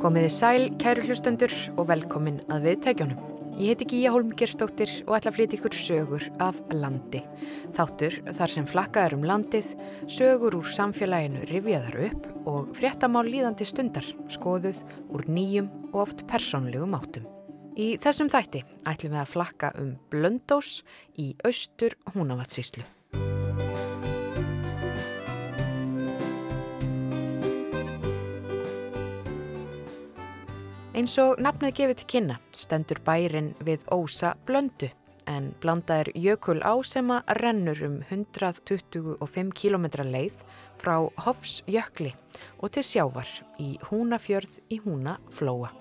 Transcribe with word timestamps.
Komiði 0.00 0.28
sæl, 0.32 0.62
kæru 0.80 1.02
hlustendur 1.04 1.52
og 1.76 1.90
velkomin 1.90 2.38
að 2.48 2.70
viðtækjónum. 2.70 3.18
Ég 3.60 3.74
heiti 3.74 3.86
Gíja 3.90 4.12
Holmgerstóttir 4.14 4.92
og 5.02 5.18
ætla 5.18 5.28
að 5.28 5.34
flytja 5.36 5.58
ykkur 5.58 5.74
sögur 5.76 6.22
af 6.40 6.56
landi. 6.72 7.20
Þáttur 7.76 8.14
þar 8.32 8.54
sem 8.54 8.68
flakkaður 8.70 9.18
um 9.18 9.26
landið, 9.28 9.74
sögur 10.08 10.56
úr 10.56 10.70
samfélaginu 10.72 11.42
rifjaðar 11.50 11.98
upp 12.06 12.28
og 12.48 12.70
fréttamál 12.78 13.26
líðandi 13.28 13.66
stundar, 13.68 14.08
skoðuð 14.32 14.80
úr 15.12 15.28
nýjum 15.28 15.68
og 15.90 15.98
oft 16.06 16.24
persónlegum 16.30 16.96
áttum. 16.96 17.28
Í 17.76 17.98
þessum 18.00 18.32
þætti 18.32 18.64
ætlum 18.88 19.18
við 19.18 19.20
að 19.26 19.34
flakka 19.34 19.74
um 19.82 19.92
Blöndós 20.08 20.80
í 21.20 21.34
austur 21.44 21.98
Húnavatsíslu. 22.14 22.88
Eins 31.00 31.14
og 31.16 31.38
nafnið 31.40 31.70
gefið 31.78 31.96
til 31.96 32.06
kynna 32.12 32.34
stendur 32.52 32.98
bærin 33.06 33.46
við 33.64 33.86
ósa 33.94 34.34
blöndu 34.44 34.90
en 35.32 35.46
blanda 35.62 35.96
er 36.02 36.10
jökul 36.12 36.58
á 36.60 36.76
sem 36.84 37.08
að 37.14 37.30
rennur 37.38 37.80
um 37.86 37.94
125 38.10 39.54
km 39.56 39.86
leið 40.04 40.42
frá 40.82 40.98
Hofsjökli 41.24 42.12
og 42.58 42.74
til 42.76 42.84
sjávar 42.84 43.32
í 43.56 43.70
Húnafjörð 43.88 44.58
í 44.68 44.82
Húnaflóa. 44.84 45.72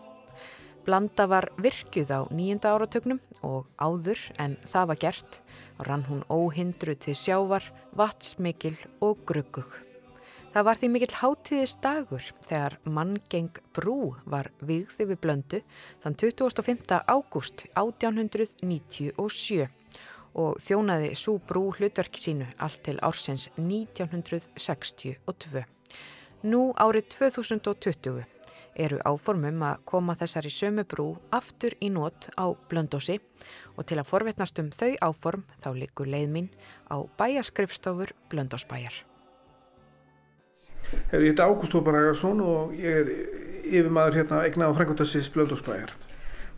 Blanda 0.88 1.28
var 1.28 1.50
virkuð 1.60 2.16
á 2.16 2.20
nýjunda 2.32 2.72
áratögnum 2.78 3.20
og 3.44 3.68
áður 3.76 4.24
en 4.40 4.56
það 4.72 4.90
var 4.94 5.04
gert 5.04 5.42
og 5.82 5.84
rann 5.90 6.08
hún 6.08 6.24
óhindru 6.32 6.96
til 6.96 7.20
sjávar, 7.20 7.68
vatsmikil 7.92 8.80
og 9.04 9.28
gruggug. 9.28 9.89
Það 10.50 10.66
var 10.66 10.80
því 10.82 10.88
mikill 10.90 11.14
hátíðist 11.14 11.78
dagur 11.84 12.24
þegar 12.48 12.80
manngeng 12.90 13.54
brú 13.78 14.16
var 14.26 14.48
vigði 14.66 15.06
við 15.12 15.20
blöndu 15.22 15.60
þann 16.02 16.16
25. 16.18 16.90
ágúst 17.06 17.70
1897 17.78 19.70
og 20.40 20.56
þjónaði 20.62 21.16
svo 21.18 21.40
brú 21.52 21.74
hlutverki 21.78 22.20
sínu 22.24 22.48
allt 22.58 22.84
til 22.88 22.98
ársins 23.06 23.50
1962. 23.62 25.64
Nú 26.50 26.62
árið 26.82 27.06
2020 27.14 28.26
eru 28.80 28.98
áformum 29.06 29.64
að 29.68 29.82
koma 29.92 30.16
þessari 30.18 30.52
sömu 30.54 30.84
brú 30.90 31.18
aftur 31.36 31.74
í 31.78 31.90
nót 31.94 32.30
á 32.40 32.46
blöndósi 32.72 33.20
og 33.76 33.86
til 33.86 34.00
að 34.00 34.10
forvetnast 34.10 34.60
um 34.64 34.70
þau 34.74 34.94
áform 35.12 35.44
þá 35.62 35.70
likur 35.78 36.08
leið 36.10 36.30
mín 36.34 36.50
á 36.90 37.06
bæjaskrifstofur 37.20 38.10
blöndósbæjar. 38.32 39.09
Ég 41.12 41.26
heiti 41.30 41.42
Ágúst 41.42 41.74
Hópar 41.74 41.98
Hagarsson 41.98 42.42
og 42.42 42.74
ég 42.78 43.02
er 43.02 43.12
yfirmaður 43.70 44.20
hérna 44.20 44.44
eigna 44.46 44.70
á 44.70 44.78
Frankværtassis 44.78 45.30
Blöldósbæjar. 45.34 45.94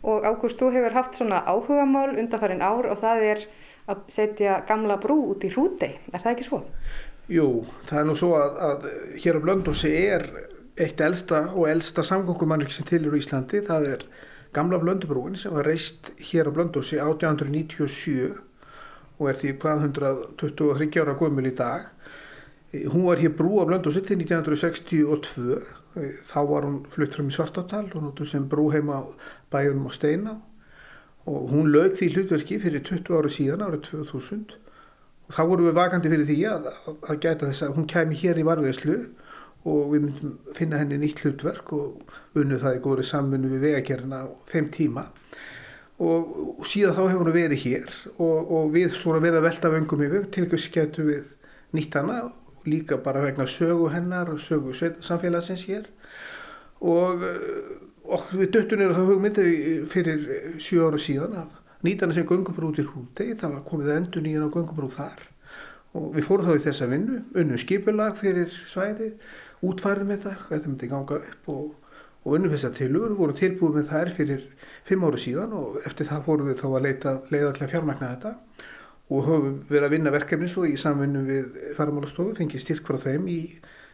Og 0.02 0.24
Ágúst, 0.26 0.58
þú 0.60 0.72
hefur 0.74 0.96
haft 0.96 1.18
svona 1.18 1.42
áhugamál 1.46 2.16
undanfærin 2.18 2.64
ár 2.64 2.88
og 2.90 3.00
það 3.02 3.26
er 3.28 3.44
að 3.92 4.02
setja 4.12 4.60
gamla 4.68 4.98
brú 5.02 5.18
út 5.34 5.44
í 5.44 5.50
hrútei. 5.52 5.98
Er 6.12 6.22
það 6.22 6.32
ekki 6.32 6.48
svo? 6.48 6.62
Jú, 7.30 7.48
það 7.88 8.00
er 8.00 8.08
nú 8.08 8.16
svo 8.18 8.32
að, 8.38 8.58
að 8.68 8.88
hér 9.22 9.38
á 9.38 9.44
Blöndósi 9.44 9.92
er 10.00 10.26
eitt 10.80 11.00
elsta 11.04 11.44
og 11.52 11.68
elsta 11.70 12.04
samgöngumannriki 12.06 12.74
sem 12.74 12.88
til 12.88 13.02
eru 13.04 13.18
í 13.18 13.22
Íslandi. 13.22 13.62
Það 13.66 13.88
er 13.92 14.06
gamla 14.56 14.80
Blöndubrúin 14.80 15.36
sem 15.38 15.54
var 15.54 15.68
reist 15.68 16.12
hér 16.32 16.48
á 16.48 16.52
Blöndósi 16.52 16.98
1897 17.00 18.32
og 19.18 19.28
er 19.30 19.38
því 19.38 19.56
hvað 19.62 19.84
123 19.86 21.02
ára 21.04 21.16
gömul 21.20 21.46
í 21.46 21.54
dag 21.56 21.91
Hún 22.72 23.04
var 23.04 23.20
hér 23.20 23.34
brú 23.36 23.60
á 23.60 23.68
Blöndósi 23.68 24.00
til 24.00 24.16
1962, 24.16 25.60
þá 26.24 26.38
var 26.48 26.64
hún 26.64 26.78
flutt 26.88 27.12
fram 27.12 27.28
í 27.28 27.34
Svartátal 27.34 27.84
og 27.92 28.00
notur 28.00 28.28
sem 28.28 28.46
brú 28.48 28.70
heima 28.72 29.02
bæjunum 29.52 29.90
á 29.90 29.92
Steina 29.92 30.32
og 31.28 31.52
hún 31.52 31.68
lög 31.68 31.98
því 31.98 32.08
hlutverki 32.14 32.58
fyrir 32.62 32.80
20 32.80 33.12
ára 33.12 33.30
síðan 33.30 33.66
árið 33.66 33.84
2000 33.90 34.56
og 35.28 35.36
þá 35.36 35.42
vorum 35.50 35.68
við 35.68 35.76
vakandi 35.76 36.12
fyrir 36.14 36.30
því 36.30 36.38
að, 36.48 36.70
að 37.12 37.20
gæta 37.20 37.50
þess 37.50 37.66
að 37.66 37.76
hún 37.76 37.90
kemi 37.92 38.18
hér 38.24 38.40
í 38.40 38.46
varveðslu 38.48 38.96
og 39.68 39.92
við 39.92 40.06
myndum 40.06 40.34
finna 40.56 40.80
henni 40.80 40.98
nýtt 40.98 41.22
hlutverk 41.22 41.72
og 41.76 42.40
unnu 42.40 42.58
það 42.58 42.80
í 42.80 42.82
góðri 42.88 43.06
samfunnu 43.06 43.52
við 43.52 43.66
vegakerna 43.68 44.24
á 44.24 44.26
þeim 44.50 44.72
tíma. 44.74 45.10
Og, 46.02 46.64
síðan 46.66 46.96
þá 46.96 47.02
hefur 47.04 47.28
hún 47.28 47.36
verið 47.36 47.66
hér 47.68 47.90
og, 48.16 48.38
og 48.48 48.72
við 48.74 48.96
svona 48.98 49.20
verða 49.22 49.44
velta 49.44 49.70
vöngum 49.70 50.02
yfir 50.08 50.24
til 50.34 50.48
þess 50.48 50.72
að 50.72 50.78
getu 50.80 51.04
við 51.06 51.28
nýtt 51.76 52.00
hana 52.00 52.22
líka 52.66 52.98
bara 53.02 53.22
vegna 53.24 53.46
sögu 53.46 53.90
hennar 53.92 54.30
og 54.30 54.40
sögu 54.40 54.74
samfélagsins 55.00 55.66
hér. 55.66 55.86
Og, 56.80 57.22
eh, 57.22 57.76
og 58.04 58.30
við 58.32 58.50
döttunir 58.56 58.90
á 58.90 58.98
það 58.98 59.10
hugmyndi 59.10 59.44
fyrir 59.90 60.24
sjö 60.58 60.88
ára 60.88 60.98
síðan 60.98 61.36
að 61.42 61.50
nýtana 61.82 62.14
sem 62.14 62.26
gungubrú 62.26 62.72
í 62.74 62.86
hrúti 62.86 63.34
það 63.34 63.54
var 63.54 63.62
komið 63.68 63.94
endur 63.96 64.22
nýjan 64.22 64.48
á 64.48 64.54
gungubrú 64.54 64.90
þar. 64.90 65.28
Og 65.94 66.14
við 66.16 66.24
fórum 66.24 66.46
þá 66.46 66.56
í 66.56 66.64
þessa 66.66 66.88
vinnu 66.88 67.22
unnum 67.34 67.58
skipulag 67.58 68.16
fyrir 68.16 68.50
svæði 68.66 69.12
útfærðum 69.62 70.12
þetta, 70.16 70.36
þetta 70.48 70.68
myndi 70.68 70.88
ganga 70.90 71.18
upp 71.20 71.48
og, 71.52 71.74
og 72.24 72.36
unnum 72.36 72.54
þessa 72.54 72.72
tilur 72.74 73.14
vorum 73.18 73.38
tilbúið 73.38 73.76
með 73.78 73.90
þær 73.92 74.12
fyrir 74.16 74.46
fimm 74.88 75.04
ára 75.06 75.20
síðan 75.20 75.52
og 75.58 75.82
eftir 75.86 76.08
það 76.08 76.24
fórum 76.26 76.48
við 76.50 76.62
þá 76.62 76.68
að 76.70 76.86
leita 76.86 77.14
leiða 77.30 77.52
til 77.52 77.66
að 77.66 77.74
fjármækna 77.74 78.12
þetta 78.14 78.34
og 79.12 79.26
höfum 79.28 79.56
verið 79.68 79.86
að 79.86 79.94
vinna 79.96 80.12
verkefni 80.14 80.48
svo 80.48 80.64
í 80.68 80.76
samvinnu 80.80 81.22
við 81.26 81.56
faramálastofu, 81.76 82.36
fengið 82.38 82.64
styrk 82.64 82.86
frá 82.88 82.98
þeim 83.02 83.28
í 83.28 83.40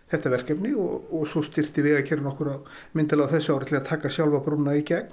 þetta 0.08 0.32
verkefni 0.32 0.74
og, 0.78 1.08
og 1.12 1.26
svo 1.28 1.42
styrti 1.44 1.84
við 1.84 1.98
að 1.98 2.06
gera 2.10 2.24
nokkur 2.24 2.52
á 2.54 2.56
myndilega 2.96 3.34
þessu 3.34 3.56
ári 3.56 3.68
til 3.68 3.78
að 3.80 3.88
taka 3.90 4.12
sjálfa 4.12 4.40
brúna 4.44 4.76
í 4.78 4.84
gegn 4.88 5.10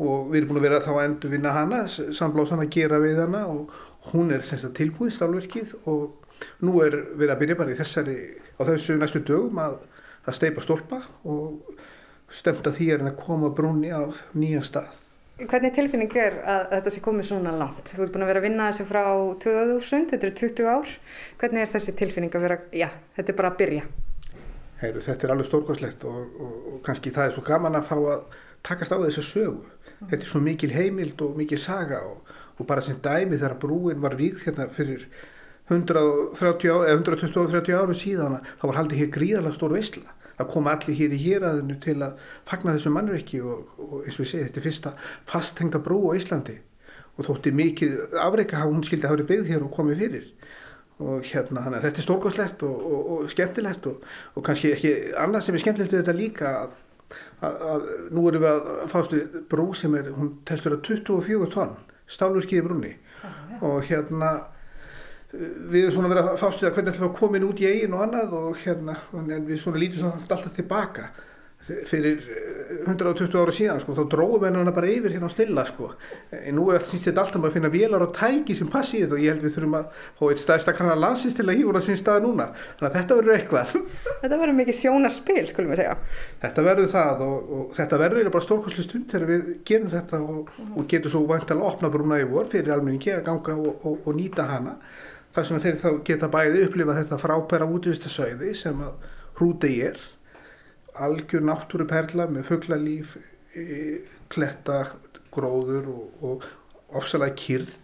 og 0.00 0.30
við 0.30 0.40
erum 0.40 0.52
búin 0.52 0.60
að 0.62 0.66
vera 0.68 0.80
þá 0.84 0.92
að 0.94 1.02
endur 1.04 1.34
vinna 1.34 1.52
hana, 1.52 1.82
samblásan 1.90 2.62
að 2.64 2.72
gera 2.76 3.00
við 3.02 3.20
hana 3.20 3.42
og 3.50 3.74
hún 4.14 4.32
er 4.32 4.44
þess 4.46 4.70
að 4.70 4.78
tilbúið 4.78 5.12
stálverkið 5.16 5.74
og 5.90 6.30
nú 6.64 6.80
er 6.86 6.96
við 7.20 7.34
að 7.34 7.42
byrja 7.42 7.58
bara 7.58 7.74
í 7.74 7.78
þessari, 7.80 8.16
á 8.56 8.62
þessu 8.70 8.96
næstu 8.96 9.20
dögum 9.28 9.60
að, 9.60 9.76
að 10.24 10.38
steipa 10.38 10.64
stólpa 10.64 11.02
og 11.28 11.76
stemt 12.32 12.64
að 12.64 12.78
því 12.78 12.90
að 12.96 13.12
koma 13.20 13.52
brúni 13.52 13.92
á 13.92 14.08
nýja 14.32 14.64
stað. 14.64 14.99
Hvernig 15.40 15.72
tilfinning 15.72 16.12
er 16.20 16.34
að 16.44 16.66
þetta 16.74 16.92
sé 16.92 17.00
komið 17.04 17.26
svona 17.30 17.52
langt? 17.56 17.86
Þú 17.88 18.02
ert 18.04 18.12
búin 18.12 18.24
að 18.26 18.30
vera 18.30 18.40
að 18.42 18.44
vinna 18.44 18.66
þessu 18.68 18.84
frá 18.90 19.04
2000, 19.44 20.06
þetta 20.10 20.26
eru 20.28 20.36
20 20.40 20.68
ár. 20.68 20.90
Hvernig 21.40 21.62
er 21.62 21.72
þessi 21.72 21.94
tilfinning 21.96 22.36
að 22.36 22.44
vera, 22.44 22.58
já, 22.76 22.88
þetta 23.16 23.32
er 23.32 23.38
bara 23.38 23.52
að 23.52 23.58
byrja? 23.62 23.86
Heyru, 24.82 25.02
þetta 25.06 25.26
er 25.26 25.32
alveg 25.34 25.48
stórkvæmslegt 25.48 26.04
og, 26.10 26.20
og, 26.44 26.52
og 26.74 26.78
kannski 26.84 27.14
það 27.16 27.30
er 27.30 27.34
svo 27.36 27.44
gaman 27.48 27.80
að 27.80 27.88
fá 27.88 27.96
að 27.96 28.38
takast 28.68 28.92
á 28.92 29.00
þessu 29.00 29.24
sögu. 29.30 29.64
Mm. 29.64 30.10
Þetta 30.12 30.20
er 30.20 30.30
svo 30.34 30.44
mikil 30.44 30.72
heimild 30.76 31.24
og 31.24 31.40
mikil 31.40 31.60
saga 31.60 32.02
og, 32.10 32.36
og 32.60 32.68
bara 32.68 32.84
sem 32.84 33.00
dæmi 33.00 33.38
þegar 33.38 33.56
brúin 33.64 34.04
var 34.04 34.18
víð 34.20 34.44
hérna 34.44 34.68
fyrir 34.76 35.08
130 35.70 36.68
eða 36.68 36.96
120-130 36.98 37.76
árum 37.78 37.96
síðan 37.96 38.40
þá 38.58 38.64
var 38.66 38.80
haldið 38.80 39.04
hér 39.04 39.12
gríðarlega 39.14 39.56
stór 39.56 39.76
veistla 39.76 40.16
það 40.40 40.50
koma 40.54 40.74
allir 40.74 40.98
hér 40.98 41.14
í 41.14 41.20
héræðinu 41.24 41.78
til 41.84 41.96
að 42.04 42.26
fagna 42.48 42.74
þessu 42.76 42.92
mannverki 42.94 43.40
og, 43.44 43.70
og 43.78 43.94
eins 44.02 44.18
og 44.18 44.26
ég 44.26 44.32
segi 44.32 44.48
þetta 44.48 44.60
er 44.60 44.66
fyrsta 44.66 44.92
fasthengta 45.30 45.80
brú 45.84 46.00
á 46.10 46.18
Íslandi. 46.18 46.58
Og 47.18 47.26
þótti 47.28 47.52
mikið 47.54 48.18
afreika 48.22 48.64
hún 48.64 48.84
skildi 48.86 49.06
að 49.06 49.14
hafa 49.14 49.28
byggð 49.30 49.50
hér 49.52 49.66
og 49.66 49.74
komið 49.76 50.04
fyrir. 50.04 50.28
Og 51.00 51.24
hérna 51.24 51.64
þannig 51.64 51.78
að 51.78 51.86
þetta 51.88 52.00
er 52.00 52.06
stórgóðslegt 52.06 52.64
og, 52.68 52.86
og, 52.90 53.10
og 53.14 53.32
skemmtilegt 53.32 53.86
og 53.90 54.40
kannski 54.44 54.74
ekki 54.76 54.94
annað 55.20 55.46
sem 55.46 55.56
er 55.56 55.64
skemmtilegt 55.64 55.94
við 55.94 56.02
þetta 56.02 56.16
líka 56.16 56.50
að, 56.64 56.74
að, 57.40 57.62
að 57.74 57.86
nú 58.12 58.24
erum 58.28 58.44
við 58.44 58.50
að 58.50 58.90
fástu 58.92 59.22
brú 59.52 59.70
sem 59.76 59.96
er, 59.96 60.10
hún 60.16 60.34
telst 60.48 60.68
vera 60.68 60.80
24 60.84 61.48
tonn 61.54 61.78
stálurkiði 62.10 62.66
brúni 62.66 62.92
og 63.64 63.84
hérna 63.88 64.32
við 65.32 65.82
erum 65.84 65.94
svona 65.94 66.12
verið 66.12 66.28
að 66.28 66.38
fást 66.40 66.62
við 66.62 66.68
að 66.70 66.76
hvernig 66.76 66.94
ætlum 66.94 67.06
við 67.06 67.10
að 67.10 67.18
koma 67.20 67.38
inn 67.38 67.48
út 67.48 67.60
í 67.62 67.66
eigin 67.70 67.96
og 67.96 68.04
annað 68.06 68.38
og 68.40 68.62
hérna, 68.64 68.96
en 69.14 69.34
við 69.46 69.60
svona 69.62 69.82
lítum 69.82 70.02
svona 70.02 70.22
alltaf 70.26 70.56
tilbaka 70.56 71.10
fyrir 71.86 72.22
120 72.86 73.26
eh, 73.28 73.36
ára 73.36 73.52
síðan 73.54 73.80
sko, 73.82 73.94
þá 73.94 74.02
dróðum 74.10 74.42
við 74.42 74.48
hennar 74.48 74.74
bara 74.74 74.90
yfir 74.90 75.14
hérna 75.14 75.28
á 75.28 75.32
stilla 75.32 75.64
sko, 75.68 75.90
en 76.34 76.56
nú 76.56 76.64
er 76.72 76.82
þetta 76.82 77.12
alltaf 77.22 77.38
um 77.38 77.46
að 77.46 77.56
finna 77.56 77.70
vélar 77.72 78.04
og 78.04 78.14
tæki 78.16 78.56
sem 78.58 78.70
passi 78.70 78.98
í 78.98 79.02
þetta 79.04 79.16
og 79.16 79.22
ég 79.22 79.34
held 79.34 79.44
við 79.44 79.54
þurfum 79.56 79.76
að 79.78 80.00
fá 80.18 80.24
eitt 80.30 80.42
staðista 80.42 80.74
kannar 80.76 81.00
landsins 81.00 81.36
til 81.36 81.46
að 81.46 81.60
hýfa 81.60 81.74
það 81.76 81.86
sín 81.86 82.00
stað 82.00 82.24
núna, 82.24 82.48
þannig 82.80 82.88
að 82.88 82.96
þetta 82.98 83.18
verður 83.20 83.36
eitthvað. 83.36 83.76
Þetta 84.20 84.40
verður 84.40 84.56
mikið 84.58 84.76
sjónarspil, 84.76 85.44
skulum 85.48 85.70
við 85.72 85.80
segja. 85.80 85.94
Þetta 86.42 86.64
verður 86.66 86.90
það 86.92 87.22
og, 87.24 87.52
og 87.56 87.70
þetta 87.76 88.00
verður 88.02 88.32
bara 88.34 88.44
stórkoslu 88.44 88.84
stund 88.84 89.06
þegar 89.12 89.30
við 89.30 89.46
gerum 89.70 89.92
þetta 89.94 90.20
og, 90.20 90.50
og 90.74 90.90
getum 90.90 91.14
svo 91.14 91.22
vantilega 91.28 91.64
að 91.64 91.70
opna 91.70 91.92
brúna 91.94 92.18
yfir 92.20 92.50
fyrir 92.52 92.74
almenningi 92.74 93.14
að 93.14 93.24
ganga 93.30 93.56
og, 93.56 93.86
og 94.04 94.10
nýta 94.18 94.44
hana 94.50 94.76
þar 95.34 95.48
sem 95.48 95.60
þeir 95.64 95.82
þá 95.82 95.90
geta 96.06 96.30
bæði 96.32 96.64
upplifa 96.66 96.96
þetta 96.98 97.20
frábæra 97.22 97.68
útvistasvæði 97.70 98.54
sem 98.58 98.80
að 98.86 99.10
hrúti 99.38 99.74
er 99.86 100.00
algjör 101.00 101.44
náttúruperla 101.46 102.26
með 102.30 102.48
fugglalíf 102.50 103.14
kletta, 104.30 104.80
gróður 105.34 105.86
og, 105.90 106.26
og 106.26 106.48
ofsalega 106.98 107.38
kýrð 107.38 107.78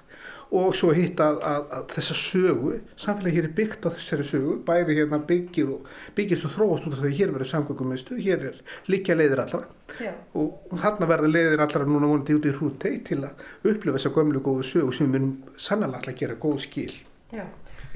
og 0.54 0.76
svo 0.78 0.92
hitt 0.94 1.18
að, 1.22 1.40
að, 1.42 1.64
að 1.74 1.88
þessa 1.96 2.16
sögu, 2.20 2.72
samfélagi 3.02 3.34
hér 3.40 3.48
er 3.48 3.54
byggt 3.56 3.88
á 3.88 3.90
þessari 3.96 4.26
sögu, 4.28 4.52
bæri 4.66 4.94
hérna 4.94 5.18
byggir 5.26 5.72
og 5.74 5.88
byggist 6.14 6.46
og 6.46 6.52
þróast 6.54 6.86
út 6.86 6.94
af 6.94 7.02
því 7.02 7.10
að 7.10 7.18
hér 7.18 7.32
verður 7.34 7.50
samgöngumistu, 7.50 8.18
hér 8.22 8.46
er 8.52 8.60
líka 8.92 9.16
leiðir 9.18 9.42
allra 9.42 9.64
Já. 9.98 10.12
og 10.38 10.78
þarna 10.84 11.10
verður 11.10 11.34
leiðir 11.34 11.64
allra 11.66 11.88
núna 11.88 12.10
vonandi 12.12 12.38
út 12.38 12.46
í 12.46 12.54
hrútei 12.54 12.94
til 13.08 13.24
að 13.26 13.42
upplifa 13.72 13.98
þessa 13.98 14.14
gömlu 14.14 14.44
góðu 14.46 14.70
sögu 14.70 14.94
sem 14.94 15.10
við 15.10 15.16
munum 15.16 15.58
sannlega 15.58 15.98
alltaf 15.98 16.18
gera 16.22 16.38
góð 16.46 16.62
skil. 16.68 16.94
Já, 17.36 17.44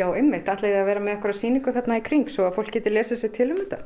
Já 0.00 0.06
ymmit, 0.16 0.48
alltaf 0.48 0.68
að 0.68 0.86
vera 0.88 1.00
með 1.02 1.16
eitthvað 1.16 1.40
síningu 1.40 1.72
þarna 1.76 1.98
í 2.00 2.04
kring 2.04 2.30
svo 2.32 2.46
að 2.46 2.54
fólk 2.58 2.70
getur 2.76 2.94
lesað 2.94 3.20
sér 3.20 3.34
til 3.36 3.50
um 3.52 3.58
þetta. 3.60 3.80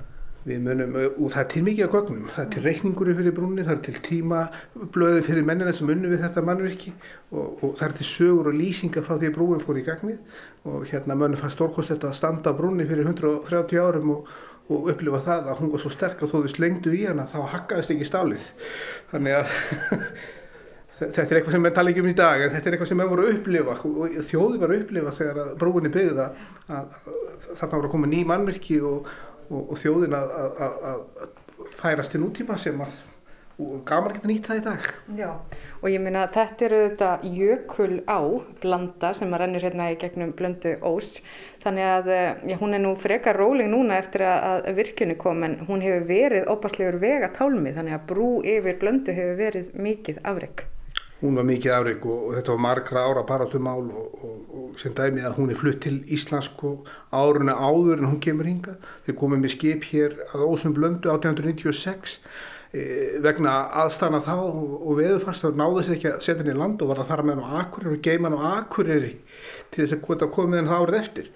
Við 0.44 0.58
munum, 0.60 0.96
og 1.00 1.30
það 1.32 1.40
er 1.40 1.46
til 1.54 1.60
mikið 1.64 1.84
af 1.86 1.92
gögnum, 1.94 2.24
það 2.34 2.42
er 2.42 2.48
til 2.52 2.62
reikningur 2.66 3.10
fyrir 3.16 3.32
brúnni, 3.32 3.62
það 3.64 3.74
er 3.74 3.78
til 3.86 3.94
tímablöði 4.04 5.22
fyrir 5.24 5.46
mennina 5.48 5.72
sem 5.72 5.92
unnu 5.94 6.10
við 6.10 6.20
þetta 6.20 6.44
mannverki 6.44 6.92
og, 7.32 7.62
og 7.64 7.70
það 7.78 7.86
er 7.86 7.94
til 7.96 8.08
sögur 8.10 8.50
og 8.50 8.58
lýsingar 8.58 9.06
frá 9.06 9.14
því 9.14 9.30
að 9.30 9.38
brúin 9.38 9.64
fór 9.64 9.80
í 9.80 9.86
gagnið 9.86 10.36
og 10.68 10.84
hérna 10.90 11.16
mönnum 11.16 11.40
fannst 11.40 11.56
stórkost 11.56 11.94
þetta 11.94 12.10
að 12.10 12.18
standa 12.20 12.52
brúnni 12.58 12.84
fyrir 12.90 13.08
130 13.08 13.80
árum 13.80 14.12
og, 14.18 14.30
og 14.68 14.92
upplifa 14.92 15.24
það 15.24 15.48
að 15.54 15.64
hún 15.64 15.72
var 15.72 15.84
svo 15.86 15.96
sterk 15.96 16.20
að 16.20 16.34
þó 16.34 16.38
þau 16.44 16.52
slengdu 16.58 16.92
í 16.92 17.06
hana 17.08 17.24
þá 17.32 17.40
hakkaðist 17.54 17.96
ekki 17.96 18.10
stálið. 18.12 18.48
Þannig 19.14 19.40
að 19.40 19.56
þetta 20.98 21.22
er 21.24 21.38
eitthvað 21.38 21.56
sem 21.56 21.64
menn 21.66 21.76
tala 21.76 21.90
ekki 21.90 22.02
um 22.04 22.10
í 22.10 22.16
dag 22.18 22.42
en 22.44 22.52
þetta 22.54 22.68
er 22.70 22.76
eitthvað 22.76 22.90
sem 22.92 23.00
menn 23.02 23.10
voru 23.10 23.28
að 23.28 23.36
upplifa 23.38 23.78
og 23.84 24.18
þjóði 24.30 24.60
var 24.62 24.72
að 24.72 24.82
upplifa 24.82 25.14
þegar 25.18 25.54
brúinni 25.60 25.94
byggða 25.94 26.26
að 26.68 26.98
þarna 27.54 27.72
voru 27.78 27.88
að 27.88 27.94
koma 27.96 28.10
ný 28.10 28.20
mannverki 28.28 28.80
og 28.84 29.08
og, 29.50 29.72
og 29.72 29.80
þjóðin 29.80 30.14
að, 30.16 30.30
að, 30.36 30.78
að 30.92 31.74
færast 31.80 32.14
til 32.14 32.22
nútíma 32.22 32.56
sem 32.60 32.80
að 32.84 32.94
gaman 33.86 34.16
geta 34.16 34.26
nýtt 34.26 34.48
það 34.50 34.58
í 34.58 34.62
dag. 34.64 34.86
Já, 35.14 35.28
og 35.78 35.84
ég 35.86 36.02
minna 36.02 36.24
að 36.26 36.32
þetta 36.34 36.64
eru 36.66 36.80
þetta 36.82 37.10
jökul 37.36 38.00
á 38.10 38.20
blanda 38.64 39.12
sem 39.14 39.30
að 39.30 39.44
rennur 39.44 39.66
hérna 39.68 39.92
í 39.92 39.98
gegnum 40.00 40.34
blöndu 40.34 40.74
ós, 40.90 41.20
þannig 41.62 41.90
að 41.92 42.12
eh, 42.16 42.42
já, 42.50 42.56
hún 42.58 42.74
er 42.74 42.82
nú 42.82 42.96
frekar 42.98 43.38
róling 43.38 43.70
núna 43.70 44.00
eftir 44.02 44.26
að 44.26 44.72
virkjunni 44.80 45.14
kom 45.22 45.46
en 45.46 45.60
hún 45.68 45.86
hefur 45.86 46.08
verið 46.10 46.50
óbærslegur 46.50 46.98
vega 47.04 47.30
tálmið, 47.36 47.78
þannig 47.78 47.98
að 48.00 48.06
brú 48.10 48.30
yfir 48.42 48.80
blöndu 48.82 49.14
hefur 49.14 49.38
verið 49.44 49.76
mikið 49.86 50.24
afreg 50.26 50.66
hún 51.20 51.38
var 51.38 51.46
mikið 51.48 51.74
afreg 51.74 52.06
og, 52.08 52.24
og 52.28 52.34
þetta 52.38 52.54
var 52.54 52.64
margra 52.64 53.04
ára 53.08 53.22
baratumál 53.26 53.84
og, 53.84 54.16
og, 54.24 54.40
og 54.58 54.80
sem 54.80 54.94
dæmið 54.96 55.28
að 55.28 55.36
hún 55.38 55.52
er 55.52 55.60
flutt 55.60 55.80
til 55.84 56.00
Íslandsk 56.12 56.64
og 56.66 56.90
áruna 57.14 57.54
áður 57.54 58.02
en 58.02 58.10
hún 58.10 58.20
kemur 58.24 58.48
hinga. 58.48 58.76
Þeir 59.06 59.18
komið 59.20 59.44
með 59.44 59.54
skip 59.54 59.86
hér 59.92 60.18
að 60.32 60.44
Ósum 60.48 60.74
Blöndu 60.76 61.12
1896 61.12 62.18
e, 62.74 62.84
vegna 63.24 63.54
aðstana 63.84 64.20
þá 64.26 64.36
og 64.42 64.92
veðufarst 64.98 65.46
þá 65.46 65.62
náðu 65.62 65.80
þess 65.80 65.96
ekki 65.96 66.12
að 66.12 66.20
setja 66.26 66.42
henni 66.42 66.54
í 66.56 66.60
land 66.60 66.82
og 66.82 66.92
var 66.92 67.04
að 67.04 67.10
fara 67.12 67.26
með 67.26 67.38
henni 67.38 67.48
á 67.48 67.56
Akureyri 67.62 67.96
og 67.96 68.06
geima 68.08 68.30
henni 68.30 68.42
á 68.42 68.48
Akureyri 68.58 69.16
til 69.70 69.84
þess 69.84 69.98
að 69.98 70.30
koma 70.34 70.50
með 70.50 70.64
henni 70.64 70.78
árið 70.80 71.02
eftir. 71.02 71.34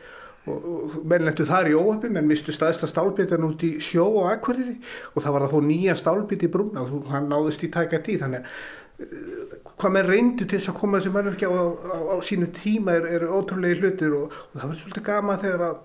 Og 0.48 1.02
menn 1.04 1.26
lentu 1.26 1.44
þar 1.44 1.68
í 1.68 1.74
óöppi, 1.76 2.08
menn 2.08 2.28
mistu 2.28 2.54
staðista 2.56 2.88
stálbítan 2.88 3.44
út 3.44 3.60
í 3.66 3.74
sjó 3.84 4.06
og 4.22 4.30
Akureyri 4.32 4.78
og 5.12 5.22
það 5.22 5.34
var 5.34 5.44
að 5.44 5.54
fá 5.54 5.64
nýja 5.66 5.96
stálbít 6.00 6.46
í 6.46 6.52
brúna 6.52 6.86
og 6.86 7.10
hann 7.12 7.28
náðist 7.28 7.64
í 7.66 7.70
tæka 7.72 8.00
tíð 8.04 8.24
þannig 8.24 8.46
að 8.46 8.60
hvað 8.98 9.92
með 9.94 10.08
reyndu 10.10 10.46
til 10.46 10.58
þess 10.58 10.72
að 10.72 10.78
koma 10.80 10.98
þessi 10.98 11.12
mannverkja 11.14 11.50
á, 11.54 11.54
á, 11.54 11.98
á 12.10 12.16
sínu 12.26 12.48
tíma 12.54 12.96
eru 12.98 13.12
er 13.14 13.26
ótrúlega 13.30 13.78
hlutir 13.78 14.16
og, 14.16 14.34
og 14.34 14.56
það 14.56 14.64
verður 14.64 14.80
svolítið 14.82 15.06
gama 15.06 15.36
þegar 15.38 15.64
að, 15.68 15.76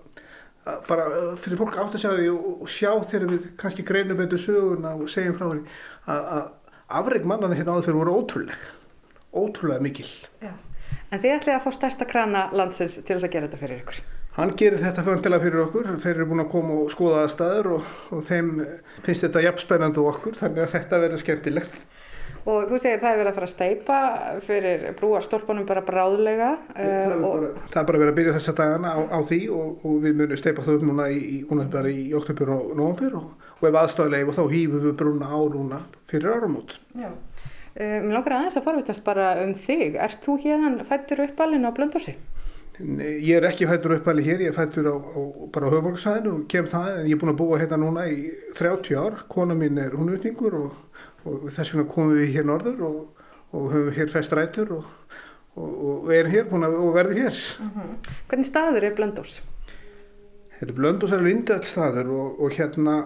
að 0.64 0.80
bara 0.90 1.06
uh, 1.12 1.28
fyrir 1.44 1.62
fólk 1.62 1.78
átt 1.78 1.98
að 2.00 2.04
sjá 2.04 2.10
því 2.16 2.32
og, 2.34 2.48
og 2.66 2.72
sjá 2.74 2.90
þegar 3.12 3.28
við 3.30 3.46
kannski 3.62 3.86
greinum 3.86 4.20
betur 4.20 4.42
söguna 4.42 4.96
og 4.98 5.14
segjum 5.14 5.38
frá 5.38 5.46
því 5.52 5.62
að, 6.16 6.26
að 6.40 6.98
afreg 7.04 7.30
mannana 7.30 7.60
hérna 7.60 7.78
áður 7.78 7.88
fyrir 7.90 8.02
voru 8.02 8.18
ótrúlega, 8.18 8.74
ótrúlega 9.44 9.86
mikil. 9.86 10.10
Já. 10.42 10.54
En 11.14 11.22
þið 11.22 11.38
ætlaði 11.38 11.58
að 11.60 11.64
fá 11.68 11.78
stærsta 11.78 12.10
krana 12.10 12.48
landsins 12.58 12.98
til 12.98 13.14
þess 13.14 13.28
að 13.30 13.34
gera 13.36 13.50
þetta 13.50 13.62
fyrir 13.62 13.84
ykkur? 13.84 14.04
Hann 14.34 14.56
gerir 14.58 14.82
þetta 14.82 15.04
föndilega 15.06 15.46
fyrir 15.46 15.62
okkur, 15.68 15.90
þeir 16.02 16.16
eru 16.16 16.26
búin 16.32 16.42
að 16.42 16.54
koma 16.56 16.78
og 16.82 16.88
skoða 16.90 17.20
það 17.20 17.34
staður 17.36 17.68
og, 17.76 17.90
og 18.10 18.24
þeim 18.26 18.48
finnst 19.06 19.28
þetta 19.28 19.44
jafn 19.46 19.62
spennandi 19.62 20.02
okkur 20.02 20.40
þannig 20.40 20.64
að 20.64 20.72
þetta 20.74 21.02
verður 21.04 21.22
skemmtilegt 21.22 21.76
og 22.44 22.68
þú 22.68 22.80
segir 22.82 23.00
það 23.00 23.10
er 23.10 23.20
verið 23.22 23.30
að 23.30 23.38
fara 23.38 23.48
að 23.48 23.54
steipa 23.54 23.98
fyrir 24.44 24.86
brúarstólpunum 25.00 25.68
bara 25.68 25.84
bráðlega 25.88 26.50
það 26.76 27.14
uh, 27.16 27.22
bara, 27.24 27.52
það 27.72 27.80
er 27.82 27.88
bara 27.90 28.02
verið 28.02 28.12
að 28.12 28.18
byrja 28.20 28.36
þessa 28.38 28.56
dagana 28.58 28.92
á, 28.92 29.00
á 29.08 29.20
því 29.30 29.40
og, 29.56 29.86
og 29.88 30.00
við 30.04 30.18
munum 30.20 30.42
steipa 30.42 30.66
þau 30.66 30.74
upp 30.76 30.86
núna 30.90 31.08
í, 31.14 31.22
í, 31.22 31.40
í, 31.44 31.94
í 32.04 32.10
oktober 32.20 32.54
og 32.58 32.74
november 32.76 33.20
og, 33.22 33.48
og 33.62 33.70
ef 33.70 33.80
aðstæðulega 33.84 34.34
og 34.34 34.40
þá 34.40 34.44
hýfum 34.58 34.84
við 34.90 34.98
brúna 35.00 35.32
á 35.32 35.40
núna 35.54 35.82
fyrir 36.12 36.36
áramót. 36.36 36.78
Já, 37.00 37.10
uh, 37.10 37.98
mér 38.04 38.14
langar 38.18 38.38
aðeins 38.42 38.60
að 38.60 38.68
forvittast 38.68 39.08
bara 39.08 39.34
um 39.46 39.56
þig. 39.56 39.98
Er 40.04 40.20
þú 40.24 40.38
hérna 40.44 40.88
fættur 40.90 41.24
uppalinn 41.30 41.68
á 41.68 41.72
Blöndósi? 41.72 42.18
Ég 42.74 43.38
er 43.38 43.46
ekki 43.46 43.68
fættur 43.70 43.94
uppalinn 44.00 44.26
hér, 44.26 44.40
ég 44.42 44.50
er 44.50 44.56
fættur 44.58 44.88
á, 44.90 44.98
á, 44.98 45.22
bara 45.54 45.70
á 45.70 45.74
höfbruksæðinu 45.76 46.32
og 46.34 46.46
kem 46.50 46.66
það 46.66 46.88
en 46.96 47.06
ég 47.06 47.14
er 47.14 47.20
búin 47.22 47.32
að 47.36 47.42
búa 47.44 47.60
hérna 47.62 47.78
núna 47.78 48.08
í 48.10 48.32
30 48.58 48.98
ár, 48.98 49.20
kona 49.30 49.54
mín 49.54 49.78
er 49.78 49.94
húnutningur 49.94 50.58
og 50.58 50.93
og 51.26 51.48
þess 51.50 51.74
vegna 51.74 51.88
komum 51.92 52.18
við 52.18 52.34
hér 52.38 52.48
norður 52.50 52.84
og, 52.88 53.24
og 53.54 53.70
höfum 53.74 53.96
hér 53.98 54.12
fest 54.12 54.36
rætur 54.36 54.76
og, 54.80 54.88
og 55.56 56.12
erum 56.14 56.34
hér 56.34 56.50
búin 56.50 56.68
að 56.68 56.80
verði 56.96 57.20
hér. 57.22 57.42
Uh 57.60 57.66
mhm. 57.66 57.80
-huh. 57.80 58.16
Hvernig 58.30 58.48
staður 58.48 58.84
er 58.84 58.96
Blöndós? 58.96 59.42
Blöndós 60.64 61.12
er 61.12 61.24
vindall 61.24 61.64
staður 61.64 62.10
og 62.40 62.52
hérna 62.52 63.06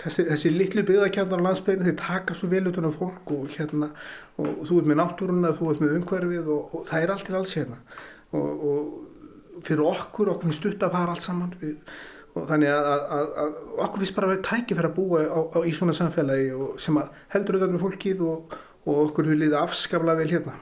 þessi, 0.00 0.26
þessi 0.28 0.52
litlu 0.54 0.84
byggðakjarnar 0.88 1.42
á 1.42 1.46
landsbygðinu 1.48 1.88
þeir 1.88 1.98
taka 2.00 2.34
svo 2.34 2.48
vel 2.48 2.68
út 2.70 2.78
af 2.78 2.98
fólk 3.00 3.32
og 3.34 3.48
hérna 3.56 3.90
og 4.38 4.62
þú 4.68 4.78
ert 4.78 4.90
með 4.90 5.00
náttúruna, 5.00 5.52
þú 5.56 5.70
ert 5.70 5.80
með 5.80 5.96
umhverfið 5.98 6.48
og 6.54 6.86
það 6.88 7.02
er 7.02 7.10
allt 7.14 7.26
til 7.28 7.38
alls 7.40 7.56
hérna 7.58 7.78
og 8.32 9.64
fyrir 9.66 9.84
okkur, 9.84 10.32
okkur 10.32 10.48
finnst 10.48 10.62
stutt 10.62 10.86
að 10.86 10.96
fara 10.96 11.16
allt 11.16 11.26
saman 11.26 11.54
við 11.60 11.76
og 12.38 12.46
þannig 12.46 12.70
að, 12.70 12.88
að, 13.16 13.30
að 13.42 13.54
okkur 13.84 14.02
finnst 14.02 14.16
bara 14.16 14.28
að 14.28 14.34
vera 14.34 14.46
tækifæri 14.48 14.90
að 14.90 14.96
búa 14.96 15.22
á, 15.26 15.40
á, 15.50 15.58
í 15.66 15.72
svona 15.74 15.94
samfélagi 15.96 16.50
sem 16.82 16.98
heldur 17.34 17.56
auðvitað 17.58 17.72
með 17.74 17.84
fólkið 17.84 18.26
og, 18.26 18.58
og 18.86 19.00
okkur 19.08 19.30
vil 19.32 19.38
liða 19.40 19.64
afskafla 19.66 20.18
vel 20.20 20.28
hérna. 20.30 20.58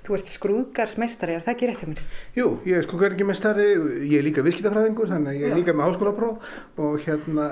Þú 0.00 0.16
ert 0.16 0.30
skrúðgarsmeistari, 0.30 1.34
er 1.36 1.42
það 1.44 1.52
ekki 1.52 1.66
rétt 1.68 1.82
hjá 1.82 1.88
mér? 1.90 2.00
Jú, 2.34 2.46
ég 2.66 2.78
er 2.78 2.86
skrúðgarmestari, 2.86 3.66
ég 4.08 4.14
er 4.16 4.24
líka 4.24 4.44
virkitafræðingur, 4.46 5.10
þannig 5.12 5.34
að 5.34 5.36
ég 5.36 5.44
er 5.44 5.52
Já. 5.52 5.58
líka 5.60 5.74
með 5.76 5.90
háskólapróf 5.90 6.54
og 6.80 6.96
hérna, 7.04 7.50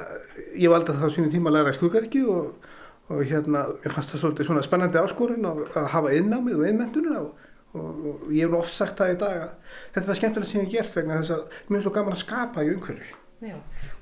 ég 0.56 0.72
valda 0.72 0.96
það 0.96 1.12
á 1.12 1.14
sínum 1.14 1.34
tíma 1.34 1.52
að 1.52 1.58
læra 1.58 1.74
skrúðgarki 1.76 2.22
og, 2.32 2.70
og 3.12 3.20
hérna, 3.28 3.66
ég 3.84 3.94
fannst 3.94 4.14
það 4.14 4.24
svolítið 4.24 4.48
svona 4.48 4.64
spennandi 4.64 5.02
áskorun 5.02 5.50
að 5.52 5.90
hafa 5.92 6.14
innnámið 6.16 6.62
og 6.62 6.70
innmentununa 6.72 7.20
og 7.26 7.47
og, 7.76 8.24
ég 8.32 8.46
hef 8.46 8.56
oft 8.58 8.74
sagt 8.74 9.00
það 9.00 9.14
í 9.14 9.18
dag 9.24 9.42
að 9.44 9.50
þetta 9.92 10.00
er 10.00 10.08
það 10.08 10.20
skemmtilega 10.20 10.50
sem 10.50 10.60
ég 10.60 10.68
hef 10.68 10.74
gert 10.76 10.98
vegna 10.98 11.20
þess 11.20 11.34
að 11.36 11.58
mér 11.68 11.80
er 11.80 11.86
svo 11.86 11.94
gaman 11.98 12.16
að 12.16 12.24
skapa 12.24 12.64
í 12.64 12.72
umhverfi. 12.74 13.52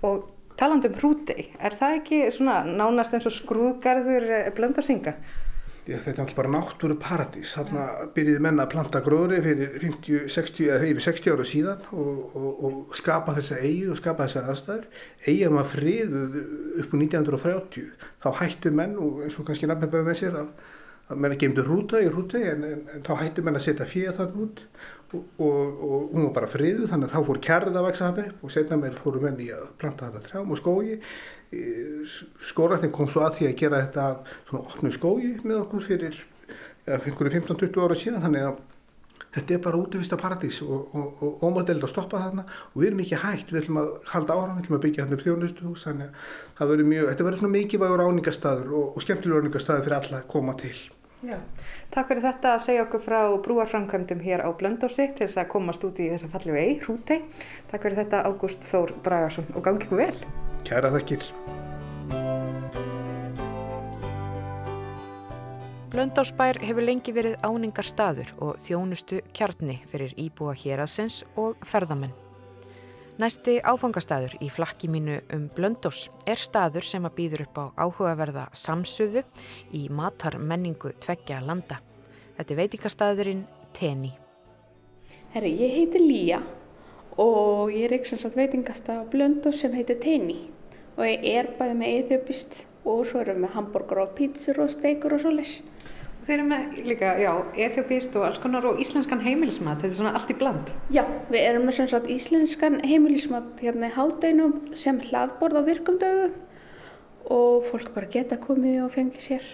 Og 0.07 0.29
taland 0.61 0.87
um 0.89 1.01
hrúti 1.01 1.51
er 1.59 1.77
það 1.77 1.99
ekki 2.01 2.23
svona 2.35 2.61
nánast 2.69 3.17
eins 3.17 3.27
og 3.29 3.35
skrúðgarður 3.37 4.31
eh, 4.39 4.55
blönd 4.57 4.79
að 4.81 4.89
synga? 4.89 5.17
Ég, 5.87 6.01
þetta 6.03 6.17
er 6.17 6.23
alltaf 6.25 6.39
bara 6.41 6.51
náttúru 6.51 6.97
paradís 6.99 7.53
þarna 7.55 7.83
byrjiði 8.17 8.41
menna 8.43 8.65
að 8.65 8.73
planta 8.73 9.01
gróðri 9.07 9.37
fyrir 9.45 9.77
50, 9.79 10.25
60 10.35 10.71
eða 10.75 10.89
yfir 10.89 11.05
60 11.05 11.37
ára 11.37 11.45
síðan 11.47 11.85
og, 11.95 12.17
og, 12.41 12.49
og 12.67 12.97
skapa 12.99 13.37
þessa 13.37 13.61
eigi 13.61 13.85
og 13.93 14.01
skapa 14.01 14.27
þessa 14.27 14.43
aðstæður. 14.51 14.89
Eigið 15.29 15.55
maður 15.55 15.71
friðuð 15.77 16.41
upp 16.83 16.91
á 16.91 16.97
1930 16.97 17.93
þá 18.25 18.29
hættu 18.41 18.75
menn 18.75 18.99
og 18.99 19.23
eins 19.29 19.39
og 19.39 19.47
kannski 19.47 19.71
nafnir 19.71 19.93
bæði 19.93 20.09
með 20.09 20.19
sér 20.25 20.41
að 20.43 20.51
að 21.07 21.23
menna 21.23 21.39
gemdu 21.39 21.63
hrúta 21.67 22.03
í 22.03 22.11
hrúti 22.11 22.43
en, 22.43 22.65
en, 22.67 22.85
en 22.95 23.07
þá 23.07 23.13
hættu 23.21 23.45
menna 23.47 23.61
að 23.63 23.69
setja 23.69 23.87
fyrir 23.89 24.17
þann 24.17 24.39
út 24.43 24.63
og, 25.15 25.25
og, 25.39 25.83
og 25.87 26.15
hún 26.15 26.29
var 26.29 26.37
bara 26.41 26.51
friðu 26.51 26.89
þannig 26.91 27.11
að 27.11 27.15
þá 27.15 27.29
fór 27.29 27.43
kærið 27.47 27.79
að 27.79 27.87
vaksa 27.87 28.09
hann 28.09 28.23
upp 28.25 28.47
og 28.47 28.55
setna 28.55 28.79
meir 28.81 28.97
fóru 28.99 29.23
menni 29.23 29.51
að 29.55 29.69
planta 29.81 30.11
þetta 30.11 30.25
trjám 30.27 30.55
og 30.55 30.61
skógi 30.61 31.01
skórættin 32.51 32.95
kom 32.95 33.11
svo 33.11 33.23
að 33.23 33.39
því 33.39 33.51
að 33.51 33.59
gera 33.61 33.83
þetta 33.85 34.07
svona 34.49 34.65
opnu 34.73 34.95
skógi 34.95 35.37
með 35.45 35.61
okkur 35.61 35.85
fyrir 35.87 36.19
ja, 36.87 36.99
15-20 36.99 37.79
ára 37.85 37.99
síðan 37.99 38.27
þannig 38.27 38.49
að 38.49 38.65
þetta 39.37 39.55
er 39.55 39.63
bara 39.63 39.79
útvista 39.81 40.19
paradís 40.19 40.59
og, 40.65 41.23
ómadeld 41.45 41.85
að 41.85 41.93
stoppa 41.93 42.23
þarna 42.25 42.47
og 42.73 42.77
við 42.81 42.89
erum 42.91 43.03
ekki 43.05 43.21
hægt, 43.21 43.53
við 43.53 43.63
ætlum 43.63 43.81
að 43.83 43.91
halda 44.13 44.37
ára, 44.37 44.55
við 44.55 44.63
ætlum 44.65 44.79
að 44.79 44.85
byggja 44.87 45.05
þarna 45.05 45.19
upp 45.19 45.25
þjónustuhús 45.27 45.87
þannig 45.87 46.07
að 46.07 46.31
það 46.59 46.73
verður 46.73 46.91
mjög, 46.93 47.09
þetta 47.11 47.27
verður 47.27 47.43
svona 47.43 47.57
mikilvægur 47.57 48.05
áningastadur 48.07 48.77
og, 48.81 48.87
og 48.95 49.05
skemmtilegur 49.05 49.45
áningastadur 49.45 49.87
fyrir 49.87 49.99
alla 49.99 50.23
að 50.23 50.31
koma 50.33 50.57
til. 50.63 50.77
Já. 51.25 51.39
Takk 51.95 52.11
fyrir 52.11 52.25
þetta 52.27 52.51
að 52.55 52.65
segja 52.67 52.83
okkur 52.85 53.01
frá 53.01 53.21
brúarframkvæmdum 53.47 54.21
hér 54.21 54.43
á 54.45 54.53
Blöndósi 54.53 55.09
til 55.17 55.25
þess 55.25 55.41
að 55.41 55.49
komast 55.55 55.87
út 55.89 56.01
í 56.03 56.11
þessa 56.13 56.29
fallegu 56.33 56.61
ei, 56.61 56.75
Hrútei. 56.83 57.23
Takk 57.71 57.87
fyrir 57.87 58.03
þetta 58.03 58.25
Ágúst 58.29 58.67
Þór 58.69 58.93
Bragarsson 59.07 59.49
og 59.57 59.65
gangi 59.65 59.89
ykkur 59.89 60.03
vel. 60.03 60.19
Kæra 60.69 60.93
þakkir. 60.93 61.25
Blöndósbær 65.97 66.61
hefur 66.61 66.85
lengi 66.85 67.17
verið 67.17 67.39
áningar 67.47 67.89
staður 67.89 68.35
og 68.45 68.61
þjónustu 68.61 69.23
kjarni 69.33 69.79
fyrir 69.89 70.13
íbúa 70.21 70.53
hérasins 70.53 71.23
og 71.41 71.57
ferðamenn. 71.65 72.26
Næsti 73.17 73.55
áfangastæður 73.65 74.35
í 74.45 74.51
flakki 74.53 74.91
mínu 74.93 75.15
um 75.33 75.47
Blöndós 75.57 76.11
er 76.29 76.37
staður 76.37 76.85
sem 76.85 77.07
að 77.09 77.15
býður 77.17 77.43
upp 77.47 77.57
á 77.57 77.65
áhugaverða 77.87 78.43
samsuðu 78.53 79.23
í 79.73 79.87
matar 79.89 80.37
menningu 80.37 80.91
tveggja 81.01 81.39
landa. 81.41 81.79
Þetta 82.37 82.53
er 82.53 82.61
veitingastæðurinn 82.61 83.41
tenni. 83.79 84.11
Herri, 85.33 85.55
ég 85.57 85.73
heiti 85.79 86.03
Lía 86.05 86.43
og 87.17 87.73
ég 87.73 87.87
er 87.87 87.97
ekki 87.97 88.19
svona 88.19 88.37
veitingast 88.37 88.93
á 88.93 89.01
blöndu 89.09 89.55
sem 89.57 89.73
heitir 89.73 89.97
tenni 90.05 90.37
og 90.99 91.09
ég 91.09 91.25
er 91.39 91.49
bæði 91.57 91.81
með 91.81 91.97
eðjöpist 91.97 92.61
og 92.85 93.01
svo 93.09 93.25
erum 93.25 93.47
við 93.47 93.57
hambúrgar 93.57 94.03
og 94.05 94.13
pítsur 94.19 94.61
og 94.67 94.75
steikur 94.77 95.17
og 95.17 95.25
svoleis. 95.25 95.63
Þeir 96.27 96.41
eru 96.41 96.45
með 96.51 96.79
líka, 96.89 97.11
já, 97.23 97.31
ethiopíst 97.55 98.17
og 98.19 98.25
alls 98.27 98.39
konar 98.43 98.65
og 98.67 98.81
íslenskan 98.83 99.21
heimilismat, 99.23 99.79
þetta 99.79 99.93
er 99.93 99.99
svona 100.01 100.15
allt 100.19 100.31
í 100.33 100.35
bland. 100.41 100.73
Já, 100.91 101.05
við 101.31 101.45
erum 101.53 101.69
með 101.69 101.77
svona 101.77 102.11
íslenskan 102.17 102.81
heimilismat 102.83 103.63
hérna 103.63 103.93
í 103.93 103.95
hádeinum 103.95 104.57
sem 104.75 104.99
hlaðborð 105.05 105.61
á 105.63 105.63
virkumdögu 105.69 106.25
og 107.31 107.69
fólk 107.69 107.93
bara 107.95 108.11
geta 108.11 108.41
komið 108.43 108.81
og 108.89 108.91
fengið 108.97 109.23
sér. 109.23 109.47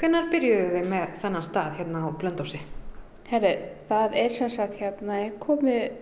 Hvenar 0.00 0.26
byrjuðu 0.32 0.72
þið 0.72 0.88
með 0.90 1.14
þennan 1.22 1.46
stað 1.46 1.78
hérna 1.78 2.02
á 2.02 2.08
Blöndósi? 2.18 2.60
Herri, 3.30 3.54
það 3.86 4.18
er 4.24 4.34
sem 4.34 4.50
sagt 4.56 4.74
hérna 4.80 5.20
komið 5.42 6.00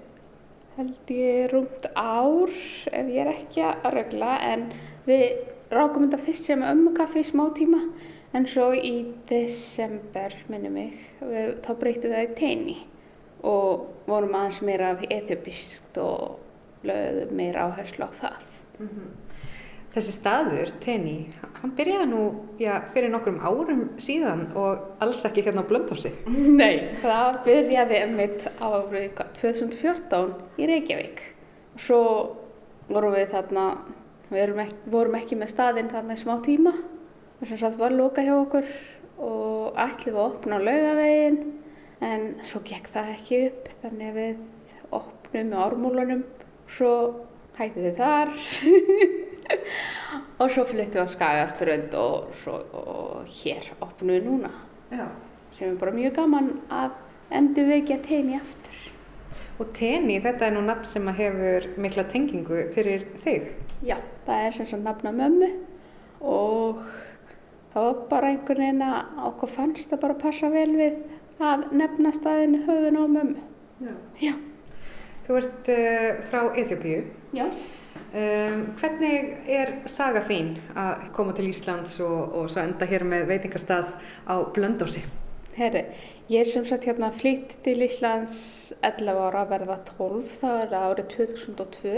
held 0.78 1.12
ég 1.12 1.52
rúmt 1.52 1.90
ár 1.92 2.48
ef 2.88 3.12
ég 3.12 3.20
er 3.20 3.34
ekki 3.34 3.68
að 3.68 3.98
regla 3.98 4.32
en 4.48 4.70
við 5.04 5.26
rákum 5.72 6.08
þetta 6.08 6.24
fyrst 6.24 6.48
sem 6.48 6.64
ömmukaffi 6.64 7.20
í 7.20 7.28
smá 7.28 7.44
tíma 7.52 7.82
En 8.32 8.46
svo 8.48 8.70
í 8.72 8.92
desember, 9.28 10.32
minnum 10.48 10.72
mig, 10.78 10.94
við, 11.20 11.58
þá 11.64 11.72
breytum 11.76 12.12
við 12.12 12.16
það 12.16 12.22
í 12.24 12.36
teini 12.38 12.76
og 13.44 14.06
vorum 14.06 14.36
aðeins 14.38 14.60
meira 14.64 14.92
af 14.94 15.02
ethiopist 15.04 15.98
og 16.00 16.86
lögðum 16.86 17.34
meira 17.36 17.66
áherslu 17.68 18.06
á 18.08 18.10
það. 18.22 18.46
Mm 18.78 18.88
-hmm. 18.88 19.10
Þessi 19.92 20.12
staður, 20.12 20.70
teini, 20.80 21.28
hann 21.60 21.74
byrjaði 21.76 22.06
nú 22.08 22.20
já, 22.58 22.80
fyrir 22.94 23.10
nokkrum 23.12 23.40
árum 23.40 23.90
síðan 23.98 24.46
og 24.56 24.78
alls 24.98 25.24
ekki 25.24 25.42
hérna 25.44 25.60
á 25.60 25.68
Blöndósi. 25.68 26.12
Nei, 26.62 26.96
það 27.02 27.44
byrjaði 27.44 27.96
emitt 27.96 28.48
árið 28.60 29.20
2014 29.40 30.32
í 30.56 30.66
Reykjavík. 30.66 31.20
Svo 31.76 32.36
vorum 32.88 33.12
við 33.12 33.28
þarna, 33.30 33.76
við 34.30 34.56
ekki, 34.64 34.74
vorum 34.86 35.14
ekki 35.14 35.36
með 35.36 35.48
staðinn 35.48 35.90
þarna 35.90 36.12
í 36.12 36.16
smá 36.16 36.40
tíma 36.40 36.72
sem 37.48 37.58
sagt 37.58 37.78
var 37.78 37.94
lóka 37.94 38.24
hjá 38.24 38.34
okkur 38.36 38.68
og 39.22 39.78
ætlum 39.78 40.18
að 40.18 40.24
opna 40.24 40.58
á 40.58 40.66
laugavegin 40.66 41.38
en 42.02 42.24
svo 42.46 42.62
gekk 42.66 42.90
það 42.94 43.12
ekki 43.16 43.40
upp 43.48 43.68
þannig 43.82 44.08
að 44.10 44.18
við 44.20 44.40
opnum 44.98 45.52
með 45.52 45.64
ármúlunum 45.66 46.24
svo 46.70 46.92
hættum 47.58 47.86
við 47.86 48.00
þar 48.00 48.32
og 50.40 50.50
svo 50.52 50.64
flyttum 50.68 50.98
við 50.98 51.06
á 51.06 51.14
Skagaströnd 51.14 51.96
og, 51.98 52.32
svo, 52.42 52.58
og 52.72 53.36
hér 53.40 53.72
opnum 53.80 54.14
við 54.14 54.26
núna 54.28 54.52
Já. 54.92 55.06
sem 55.56 55.70
er 55.70 55.78
bara 55.80 55.94
mjög 55.96 56.16
gaman 56.18 56.50
að 56.72 56.98
endur 57.32 57.70
við 57.70 57.80
ekki 57.82 57.98
að 57.98 58.08
tegni 58.10 58.40
aftur 58.40 58.88
Og 59.60 59.68
Teni, 59.76 60.16
þetta 60.18 60.46
er 60.48 60.54
nú 60.56 60.62
nafn 60.64 60.88
sem 60.88 61.08
hefur 61.14 61.66
mikla 61.78 62.02
tengingu 62.10 62.64
fyrir 62.74 63.04
þig? 63.22 63.50
Já, 63.84 63.98
það 64.26 64.46
er 64.46 64.54
sem 64.56 64.66
sagt 64.70 64.82
nafna 64.82 65.12
mömmu 65.14 65.50
og 66.22 66.80
það 67.72 67.88
var 67.88 68.00
bara 68.10 68.30
einhvern 68.32 68.64
veginn 68.64 68.86
að 68.86 69.26
okkur 69.32 69.52
fannst 69.56 69.90
það 69.90 70.02
bara 70.04 70.16
að 70.16 70.24
passa 70.24 70.50
vel 70.52 70.70
við 70.76 70.98
að 71.42 71.68
nefna 71.74 72.12
staðinu 72.14 72.64
höfun 72.68 72.98
á 73.00 73.04
mömmu. 73.16 73.44
Já. 73.82 73.94
Já. 74.22 74.34
Þú 75.22 75.38
ert 75.38 75.70
uh, 75.72 76.08
frá 76.30 76.40
Eþjópiðu. 76.58 77.04
Já. 77.36 77.46
Um, 78.12 78.64
hvernig 78.76 79.48
er 79.48 79.70
saga 79.88 80.20
þín 80.26 80.54
að 80.76 81.06
koma 81.16 81.32
til 81.36 81.46
Íslands 81.48 81.96
og, 82.04 82.34
og 82.36 82.50
svo 82.52 82.60
enda 82.60 82.88
hér 82.88 83.06
með 83.08 83.30
veitingarstað 83.30 83.94
á 84.28 84.34
Blöndósi? 84.52 85.00
Herri, 85.56 85.86
ég 86.32 86.44
er 86.44 86.48
sem 86.48 86.66
sagt 86.68 86.84
hérna 86.88 87.08
flytt 87.12 87.58
til 87.64 87.78
Íslands 87.84 88.74
11 88.84 89.16
ára 89.16 89.46
að 89.46 89.54
verða 89.54 89.78
12, 89.94 90.20
það 90.42 90.58
var 90.58 90.76
árið 90.90 91.08
2002 91.14 91.94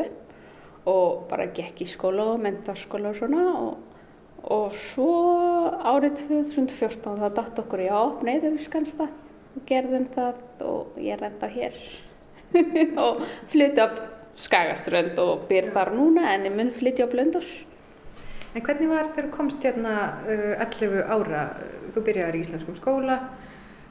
og 0.91 1.27
bara 1.31 1.49
gekk 1.57 1.83
í 1.83 1.89
skóla 1.91 2.29
og 2.35 2.43
mentarskóla 2.43 3.11
og 3.11 3.19
svona 3.19 3.45
og 3.59 3.94
og 4.53 4.75
svo 4.91 5.11
árið 5.81 6.25
2014 6.25 7.21
þá 7.21 7.29
dætt 7.39 7.61
okkur 7.65 7.85
í 7.85 7.91
opn 7.95 8.33
eðuvískansta 8.35 9.09
og 9.09 9.69
gerðum 9.69 10.09
það 10.15 10.41
og 10.69 10.99
ég 11.01 11.17
er 11.17 11.29
enda 11.31 11.51
hér. 11.53 11.79
Og 13.05 13.23
flytti 13.51 13.83
á 13.83 13.89
Skagaströnd 14.39 15.19
og 15.23 15.47
byr 15.49 15.73
þar 15.75 15.91
núna 15.95 16.29
en 16.35 16.45
ég 16.47 16.55
mun 16.55 16.71
flytti 16.75 17.03
á 17.03 17.11
Blöndós 17.11 17.51
En 18.55 18.63
hvernig 18.63 18.87
var 18.87 19.09
þegar 19.11 19.33
komst 19.35 19.65
hérna 19.67 19.95
uh, 20.31 20.53
11 20.63 21.01
ára, 21.11 21.41
þú 21.91 22.03
byrjaði 22.07 22.39
í 22.39 22.43
íslenskum 22.45 22.77
skóla. 22.79 23.17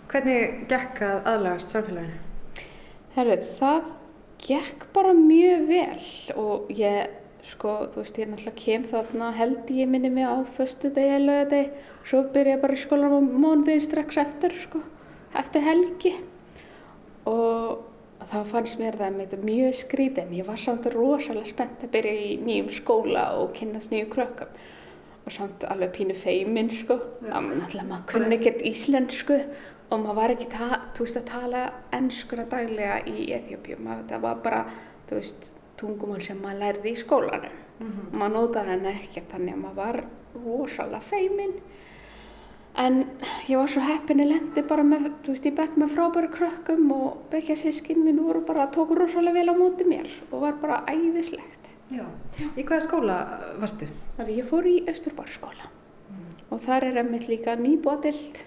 Hvernig 0.08 0.62
gekk 0.72 1.02
að 1.04 1.28
aðlagast 1.34 1.74
samfélaginu? 1.74 2.22
Herru, 3.18 3.36
það 3.60 3.90
gekk 4.46 4.86
bara 4.96 5.12
mjög 5.18 5.66
vel 5.68 6.08
og 6.40 6.72
ég 6.80 7.12
sko, 7.48 7.72
þú 7.92 8.02
veist, 8.02 8.20
ég 8.20 8.30
náttúrulega 8.32 8.60
kem 8.60 8.84
þarna 8.88 9.32
held 9.36 9.72
ég 9.76 9.90
minni 9.92 10.12
mig 10.14 10.28
á 10.28 10.40
förstu 10.56 10.92
degi 10.94 11.12
eða 11.12 11.24
lögadegi, 11.28 11.88
svo 12.08 12.22
byrja 12.34 12.56
ég 12.56 12.62
bara 12.62 12.76
í 12.78 12.84
skólan 12.84 13.16
og 13.18 13.32
mónuðin 13.32 13.84
strax 13.84 14.20
eftir, 14.24 14.56
sko, 14.64 14.84
eftir 15.40 15.66
helgi. 15.66 16.14
Og 17.30 17.84
þá 18.32 18.38
fannst 18.52 18.80
mér 18.80 19.00
það 19.00 19.36
mjög 19.44 19.76
skrítið, 19.82 20.24
en 20.24 20.38
ég 20.40 20.48
var 20.48 20.62
samt 20.62 20.88
rosalega 20.94 21.52
spennt 21.52 21.84
að 21.84 21.92
byrja 21.96 22.14
í 22.14 22.30
nýjum 22.44 22.72
skóla 22.74 23.26
og 23.42 23.52
kynast 23.58 23.92
nýju 23.92 24.08
krökkum. 24.14 24.54
Og 25.24 25.32
samt 25.32 25.64
alveg 25.68 25.94
pínu 25.96 26.16
feiminn, 26.20 26.72
sko, 26.76 27.00
ja. 27.24 27.40
náttúrulega 27.40 27.90
maður 27.90 28.08
kunni 28.12 28.40
ekkert 28.40 28.64
íslensku 28.68 29.40
og 29.92 30.00
maður 30.00 30.18
var 30.20 30.34
ekki, 30.36 30.48
þú 30.96 31.06
veist, 31.06 31.20
að 31.20 31.28
tala 31.32 31.66
ennskuna 31.96 32.48
daglega 32.52 33.02
í 33.08 33.28
Eþjópjum, 33.36 33.92
það 34.10 34.24
var 34.24 34.42
bara, 34.44 34.64
þú 35.10 35.20
veist, 35.20 35.52
tungumál 35.84 36.24
sem 36.26 36.42
maður 36.42 36.64
lærði 36.64 36.96
í 36.96 37.00
skólanum 37.04 37.54
mm 37.54 37.88
-hmm. 37.88 38.18
maður 38.18 38.36
nótaði 38.40 38.74
henni 38.74 38.94
ekkert 38.96 39.32
þannig 39.36 39.54
að 39.54 39.64
maður 39.68 39.80
var 39.84 40.04
rosalega 40.46 41.08
feiminn 41.12 41.56
en 42.74 43.04
ég 43.48 43.58
var 43.58 43.70
svo 43.70 43.84
heppinni 43.86 44.26
lendi 44.26 44.64
bara 44.66 44.84
með, 44.84 45.12
þú 45.26 45.36
veist, 45.36 45.46
ég 45.46 45.58
bekk 45.58 45.76
með 45.78 45.94
frábæri 45.94 46.30
krökkum 46.34 46.88
og 46.96 47.20
bekkja 47.30 47.58
sískinn 47.62 48.02
minn 48.06 48.24
voru 48.24 48.42
bara 48.48 48.72
tóku 48.74 48.98
rosalega 48.98 49.38
vel 49.38 49.54
á 49.54 49.56
móti 49.58 49.86
mér 49.86 50.10
og 50.32 50.42
var 50.42 50.58
bara 50.62 50.84
æðislegt 50.90 51.70
Já. 51.94 52.06
Í 52.58 52.64
hvaða 52.66 52.86
skóla 52.88 53.16
varstu? 53.62 53.88
Þar 54.18 54.30
ég 54.34 54.48
fór 54.50 54.66
í 54.66 54.78
Östurbarskóla 54.90 55.68
mm. 56.10 56.32
og 56.56 56.64
þar 56.66 56.88
er 56.88 57.00
einmitt 57.04 57.28
líka 57.30 57.54
nýbótild 57.60 58.42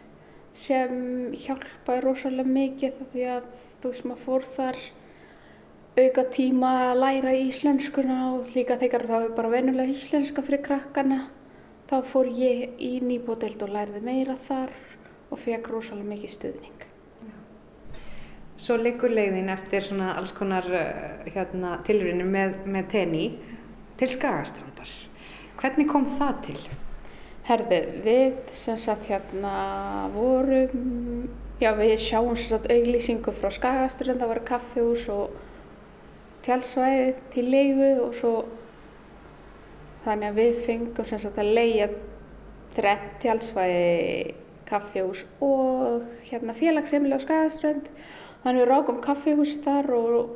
sem 0.56 1.30
hjálpaði 1.36 2.02
rosalega 2.02 2.56
mikið 2.56 3.02
því 3.12 3.26
að 3.36 3.50
þú 3.82 3.92
veist, 3.92 4.08
maður 4.08 4.24
fór 4.24 4.48
þar 4.56 4.80
auka 5.96 6.26
tíma 6.28 6.70
að 6.90 6.98
læra 7.00 7.32
íslenskuna 7.40 8.16
og 8.34 8.50
líka 8.52 8.76
þegar 8.76 9.06
það 9.08 9.22
er 9.26 9.36
bara 9.38 9.52
venulega 9.54 9.94
íslenska 9.96 10.42
fyrir 10.44 10.60
krakkana 10.66 11.22
þá 11.88 11.96
fór 12.10 12.28
ég 12.36 12.76
í 12.82 12.98
nýbódelt 13.00 13.62
og 13.64 13.72
lærði 13.72 14.02
meira 14.04 14.36
þar 14.48 14.74
og 15.30 15.40
fekk 15.40 15.70
rosalega 15.72 16.10
mikið 16.10 16.34
stuðning. 16.34 16.84
Svo 18.56 18.76
leikur 18.80 19.12
leiðin 19.12 19.48
eftir 19.52 19.84
svona 19.84 20.14
alls 20.16 20.32
konar 20.36 20.68
uh, 20.68 21.24
hérna, 21.28 21.78
tilurinu 21.84 22.24
með, 22.28 22.60
með 22.68 22.86
tenni 22.92 23.24
til 24.00 24.08
Skagastrandar. 24.12 24.92
Hvernig 25.60 25.88
kom 25.88 26.06
það 26.18 26.38
til? 26.50 26.60
Herði, 27.46 27.80
við 28.04 28.38
sem 28.58 28.78
sagt 28.80 29.08
hérna 29.08 29.56
vorum, 30.12 31.28
já 31.62 31.70
við 31.78 31.96
sjáum 32.02 32.36
sem 32.36 32.52
sagt 32.52 32.68
auglýsingu 32.72 33.32
frá 33.36 33.52
Skagastrand, 33.54 34.20
það 34.20 34.32
var 34.34 34.44
kaffehús 34.48 35.08
og 35.12 35.36
tjálsvæði 36.46 37.14
til 37.34 37.46
leigu 37.50 37.90
og 38.06 38.14
svo 38.16 38.34
þannig 40.06 40.28
að 40.30 40.40
við 40.40 40.58
fengum 40.66 41.08
sem 41.08 41.22
sagt 41.22 41.38
að 41.42 41.54
leia 41.58 41.88
þrenn 42.76 43.06
tjálsvæði 43.22 44.34
kaffihús 44.66 45.24
og 45.42 46.06
hérna 46.26 46.54
félagsefnilega 46.56 47.22
á 47.22 47.24
Skagaströnd 47.24 47.88
þannig 48.42 48.62
við 48.62 48.70
rákum 48.70 48.98
kaffihúsi 49.02 49.60
þar 49.64 49.90
og, 49.96 50.32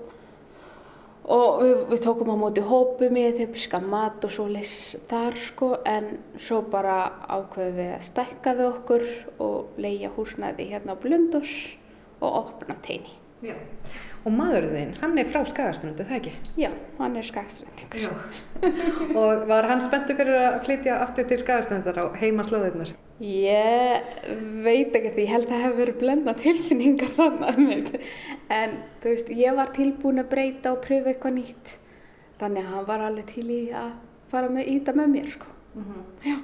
og 1.31 1.63
við, 1.63 1.75
við 1.93 2.05
tókum 2.07 2.33
á 2.35 2.37
móti 2.43 2.65
hópum 2.67 3.19
í 3.19 3.27
þegar 3.29 3.55
piska 3.55 3.83
mat 3.85 4.27
og 4.27 4.35
svo 4.35 4.47
les 4.51 4.75
þar 5.11 5.39
sko 5.47 5.73
en 5.87 6.13
svo 6.39 6.63
bara 6.73 7.01
ákveðum 7.29 7.79
við 7.79 7.93
að 7.97 8.07
stækka 8.11 8.57
við 8.59 8.71
okkur 8.73 9.09
og 9.47 9.83
leia 9.83 10.13
húsnaði 10.17 10.71
hérna 10.73 10.99
á 10.99 11.03
Blundós 11.03 11.57
og 12.21 12.45
opna 12.45 12.77
teini. 12.85 13.19
Já. 13.41 13.55
Og 14.21 14.35
maðurinn 14.37 14.75
þinn, 14.77 14.91
hann 15.01 15.21
er 15.21 15.29
frá 15.33 15.45
Skagaströndi, 15.49 16.05
það 16.05 16.17
ekki? 16.19 16.33
Já, 16.61 16.69
hann 16.99 17.15
er 17.17 17.25
Skagaströndingur. 17.25 18.19
og 19.21 19.47
var 19.49 19.69
hann 19.71 19.81
spenntu 19.81 20.17
fyrir 20.19 20.37
að 20.43 20.59
flytja 20.67 20.99
aftur 21.07 21.29
til 21.31 21.39
Skagaströndar 21.41 21.97
á 21.97 22.07
heima 22.21 22.45
slóðirnar? 22.45 22.93
Ég 23.25 24.13
veit 24.65 24.93
ekki 24.97 25.15
því, 25.15 25.25
ég 25.25 25.33
held 25.33 25.49
að 25.49 25.55
það 25.55 25.65
hefur 25.65 25.81
verið 25.81 25.99
blenda 26.03 26.37
tilfinningar 26.41 27.17
þannig. 27.17 27.91
En 28.53 28.79
þú 29.01 29.15
veist, 29.15 29.33
ég 29.41 29.57
var 29.57 29.73
tilbúin 29.77 30.21
að 30.21 30.31
breyta 30.35 30.75
og 30.75 30.85
pröfa 30.85 31.15
eitthvað 31.15 31.37
nýtt. 31.39 31.75
Þannig 32.41 32.65
að 32.65 32.73
hann 32.75 32.89
var 32.93 33.09
alveg 33.09 33.35
til 33.35 33.49
í 33.53 33.61
að 33.77 33.91
fara 34.33 34.53
með 34.53 34.73
íta 34.77 34.97
með 34.97 35.13
mér, 35.17 35.29
sko. 35.33 35.53
Mm 35.75 35.85
-hmm. 35.85 36.09
Já. 36.29 36.37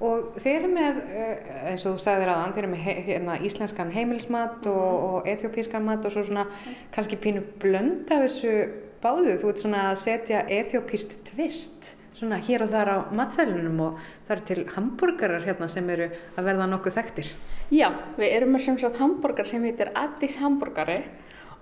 Og 0.00 0.36
þeir 0.38 0.60
eru 0.60 0.68
með, 0.70 0.98
eh, 1.10 1.70
eins 1.72 1.84
og 1.86 1.96
þú 1.96 2.02
sagðir 2.04 2.28
aðan, 2.30 2.52
þeir 2.54 2.64
eru 2.64 2.72
með 2.72 3.04
hérna, 3.08 3.38
íslenskan 3.42 3.90
heimilsmat 3.92 4.66
og, 4.66 4.92
Mhm. 4.92 5.04
og 5.14 5.26
ethiopískan 5.26 5.82
mat 5.82 6.04
og 6.06 6.12
svo 6.12 6.22
svona 6.24 6.46
kannski 6.92 7.16
pínu 7.18 7.42
blönd 7.58 8.10
af 8.10 8.22
þessu 8.30 8.68
báðu. 9.02 9.38
Þú 9.40 9.48
ert 9.48 9.58
svona 9.58 9.82
að 9.92 9.98
setja 9.98 10.46
ethiopíst 10.48 11.16
tvist 11.24 11.94
svona 12.14 12.40
hér 12.40 12.62
og 12.62 12.70
þar 12.70 12.88
á 12.88 12.98
matsælunum 13.12 13.80
og 13.80 13.98
það 14.28 14.30
eru 14.30 14.40
til 14.46 14.64
hambúrgarar 14.66 15.44
hérna 15.44 15.68
sem 15.68 15.90
eru 15.90 16.10
að 16.36 16.44
verða 16.44 16.66
nokkuð 16.68 16.94
þekktir. 16.94 17.26
Já, 17.70 17.92
við 18.16 18.32
erum 18.32 18.52
með 18.54 18.60
sem 18.64 18.78
sagt 18.78 18.96
hambúrgar 18.96 19.46
sem 19.46 19.62
heitir 19.62 19.90
Addis 19.94 20.36
hambúrgari 20.36 21.04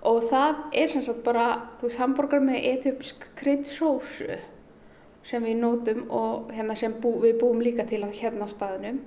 og 0.03 0.29
það 0.29 0.55
er 0.73 0.87
sem 0.89 1.01
sagt 1.03 1.23
bara, 1.23 1.61
þú 1.81 1.89
veist, 1.89 1.97
hambúrgar 1.97 2.39
með 2.41 2.63
ethiopísk 2.63 3.15
kryddsósu 3.35 4.37
sem 5.27 5.43
við 5.43 5.59
nótum 5.59 6.05
og 6.13 6.51
hérna 6.55 6.75
sem 6.79 6.93
bú, 7.03 7.17
við 7.23 7.39
búum 7.41 7.61
líka 7.63 7.85
til 7.87 8.03
á 8.07 8.09
hérna 8.09 8.47
á 8.47 8.49
staðnum 8.49 8.99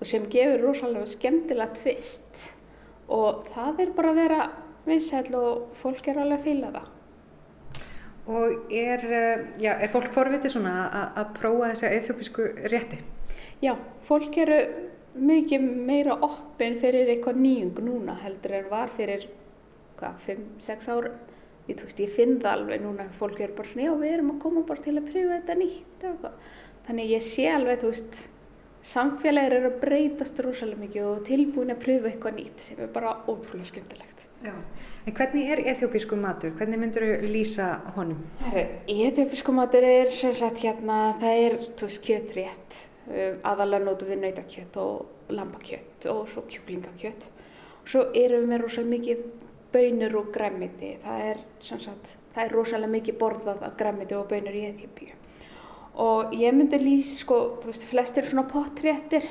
og 0.00 0.06
sem 0.08 0.24
gefur 0.32 0.64
rosalega 0.64 1.08
skemmtilega 1.12 1.76
tvist 1.80 2.46
og 3.12 3.46
það 3.54 3.82
er 3.84 3.92
bara 3.96 4.12
að 4.12 4.20
vera 4.22 4.46
vinsæl 4.86 5.34
og 5.36 5.76
fólk 5.80 6.08
er 6.08 6.22
alveg 6.22 6.40
að 6.40 6.46
fýla 6.46 6.72
það. 6.76 6.92
Og 8.26 8.72
er, 8.74 9.04
eh, 9.04 9.44
já, 9.62 9.72
er 9.78 9.88
fólk 9.88 10.10
forvitið 10.10 10.50
svona 10.56 10.90
að- 11.14 11.34
prófa 11.38 11.70
þessa 11.70 11.92
ethiopísku 11.94 12.42
rétti? 12.66 12.98
Já, 13.62 13.76
fólk 14.02 14.36
eru 14.38 14.58
mikið 15.16 15.60
meira 15.86 16.14
oppin 16.14 16.78
fyrir 16.78 17.08
eitthvað 17.08 17.36
nýjung 17.36 17.78
núna 17.80 18.16
heldur 18.20 18.52
en 18.52 18.70
var 18.70 18.88
fyrir 18.88 19.28
hvað, 19.98 20.14
5-6 20.26 20.88
árum. 20.88 21.12
Ég, 21.66 21.82
veist, 21.82 21.98
ég 21.98 22.14
finn 22.14 22.38
það 22.38 22.52
alveg 22.52 22.82
núna, 22.84 23.08
fólk 23.18 23.40
eru 23.42 23.56
bara 23.58 23.72
svona, 23.72 23.88
já 23.88 23.94
við 23.98 24.12
erum 24.14 24.32
að 24.36 24.42
koma 24.44 24.64
bara 24.68 24.84
til 24.84 24.96
að 24.96 25.08
pröfa 25.10 25.38
þetta 25.40 25.58
nýtt. 25.60 26.08
og. 26.10 26.26
Þannig 26.86 27.14
ég 27.16 27.24
sé 27.26 27.46
alveg, 27.50 27.80
þú 27.82 27.90
veist, 27.90 28.18
samfélagir 28.86 29.56
eru 29.58 29.72
að 29.72 29.80
breytast 29.82 30.42
rosalega 30.46 30.84
mikið 30.84 31.08
og 31.10 31.24
tilbúin 31.26 31.74
að 31.74 31.82
pröfa 31.82 32.12
eitthvað 32.12 32.36
nýtt 32.38 32.68
sem 32.68 32.82
er 32.84 32.92
bara 32.94 33.16
ótrúlega 33.26 33.72
skemmtilegt. 33.72 34.26
Já. 34.44 34.54
En 35.06 35.14
hvernig 35.14 35.50
er 35.50 35.62
ethiopísku 35.70 36.16
matur? 36.18 36.50
Hvernig 36.58 36.80
myndur 36.82 37.04
þú 37.06 37.28
lýsa 37.30 37.66
honum? 37.94 38.20
Eþjófisku 38.90 39.54
matur 39.54 39.86
er 39.86 40.10
sem 40.10 40.34
sagt 40.34 40.58
hérna, 40.62 41.14
það 41.20 41.42
er, 41.44 41.56
veist, 41.80 42.00
kjötrétt. 42.02 42.78
Um, 43.06 43.36
aðalega 43.46 43.86
notum 43.86 44.10
við 44.10 44.22
nautakjött 44.24 44.78
og 44.82 45.30
lambakjött 45.30 46.08
og 46.10 46.24
svo 46.30 46.42
kjúklingakjött. 46.50 47.28
Svo 47.86 48.08
erum 48.18 48.42
við 48.42 48.50
með 48.50 48.64
rosalega 48.64 48.94
mikið 48.96 49.26
bönur 49.72 50.20
og 50.22 50.32
græmiti. 50.34 50.96
Það 51.04 51.24
er, 51.30 51.40
sem 51.64 51.80
sagt, 51.82 52.12
það 52.34 52.44
er 52.44 52.54
rosalega 52.56 52.94
mikið 52.96 53.18
borðað 53.20 53.64
af 53.66 53.78
græmiti 53.80 54.18
og 54.18 54.28
bönur 54.30 54.56
í 54.56 54.66
Eþjópíu. 54.70 55.16
Og 55.96 56.34
ég 56.36 56.52
myndi 56.52 56.76
lýsa, 56.80 57.22
sko, 57.22 57.40
þú 57.62 57.70
veist, 57.70 57.88
flestir 57.88 58.26
svona 58.28 58.44
pottréttir 58.50 59.24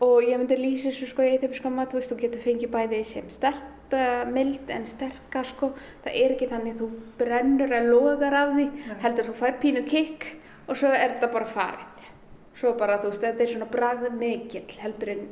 og 0.00 0.24
ég 0.24 0.38
myndi 0.38 0.56
lýsa 0.56 0.88
þessu 0.88 1.10
sko 1.10 1.24
í 1.26 1.32
eþjópiska 1.34 1.72
mat, 1.74 1.90
þú 1.90 1.98
veist, 1.98 2.12
þú 2.12 2.18
getur 2.22 2.44
fengið 2.44 2.70
bæði 2.72 3.00
sem 3.04 3.32
sterta, 3.32 4.04
mild 4.30 4.70
en 4.72 4.86
sterka 4.88 5.42
sko, 5.44 5.72
það 6.04 6.20
er 6.22 6.36
ekki 6.36 6.48
þannig 6.52 6.78
þú 6.78 6.88
brennur 7.18 7.74
að 7.76 7.90
logar 7.90 8.36
af 8.38 8.54
því, 8.54 8.68
heldur 9.02 9.28
þú 9.28 9.34
fær 9.42 9.58
pínu 9.60 9.82
kikk 9.90 10.28
og 10.68 10.78
svo 10.78 10.92
er 10.94 11.16
þetta 11.16 11.32
bara 11.34 11.50
farið. 11.50 12.08
Svo 12.60 12.72
bara, 12.78 13.00
þú 13.00 13.10
veist, 13.10 13.26
þetta 13.26 13.44
er 13.44 13.52
svona 13.52 13.68
bragð 13.72 14.08
mikill, 14.20 14.78
heldur 14.80 15.12
en 15.16 15.28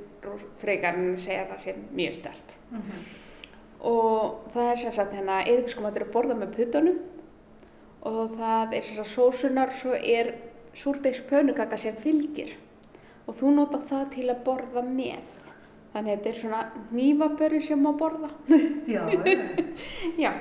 frekar 0.61 0.99
en 0.99 1.15
að 1.15 1.25
segja 1.25 1.47
að 1.47 1.51
það 1.55 1.65
sé 1.65 1.75
mjög 2.03 2.19
stert. 2.19 2.59
Og 3.87 4.51
það 4.55 4.73
er 4.73 4.83
sem 4.83 4.95
sagt 4.97 5.15
hérna, 5.15 5.43
eþjópiska 5.47 5.85
mat 5.85 5.97
er 5.97 6.07
að 6.09 6.15
borða 6.17 6.37
með 6.39 6.55
puttunum 6.57 6.99
og 8.09 8.35
það 8.39 8.75
er 8.79 8.87
sem 8.87 8.99
sagt 8.99 9.13
sósunar, 9.13 9.73
svo 9.79 9.95
er 9.95 10.33
súrdegs 10.79 11.21
pönukaka 11.29 11.79
sem 11.79 11.97
fylgir 11.99 12.55
og 13.29 13.37
þú 13.39 13.55
nota 13.55 13.81
það 13.91 14.05
til 14.15 14.29
að 14.33 14.45
borða 14.47 14.83
með. 14.87 15.35
Þannig 15.93 16.13
að 16.13 16.17
þetta 16.17 16.31
er 16.31 16.39
svona 16.39 16.61
nývaböru 16.95 17.61
sem 17.65 17.81
má 17.83 17.91
borða. 17.97 18.31
Já, 18.89 19.03
Já, 20.23 20.33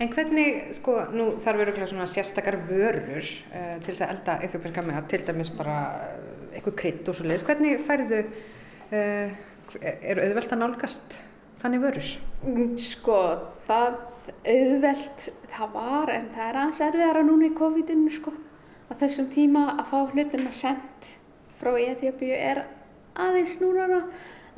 En 0.00 0.08
hvernig, 0.08 0.70
sko, 0.78 0.94
nú 1.12 1.26
þarf 1.42 1.64
öruglega 1.64 1.88
svona 1.90 2.06
sérstakar 2.08 2.56
vörur 2.68 3.20
uh, 3.20 3.74
til 3.82 3.90
þess 3.90 4.04
að 4.04 4.12
elda 4.14 4.36
ethiopíska 4.46 4.84
með 4.86 5.00
til 5.10 5.20
dæmis 5.28 5.50
bara 5.52 5.74
uh, 6.06 6.54
eitthvað 6.54 6.76
krydd 6.78 7.10
og 7.10 7.18
svo 7.18 7.26
leiðis. 7.26 7.44
Hvernig 7.48 7.82
færðu, 7.88 8.20
uh, 8.94 9.34
er 9.82 10.22
auðvelt 10.22 10.54
að 10.54 10.62
nálgast 10.62 11.18
þannig 11.60 11.84
vörur? 11.84 12.10
Mm, 12.44 12.72
sko, 12.80 13.18
það 13.68 13.98
auðvelt 14.48 15.28
það 15.50 15.72
var 15.74 16.12
en 16.14 16.28
það 16.34 16.46
er 16.46 16.58
aðeins 16.60 16.82
erfiðara 16.86 17.22
núna 17.26 17.48
í 17.48 17.54
COVID-inu 17.58 18.12
sko. 18.14 18.34
Á 18.90 18.92
þessum 19.00 19.30
tíma 19.34 19.66
að 19.76 19.86
fá 19.90 19.98
hlutina 20.12 20.52
sendt 20.54 21.14
frá 21.60 21.72
Eþjópíu 21.76 22.34
er 22.34 22.64
aðeins 23.20 23.56
núna 23.60 24.02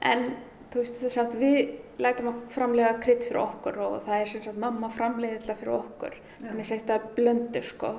en 0.03 0.33
þú 0.73 0.83
veist 0.83 1.01
þess 1.03 1.21
að 1.21 1.39
við 1.41 1.61
lætum 2.03 2.31
að 2.31 2.43
framlega 2.55 2.99
krydd 3.03 3.27
fyrir 3.27 3.43
okkur 3.43 3.79
og 3.85 3.97
það 4.07 4.19
er 4.19 4.31
sem 4.33 4.45
sagt 4.47 4.61
mamma 4.63 4.91
framleiði 4.93 5.41
þetta 5.41 5.59
fyrir 5.61 5.77
okkur. 5.77 6.19
Þannig 6.43 6.69
sést 6.69 6.91
það 6.91 7.09
blöndu 7.19 7.65
sko. 7.67 7.95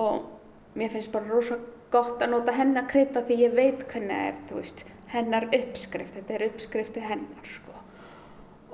Og 0.00 0.78
mér 0.78 0.94
finnst 0.94 1.12
bara 1.14 1.30
rosa 1.30 1.58
gott 1.94 2.22
að 2.22 2.34
nota 2.34 2.54
hennar 2.56 2.88
krydda 2.90 3.24
því 3.26 3.40
ég 3.44 3.54
veit 3.58 3.86
hvernig 3.90 4.14
það 4.14 4.26
er 4.30 4.42
þú 4.48 4.60
veist 4.60 4.84
hennar 5.14 5.46
uppskrift, 5.54 6.16
þetta 6.16 6.34
er 6.34 6.48
uppskrifti 6.48 7.04
hennar 7.04 7.46
sko 7.46 7.73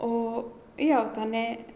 og 0.06 0.80
já 0.80 0.98
þannig 1.16 1.66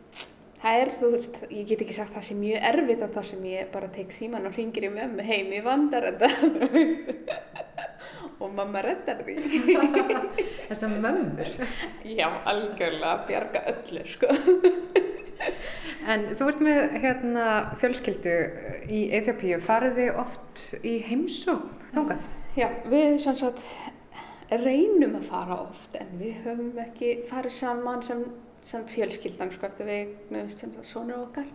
það 0.65 0.81
er 0.81 0.91
þú 0.97 1.11
veist, 1.13 1.35
ég 1.53 1.67
get 1.69 1.83
ekki 1.85 1.97
sagt 1.97 2.15
það 2.17 2.27
sem 2.31 2.39
mjög 2.41 2.69
erfitt 2.71 3.03
að 3.05 3.17
það 3.19 3.27
sem 3.31 3.43
ég 3.51 3.73
bara 3.75 3.91
tek 3.93 4.15
síman 4.17 4.47
og 4.49 4.57
ringir 4.57 4.87
í 4.89 4.93
mömmu 4.95 5.27
heim, 5.27 5.51
ég 5.53 5.67
vandar 5.67 6.07
þetta 6.09 6.31
og 8.41 8.49
mamma 8.57 8.81
reddar 8.85 9.21
því 9.25 9.35
Þessar 10.69 10.95
mömmur. 11.05 11.51
já, 12.09 12.27
algjörlega 12.49 13.13
að 13.13 13.27
bjarga 13.29 13.65
öllu 13.75 14.07
sko 14.15 14.33
En 16.09 16.27
þú 16.37 16.47
ert 16.51 16.61
með 16.65 16.81
hérna 17.01 17.45
fjölskyldu 17.81 18.33
í 18.93 19.01
Eþjópíu. 19.19 19.57
Farið 19.65 19.97
þið 19.99 20.19
oft 20.21 20.63
í 20.85 20.93
heimsókn 21.09 21.71
þangað? 21.95 22.27
já, 22.59 22.69
við 22.93 23.17
sem 23.25 23.37
sagt 23.41 23.63
reynum 24.51 25.15
að 25.19 25.29
fara 25.31 25.61
oft 25.65 25.97
en 25.99 26.11
við 26.21 26.41
höfum 26.45 26.81
ekki 26.85 27.13
farið 27.31 27.57
saman 27.59 28.03
sem, 28.07 28.25
sem 28.67 28.85
fjölskyldan 28.91 29.53
sko 29.55 29.69
eftir 29.69 29.89
við 29.89 30.13
nefnst 30.35 30.65
sem 30.65 30.75
það 30.75 30.91
sonur 30.91 31.23
okkar. 31.27 31.49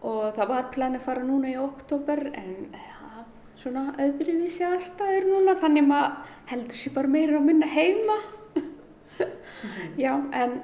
Og 0.00 0.34
það 0.36 0.52
var 0.54 0.70
plan 0.74 0.96
að 0.96 1.06
fara 1.06 1.24
núna 1.26 1.52
í 1.52 1.56
oktober 1.60 2.24
en 2.32 2.72
ja, 2.72 3.24
svona 3.60 3.90
öðruvísi 4.00 4.64
aðstæður 4.66 5.28
núna 5.28 5.56
þannig 5.60 5.88
maður 5.90 6.36
heldur 6.50 6.80
sér 6.80 6.96
bara 6.96 7.14
meira 7.14 7.38
að 7.38 7.48
minna 7.50 7.70
heima. 7.70 8.18
Já 10.00 10.14
en 10.16 10.60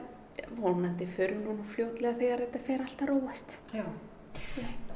vonandi 0.56 1.06
förum 1.06 1.42
núna 1.44 1.66
fljótlega 1.74 2.16
þegar 2.18 2.44
þetta 2.46 2.66
fer 2.66 2.85
alltaf 2.87 3.11
róast. 3.11 3.59
Já. 3.74 3.85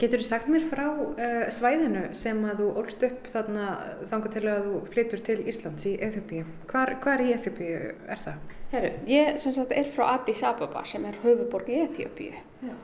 Getur 0.00 0.22
þú 0.22 0.26
sagt 0.26 0.48
mér 0.48 0.62
frá 0.64 0.86
uh, 0.88 1.48
svæðinu 1.52 2.06
sem 2.16 2.38
að 2.48 2.62
þú 2.62 2.68
ólst 2.80 3.02
upp 3.04 3.26
þarna 3.28 3.66
þangað 4.08 4.36
til 4.36 4.44
að 4.48 4.68
þú 4.68 4.78
flytur 4.94 5.24
til 5.26 5.36
Íslands 5.52 5.88
í 5.90 5.96
Eþjópíu? 6.06 6.46
Hvar, 6.70 6.94
hvar 7.04 7.24
í 7.24 7.34
Eþjópíu 7.34 7.74
er 8.08 8.22
það? 8.24 8.54
Herru, 8.70 8.92
ég 9.10 9.40
sem 9.42 9.56
sagt 9.56 9.74
er 9.76 9.90
frá 9.92 10.06
Addis 10.14 10.44
Ababa 10.46 10.84
sem 10.88 11.04
er 11.08 11.18
höfuborg 11.24 11.68
í 11.68 11.82
Eþjópíu 11.84 12.32
Já. 12.64 12.74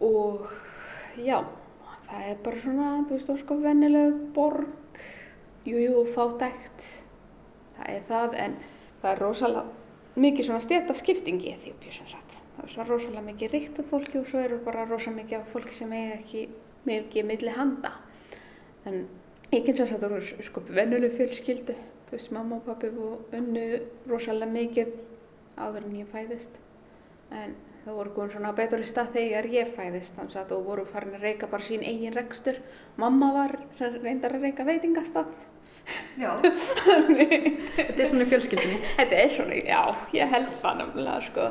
og 0.00 0.48
já, 1.22 1.38
það 2.08 2.26
er 2.32 2.42
bara 2.44 2.62
svona, 2.62 2.90
þú 3.06 3.18
veist, 3.18 3.32
sko 3.42 3.58
vennileg 3.62 4.18
borg, 4.34 5.00
jú, 5.68 5.78
jú, 5.82 6.04
fátækt, 6.14 6.86
það 7.76 7.94
er 7.94 8.06
það, 8.08 8.36
en 8.46 8.58
það 9.02 9.10
er 9.12 9.22
rosalega 9.22 10.18
mikið 10.18 10.48
svona 10.48 10.64
steta 10.64 10.98
skipting 10.98 11.42
í 11.44 11.54
Eþjópíu 11.54 11.94
sem 11.94 12.10
sagt. 12.10 12.40
Það 12.58 12.64
er 12.66 12.72
svona 12.74 12.88
rosalega 12.88 13.20
mikið 13.22 13.52
ríkt 13.54 13.76
af 13.78 13.86
fólki 13.92 14.18
og 14.18 14.24
svo 14.26 14.40
eru 14.42 14.56
bara 14.64 14.82
rosalega 14.88 15.22
mikið 15.22 15.36
af 15.38 15.52
fólki 15.52 15.76
sem 15.76 15.92
eiga 15.94 16.16
ekki 16.16 16.40
mikið 16.88 17.28
milli 17.28 17.52
handa. 17.54 17.92
En 18.88 19.04
ég 19.52 19.62
kynns 19.62 19.84
að 19.84 19.92
þetta 19.92 20.10
voru 20.10 20.46
sko 20.48 20.64
vennileg 20.66 21.14
fjölskyldu, 21.14 21.76
þú 22.08 22.16
veist, 22.16 22.32
mamma 22.34 22.58
og 22.58 22.66
pappi 22.66 22.90
og 22.90 23.36
unnu 23.38 23.68
rosalega 24.10 24.50
mikið 24.50 24.90
áður 25.54 25.86
en 25.86 25.96
ég 26.00 26.10
fæðist. 26.10 26.58
En 27.30 27.54
það 27.84 28.00
voru 28.00 28.14
komin 28.16 28.34
svona 28.34 28.52
betur 28.58 28.82
í 28.82 28.90
stað 28.90 29.14
þegar 29.14 29.50
ég 29.54 29.72
fæðist 29.76 30.18
þannig 30.18 30.40
að 30.42 30.50
þú 30.50 30.60
voru 30.66 30.88
farin 30.90 31.14
að 31.14 31.28
reyka 31.28 31.50
bara 31.54 31.70
sín 31.70 31.86
eigin 31.86 32.16
rekstur. 32.18 32.58
Mamma 32.98 33.30
var 33.38 33.54
reyndar 33.78 34.34
að 34.34 34.48
reyka 34.48 34.66
veitingastað. 34.66 35.30
Já. 36.18 36.34
Þetta 37.78 38.02
er 38.02 38.08
svona 38.10 38.26
fjölskyldinni. 38.28 38.80
Þetta 38.98 39.20
er 39.22 39.30
svona, 39.32 39.58
já, 39.62 39.82
ég 40.18 40.32
held 40.34 40.56
það 40.64 40.80
nefnilega 40.82 41.20
sko. 41.28 41.50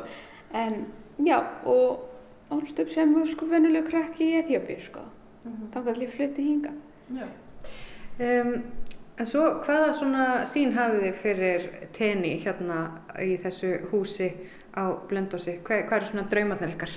En 0.56 0.86
já, 1.18 1.38
og 1.64 2.08
álst 2.50 2.78
upp 2.80 2.90
sem 2.90 3.14
sko 3.26 3.48
vennuleg 3.50 3.88
krakki 3.88 4.30
í 4.32 4.36
Eþjópíu 4.42 4.80
sko. 4.82 5.04
Þá 5.72 5.78
gæti 5.86 6.04
ég 6.06 6.14
flutti 6.14 6.44
hinga. 6.44 6.72
Já. 7.14 7.26
Um, 8.18 8.54
en 9.18 9.28
svo 9.28 9.44
hvaða 9.64 9.92
svona 9.96 10.24
sín 10.48 10.74
hafið 10.76 11.04
þið 11.04 11.20
fyrir 11.22 11.68
tenni 11.96 12.32
hérna 12.42 12.78
í 13.22 13.36
þessu 13.42 13.74
húsi 13.92 14.32
á 14.74 14.94
Blöndósi? 15.10 15.58
Hvað, 15.64 15.84
hvað 15.88 16.00
eru 16.00 16.10
svona 16.12 16.26
draumarnir 16.30 16.74
ykkar? 16.76 16.96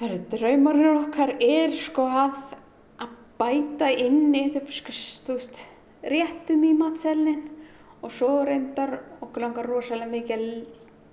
Herru, 0.00 0.18
draumarinn 0.32 1.02
okkar 1.04 1.34
er 1.44 1.74
sko 1.76 2.06
að, 2.08 2.36
að 3.04 3.16
bæta 3.40 3.90
inn 3.92 4.34
í 4.36 4.46
þú 4.54 4.64
veist, 4.64 5.64
réttum 6.00 6.64
í 6.64 6.74
matselnin 6.76 7.42
og 8.00 8.12
svo 8.16 8.40
reyndar 8.48 8.98
okkur 9.20 9.44
langar 9.44 9.68
rosalega 9.68 10.08
mikið 10.08 10.36
að 10.36 10.46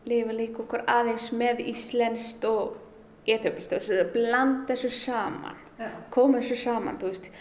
lifa 0.08 0.36
líka 0.36 0.64
okkur 0.64 0.86
aðeins 0.90 1.30
með 1.36 1.64
íslenskt 1.68 2.46
og 2.48 2.78
etjópist 3.28 3.74
og 3.76 4.12
blanda 4.14 4.74
þessu 4.74 4.92
saman 4.94 5.58
Já. 5.78 5.90
koma 6.14 6.42
þessu 6.42 6.58
saman 6.64 7.00
þú 7.02 7.12
veist, 7.12 7.32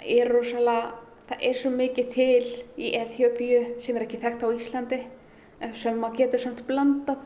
er 0.00 0.30
rosalega 0.32 0.92
það 1.28 1.44
er 1.48 1.58
svo 1.58 1.72
mikið 1.72 2.08
til 2.12 2.46
í 2.76 2.92
Eþjópíu 2.98 3.60
sem 3.82 3.96
er 3.96 4.06
ekki 4.06 4.20
þekkt 4.22 4.44
á 4.44 4.48
Íslandi 4.52 5.00
eh, 5.00 5.72
sem 5.76 5.98
maður 6.00 6.20
getur 6.20 6.44
samt 6.44 6.64
blandað 6.68 7.24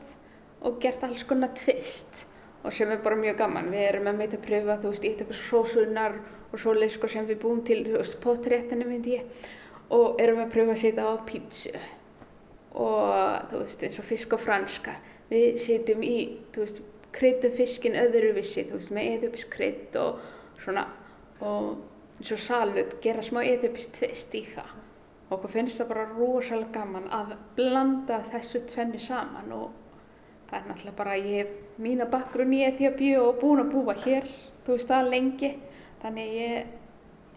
og 0.63 0.79
gert 0.83 1.03
alls 1.07 1.25
konar 1.27 1.51
tvist 1.57 2.23
og 2.63 2.75
sem 2.75 2.89
er 2.91 2.99
bara 2.99 3.15
mjög 3.15 3.37
gaman. 3.39 3.69
Við 3.71 3.85
erum 3.85 4.09
að 4.11 4.17
meita 4.19 4.35
að 4.35 4.43
pröfa, 4.43 4.75
þú 4.81 4.89
veist, 4.91 5.05
Eþjópis 5.07 5.43
sósunar 5.47 6.17
og 6.49 6.59
svoleið 6.59 6.95
sko 6.95 7.11
sem 7.11 7.27
við 7.27 7.39
búum 7.43 7.61
til 7.67 7.81
þú 7.87 7.95
veist, 7.97 8.19
potréttinu 8.23 8.87
myndi 8.87 9.19
ég 9.19 9.47
og 9.95 10.19
erum 10.21 10.43
að 10.43 10.51
pröfa 10.53 10.75
að 10.75 10.83
setja 10.83 11.07
á 11.07 11.13
pítsu 11.27 11.73
og 12.73 13.49
þú 13.49 13.63
veist, 13.63 13.83
eins 13.83 13.99
og 13.99 14.07
fisk 14.07 14.33
og 14.37 14.43
franska. 14.43 14.95
Við 15.29 15.59
setjum 15.61 16.03
í, 16.05 16.17
þú 16.53 16.65
veist, 16.65 16.81
kryddum 17.15 17.55
fiskin 17.57 17.97
öðruvissi, 17.97 18.67
þú 18.69 18.77
veist, 18.77 18.93
með 18.93 19.11
eþjópisk 19.13 19.53
krydd 19.55 19.97
og 20.01 20.19
svona 20.63 20.85
og 21.39 22.19
eins 22.19 22.33
og 22.35 22.43
salut, 22.43 22.97
gera 23.03 23.23
smá 23.25 23.41
eþjópisk 23.45 23.95
tvist 23.97 24.35
í 24.37 24.43
það. 24.53 24.75
Og 25.29 25.35
okkur 25.37 25.53
finnst 25.53 25.81
það 25.81 25.91
bara 25.91 26.07
rosalega 26.09 26.73
gaman 26.79 27.09
að 27.13 27.35
blanda 27.57 28.23
þessu 28.31 28.63
tvennu 28.69 28.99
saman 29.01 29.51
og 29.53 29.67
það 30.49 30.55
er 30.59 30.69
náttúrulega 30.69 30.97
bara, 30.97 31.17
ég 31.17 31.43
hef 31.43 31.79
mína 31.79 32.07
bakgrunn 32.09 32.53
í 32.57 32.63
Eþjópíu 32.65 33.19
og 33.21 33.37
búin 33.41 33.61
að 33.61 33.73
búa 33.75 33.95
hér, 34.03 34.25
þú 34.65 34.75
veist 34.75 34.89
það 34.89 35.11
lengi, 35.13 35.51
þannig 36.01 36.31
ég 36.39 36.71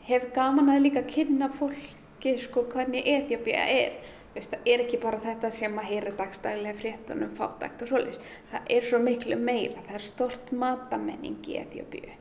hef 0.08 0.24
gaman 0.34 0.72
að 0.72 0.86
líka 0.86 1.02
kynna 1.10 1.50
fólki 1.52 2.34
sko 2.40 2.64
hvernig 2.72 3.06
Eþjópía 3.12 3.66
er. 3.76 4.00
Veist, 4.32 4.54
það 4.54 4.68
er 4.72 4.82
ekki 4.86 4.98
bara 5.02 5.20
þetta 5.20 5.50
sem 5.52 5.74
að 5.76 5.88
heyra 5.90 6.10
dagstælega 6.16 6.78
fréttunum 6.78 7.32
fátækt 7.36 7.82
og 7.84 7.90
svoleiðis. 7.90 8.20
Það 8.48 8.70
er 8.76 8.86
svo 8.88 9.00
miklu 9.02 9.36
meira, 9.36 9.82
það 9.88 9.98
er 9.98 10.04
stort 10.06 10.52
matamenning 10.56 11.48
í 11.52 11.58
Eþjópíu, 11.60 12.14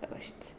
það 0.00 0.14
veist. 0.16 0.52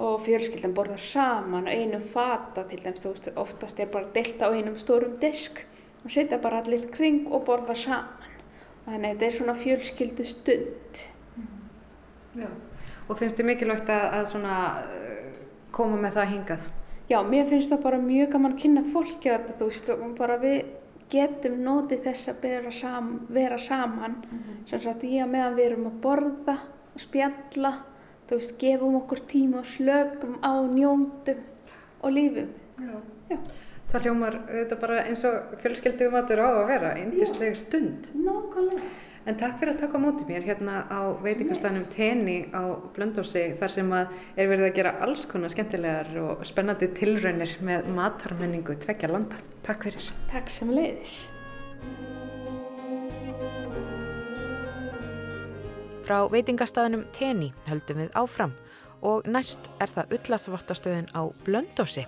Og 0.00 0.24
fjölskyldan 0.26 0.74
borðar 0.74 1.02
saman 1.02 1.70
á 1.70 1.74
einum 1.74 2.02
fata 2.14 2.64
til 2.66 2.80
dæmis, 2.82 3.02
þú 3.04 3.14
veist, 3.14 3.30
oftast 3.38 3.82
er 3.82 3.92
bara 3.92 4.10
deilt 4.16 4.42
á 4.42 4.50
einum 4.50 4.78
stórum 4.80 5.14
disk 5.22 5.62
og 6.02 6.10
setja 6.10 6.40
bara 6.42 6.64
allir 6.64 6.88
kring 6.90 7.28
og 7.30 7.46
borða 7.46 7.78
saman. 7.78 8.34
Þannig 8.88 9.06
að 9.06 9.14
þetta 9.14 9.26
er 9.28 9.38
svona 9.38 9.56
fjölskyldu 9.60 10.26
stund. 10.26 11.00
Já. 12.40 12.50
Og 13.06 13.18
finnst 13.18 13.38
þið 13.38 13.50
mikilvægt 13.52 13.90
að, 13.92 14.04
að 14.18 14.28
svona, 14.32 14.58
uh, 14.90 15.32
koma 15.74 15.98
með 16.02 16.18
það 16.18 16.30
hingað? 16.34 16.68
Já, 17.10 17.18
mér 17.26 17.48
finnst 17.50 17.72
það 17.72 17.82
bara 17.82 17.98
mjög 17.98 18.28
gaman 18.30 18.52
að 18.54 18.60
kynna 18.62 18.82
fólki 18.86 19.30
á 19.30 19.34
þetta, 19.34 19.54
þú 19.58 19.66
veist, 19.66 19.88
og 19.90 20.10
bara 20.18 20.36
við 20.38 20.58
getum 21.10 21.56
notið 21.64 22.04
þess 22.04 22.30
að 22.30 22.44
vera, 22.46 22.70
sam, 22.70 23.08
vera 23.34 23.58
saman, 23.58 24.14
sem 24.70 24.82
sagt 24.84 25.02
ég 25.08 25.24
að 25.24 25.32
meðan 25.32 25.56
við 25.56 25.66
erum 25.66 25.88
að 25.90 25.96
borða 26.04 26.56
og 26.94 27.02
spjalla, 27.02 27.72
þú 28.30 28.38
veist, 28.38 28.54
gefum 28.62 29.00
okkur 29.00 29.24
tíma 29.32 29.64
og 29.64 29.72
slökum 29.72 30.38
á 30.38 30.52
njóndum 30.70 31.42
og 31.98 32.14
lífum. 32.14 32.54
Já. 32.78 33.40
Það 33.90 34.06
hljómar 34.06 34.36
þetta 34.46 34.76
bara 34.78 35.02
eins 35.02 35.26
og 35.26 35.54
fjölskyldum 35.64 36.12
matur 36.14 36.46
á 36.46 36.48
að 36.48 36.66
vera, 36.70 36.96
yndisleg 37.02 37.56
stund. 37.58 38.12
Nákvæmlega. 38.14 38.86
En 39.28 39.36
takk 39.36 39.58
fyrir 39.60 39.74
að 39.74 39.82
taka 39.82 39.98
á 40.00 40.04
móti 40.04 40.24
mér 40.24 40.46
hérna 40.46 40.78
á 40.88 41.12
veitingastanum 41.20 41.84
Teni 41.92 42.38
á 42.56 42.72
Blöndósi 42.96 43.50
þar 43.60 43.72
sem 43.74 43.90
að 43.92 44.14
er 44.40 44.48
verið 44.48 44.68
að 44.70 44.78
gera 44.78 44.92
alls 45.04 45.26
konar 45.28 45.52
skemmtilegar 45.52 46.08
og 46.22 46.46
spennandi 46.48 46.88
tilraunir 46.96 47.52
með 47.60 47.90
matarmenningu 47.98 48.78
tveggja 48.80 49.10
landa. 49.12 49.36
Takk 49.66 49.84
fyrir. 49.84 50.08
Takk 50.32 50.48
sem 50.48 50.72
leiðis. 50.72 51.18
Frá 56.08 56.24
veitingastaðinum 56.32 57.04
Teni 57.14 57.52
höldum 57.68 58.00
við 58.00 58.16
áfram 58.18 58.56
og 59.04 59.28
næst 59.28 59.68
er 59.84 59.92
það 59.92 60.16
ullarþvottastöðin 60.16 61.12
á 61.12 61.28
Blöndósi 61.44 62.06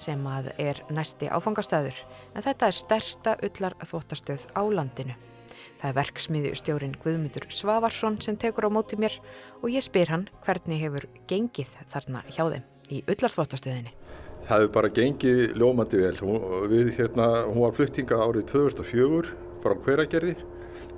sem 0.00 0.24
að 0.26 0.48
er 0.56 0.80
næsti 0.88 1.28
áfangastæður 1.28 2.00
en 2.32 2.48
þetta 2.48 2.72
er 2.72 2.80
stærsta 2.80 3.36
ullarþvottastöð 3.44 4.48
á 4.56 4.62
landinu. 4.64 5.14
Það 5.84 5.90
er 5.90 5.96
verksmiði 5.98 6.50
stjórin 6.56 6.92
Guðmundur 6.96 7.44
Svavarsson 7.52 8.14
sem 8.24 8.38
tekur 8.40 8.64
á 8.64 8.70
móti 8.72 8.96
mér 8.96 9.18
og 9.58 9.66
ég 9.68 9.84
spyr 9.84 10.08
hann 10.08 10.22
hvernig 10.46 10.78
hefur 10.80 11.04
gengið 11.28 11.74
þarna 11.92 12.22
hjá 12.24 12.46
þeim 12.54 12.62
í 12.88 13.00
ullarþvottastöðinni. 13.04 13.90
Það 14.46 14.62
hefur 14.62 14.70
bara 14.72 14.90
gengið 14.96 15.42
ljómandi 15.60 15.98
vel. 16.00 16.14
Hún, 16.24 16.38
við, 16.72 16.88
hérna, 16.96 17.26
hún 17.50 17.66
var 17.66 17.74
fluttinga 17.76 18.16
árið 18.16 18.46
2004 18.54 19.34
frá 19.60 19.74
hveragerði 19.84 20.32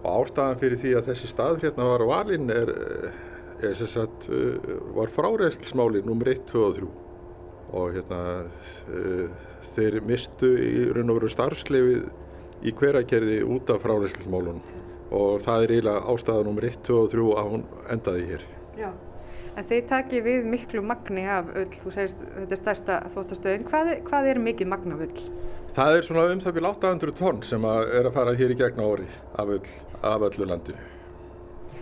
og 0.04 0.06
ástæðan 0.12 0.60
fyrir 0.60 0.80
því 0.84 0.92
að 1.00 1.10
þessi 1.10 1.30
stað 1.32 1.58
hérna 1.64 1.88
var 1.90 2.04
valinn 2.12 2.52
er, 2.54 2.70
er 3.66 3.74
sem 3.80 3.90
sagt, 3.90 4.28
uh, 4.30 4.54
var 4.94 5.10
fráreilsmáli 5.16 6.04
nummer 6.06 6.30
1, 6.30 6.46
2 6.52 6.62
og 6.62 6.78
3 6.78 6.92
og 7.74 7.98
hérna 7.98 8.20
uh, 8.46 9.50
þeir 9.74 9.98
mistu 10.06 10.52
í 10.62 10.86
raun 10.94 11.10
og 11.10 11.18
veru 11.18 11.32
starfslefið 11.34 12.06
í 12.64 12.72
hveragerði 12.76 13.42
út 13.44 13.72
af 13.74 13.82
fráreilsmálunum 13.84 14.62
og 15.16 15.42
það 15.44 15.64
er 15.64 15.74
eiginlega 15.76 16.12
ástæða 16.12 16.46
nummer 16.46 16.66
1, 16.66 16.80
2 16.86 16.96
og 17.02 17.12
3 17.12 17.26
að 17.40 17.52
hún 17.52 17.66
endaði 17.94 18.24
hér. 18.30 18.48
Já. 18.76 18.88
En 19.56 19.64
þeir 19.64 19.86
taki 19.88 20.20
við 20.20 20.48
miklu 20.52 20.82
magni 20.84 21.22
af 21.32 21.46
ull, 21.56 21.78
þú 21.80 21.92
segist 21.94 22.18
þetta 22.24 22.56
er 22.56 22.60
stærsta 22.60 22.96
þvottastöðin. 23.14 23.64
Hvað, 23.70 23.92
hvað 24.04 24.28
er 24.32 24.42
mikið 24.42 24.68
magna 24.68 24.98
af 24.98 25.06
ull? 25.06 25.22
Það 25.76 25.94
er 25.94 26.04
svona 26.08 26.26
um 26.32 26.42
það 26.42 26.58
byrja 26.58 26.74
800 26.74 27.16
tonn 27.16 27.40
sem 27.44 27.64
að 27.68 27.94
er 28.00 28.10
að 28.10 28.18
fara 28.18 28.36
hér 28.36 28.52
í 28.52 28.58
gegn 28.60 28.84
ári 28.84 29.08
af, 29.32 29.54
ull, 29.56 29.72
af 30.10 30.28
öllu 30.28 30.50
landinu. 30.50 30.92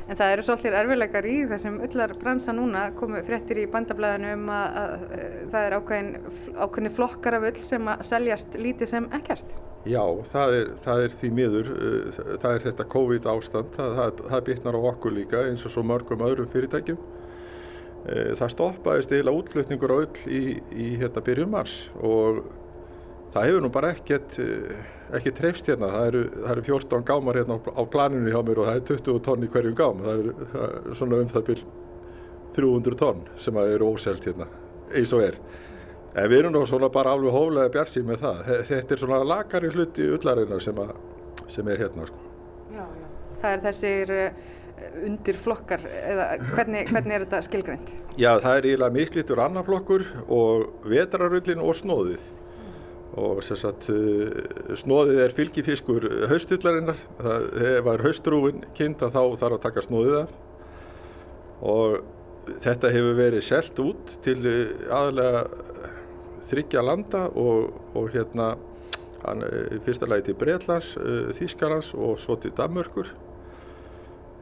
En 0.04 0.18
það 0.20 0.34
eru 0.34 0.44
svolítið 0.44 0.74
erfilegar 0.76 1.26
í 1.26 1.34
þessum 1.48 1.76
ullar 1.86 2.12
bransa 2.20 2.52
núna, 2.52 2.88
komu 2.98 3.22
fréttir 3.24 3.62
í 3.62 3.68
bandablaðinu 3.72 4.34
um 4.36 4.50
að, 4.52 4.80
að, 4.80 5.04
að 5.16 5.36
það 5.54 5.68
er 5.68 5.76
ákveðin, 5.78 6.32
ákveðin 6.60 6.96
flokkar 6.98 7.38
af 7.38 7.46
ull 7.48 7.62
sem 7.64 7.88
að 7.88 8.02
seljast 8.10 8.58
lítið 8.60 8.92
sem 8.92 9.08
ekkert. 9.16 9.54
Já, 9.84 10.00
það 10.32 10.54
er, 10.56 10.68
það 10.80 11.02
er 11.04 11.14
því 11.20 11.30
miður, 11.36 11.66
uh, 11.74 12.20
það 12.40 12.54
er 12.54 12.62
þetta 12.64 12.86
COVID 12.94 13.26
ástand, 13.34 13.74
það, 13.74 13.90
það, 13.98 14.22
það 14.30 14.44
bitnar 14.46 14.78
á 14.80 14.88
okkur 14.90 15.12
líka 15.12 15.42
eins 15.44 15.64
og 15.68 15.74
svo 15.74 15.84
mörgum 15.84 16.24
öðrum 16.24 16.48
fyrirtækjum. 16.52 17.00
Uh, 18.04 18.30
Það 18.38 18.52
stoppaðist 18.54 19.12
eiginlega 19.12 19.42
útflutningur 19.42 19.92
á 19.92 19.96
ull 20.06 20.22
í, 20.24 20.42
í 20.72 20.88
hérna 21.00 21.24
byrjun 21.24 21.52
mars 21.52 21.76
og 22.00 22.42
það 23.34 23.50
hefur 23.50 23.64
nú 23.64 23.72
bara 23.76 23.92
ekkert, 23.92 24.38
uh, 24.40 24.72
ekki 25.20 25.34
trefst 25.36 25.68
hérna. 25.68 25.92
Það 25.92 26.08
eru, 26.12 26.24
eru 26.54 26.66
14 26.70 27.06
gámar 27.12 27.40
hérna 27.42 27.60
á, 27.60 27.82
planinu 27.84 28.32
hjá 28.32 28.40
mér 28.40 28.62
og 28.62 28.70
það 28.70 28.80
er 28.80 28.88
20 28.94 29.24
tonn 29.28 29.44
í 29.44 29.52
hverjum 29.52 29.78
gám. 29.82 30.04
Það 30.06 30.24
eru 30.24 30.34
er 30.64 31.00
svona 31.00 31.20
um 31.20 31.32
það 31.34 31.48
byrj 31.50 31.64
300 32.56 33.00
tonn 33.04 33.24
sem 33.42 33.60
eru 33.66 33.92
óselt 33.92 34.24
hérna, 34.24 34.48
eins 34.94 35.12
og 35.12 35.28
er. 35.28 35.38
En 36.14 36.28
við 36.30 36.38
erum 36.44 36.52
nú 36.54 36.60
svona 36.70 36.86
bara 36.94 37.10
alveg 37.16 37.32
hóflega 37.34 37.72
bjarsið 37.74 38.04
með 38.06 38.20
það. 38.22 38.42
Þe- 38.48 38.66
Þetta 38.70 38.94
er 38.94 39.00
svona 39.02 39.22
lagari 39.26 39.70
hluti 39.74 40.04
ullarinnar 40.14 40.62
sem, 40.62 40.76
að, 40.84 40.92
sem 41.50 41.70
er 41.74 41.80
hérna 41.82 42.06
sko. 42.06 42.20
Já, 42.74 42.84
já. 42.84 43.08
Það 43.42 43.56
er 43.56 43.64
þessir 43.64 44.12
uh, 44.14 44.44
undir 45.08 45.40
flokkar, 45.42 45.82
eða 46.12 46.28
hvernig, 46.54 46.86
hvernig 46.92 47.16
er 47.18 47.24
þetta 47.26 47.40
skilgrænt? 47.48 47.90
Já, 48.14 48.30
það 48.44 48.54
er 48.60 48.68
eiginlega 48.70 48.94
mislítur 48.94 49.42
annarflokkur 49.42 50.06
og 50.38 50.86
vetrarullin 50.94 51.60
og 51.66 51.74
snóðið. 51.82 52.30
Og 53.18 53.42
sem 53.46 53.58
sagt, 53.58 53.90
uh, 53.90 54.74
snóðið 54.78 55.20
er 55.26 55.34
fylgifiskur 55.34 56.06
haustullarinnar. 56.30 57.02
Það 57.18 57.90
er 57.96 58.06
haustrúin 58.06 58.62
kind 58.78 59.02
þá 59.02 59.10
þarf 59.18 59.58
að 59.58 59.62
taka 59.66 59.84
snóðið 59.88 60.16
af. 60.22 60.38
Og 61.64 62.00
þetta 62.64 62.90
hefur 62.94 63.14
verið 63.18 63.46
selt 63.50 63.78
út 63.82 64.16
til 64.24 64.38
uh, 64.46 64.64
aðalega 64.94 65.44
þryggja 66.48 66.84
landa 66.84 67.26
og, 67.40 67.74
og 67.96 68.08
hérna 68.14 68.54
hann, 69.24 69.44
í 69.74 69.80
fyrsta 69.84 70.08
lagi 70.10 70.28
til 70.28 70.38
Breitlands, 70.40 70.94
uh, 71.00 71.30
Þýskalands 71.36 71.92
og 71.96 72.18
svo 72.22 72.36
til 72.40 72.52
Danmörkur. 72.56 73.12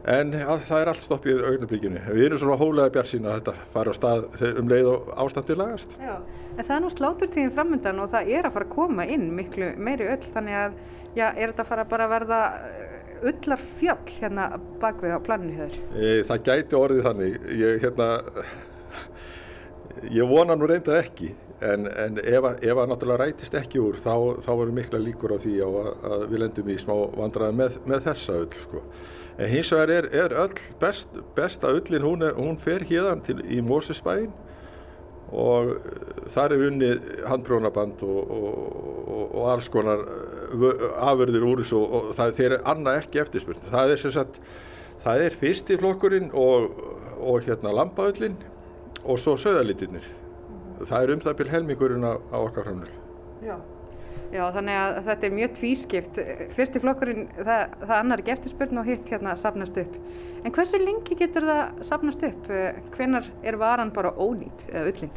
En 0.03 0.33
að, 0.35 0.65
það 0.67 0.81
er 0.81 0.89
allt 0.91 1.03
stopp 1.05 1.25
í 1.31 1.33
augnablikinu. 1.37 2.01
Við 2.11 2.25
erum 2.25 2.39
svona 2.41 2.57
hólega 2.59 2.91
bjarsýn 2.97 3.27
að 3.27 3.37
þetta 3.37 3.67
fara 3.71 3.93
á 3.93 3.95
stað 3.95 4.25
þegar 4.35 4.57
um 4.59 4.71
leið 4.73 4.89
og 4.91 5.13
ástandi 5.23 5.55
lagast. 5.55 5.93
Já, 5.95 6.17
en 6.57 6.59
það 6.59 6.73
er 6.75 6.81
nú 6.83 6.89
sláturtíðin 6.91 7.53
framöndan 7.55 8.01
og 8.03 8.09
það 8.11 8.33
er 8.35 8.49
að 8.49 8.57
fara 8.57 8.67
að 8.67 8.73
koma 8.73 9.05
inn 9.07 9.29
miklu 9.37 9.69
meiri 9.79 10.09
öll, 10.11 10.25
þannig 10.35 10.59
að, 10.59 10.75
já, 11.15 11.29
er 11.29 11.53
þetta 11.53 11.67
fara 11.69 11.87
bara 11.87 12.09
að 12.09 12.15
verða 12.17 12.41
ullar 13.23 13.63
fjöll 13.79 14.13
hérna 14.17 14.49
bakvið 14.81 15.15
á 15.15 15.19
planinu 15.23 15.55
hér? 15.61 15.79
E, 15.95 16.11
það 16.27 16.45
gæti 16.49 16.79
orðið 16.79 17.07
þannig. 17.07 17.39
Ég, 17.61 17.79
hérna, 17.83 18.09
ég 20.19 20.33
vona 20.35 20.57
nú 20.59 20.67
reyndar 20.67 20.99
ekki, 20.99 21.31
en, 21.71 21.87
en 21.87 22.19
ef, 22.21 22.43
að- 22.49 22.63
ef 22.67 22.79
að 22.83 22.91
náttúrulega 22.91 23.23
rætist 23.23 23.57
ekki 23.59 23.81
úr, 23.81 23.97
þá, 24.03 24.13
þá 24.45 24.51
verður 24.51 24.77
mikla 24.77 25.01
líkur 25.03 25.35
á 25.35 25.37
því 25.43 25.53
á 25.63 25.69
að, 25.69 25.91
að 26.11 26.23
við 26.31 26.41
lendum 26.43 26.71
í 26.73 26.77
smá 26.81 26.93
vandræði 27.17 27.59
með, 27.59 27.77
með 27.89 28.07
þessa 28.07 28.39
ull, 28.43 28.55
sko. 28.63 28.83
En 29.33 29.49
hins 29.49 29.71
vegar 29.73 29.89
er, 29.95 30.07
er 30.13 30.35
öll 30.43 30.57
best, 30.81 31.15
besta 31.35 31.71
ullin, 31.73 32.03
hún, 32.05 32.21
er, 32.27 32.35
hún 32.37 32.59
fer 32.61 32.85
til, 33.25 33.39
í 33.49 33.61
Mórsesbæin 33.65 34.29
og 35.33 35.71
uh, 35.73 36.01
þar 36.29 36.53
er 36.53 36.65
unnið 36.67 37.07
handbrónaband 37.25 38.03
og, 38.05 38.33
og, 38.37 39.23
og 39.33 39.47
alls 39.55 39.69
konar 39.73 40.03
uh, 40.05 40.83
afurðir 41.09 41.47
úr 41.49 41.63
þessu 41.63 41.79
og 41.81 42.11
það 42.13 42.35
þeir 42.37 42.57
er 42.59 42.67
annað 42.69 42.99
ekki 43.01 43.23
eftirspurn. 43.23 43.63
Það 43.71 43.95
er 43.95 44.03
sem 44.03 44.13
sagt, 44.13 44.37
það 45.01 45.25
er 45.25 45.39
fyrsti 45.41 45.79
flokkurinn 45.81 46.29
og, 46.37 46.77
og 47.17 47.47
hérna 47.47 47.73
lampaöllin 47.73 48.37
og 49.03 49.17
svo 49.19 49.33
söðalitirnir. 49.41 50.05
Það 50.89 51.05
er 51.05 51.13
um 51.13 51.23
það 51.23 51.39
byrj 51.39 51.53
helmingurinn 51.53 52.05
á, 52.07 52.13
á 52.19 52.37
okkar 52.41 52.67
framlega. 52.67 53.01
Já. 53.43 53.55
Já, 54.33 54.47
þannig 54.49 54.77
að 54.79 54.95
þetta 55.07 55.27
er 55.27 55.33
mjög 55.37 55.51
tvískipt. 55.59 56.19
Fyrsti 56.57 56.79
flokkurinn, 56.81 57.27
það, 57.37 57.75
það 57.83 57.93
annar 57.99 58.23
ekki 58.23 58.33
eftirspurn 58.33 58.81
og 58.81 58.87
hitt 58.89 59.11
hérna 59.13 59.35
sapnast 59.37 59.77
upp. 59.77 59.99
En 60.43 60.55
hversu 60.55 60.79
lengi 60.81 61.17
getur 61.19 61.45
það 61.45 61.83
sapnast 61.85 62.25
upp? 62.25 62.49
Hvenar 62.95 63.29
er 63.45 63.59
varan 63.61 63.93
bara 63.93 64.13
ónýtt 64.17 64.65
eða 64.71 64.89
ullin? 64.89 65.13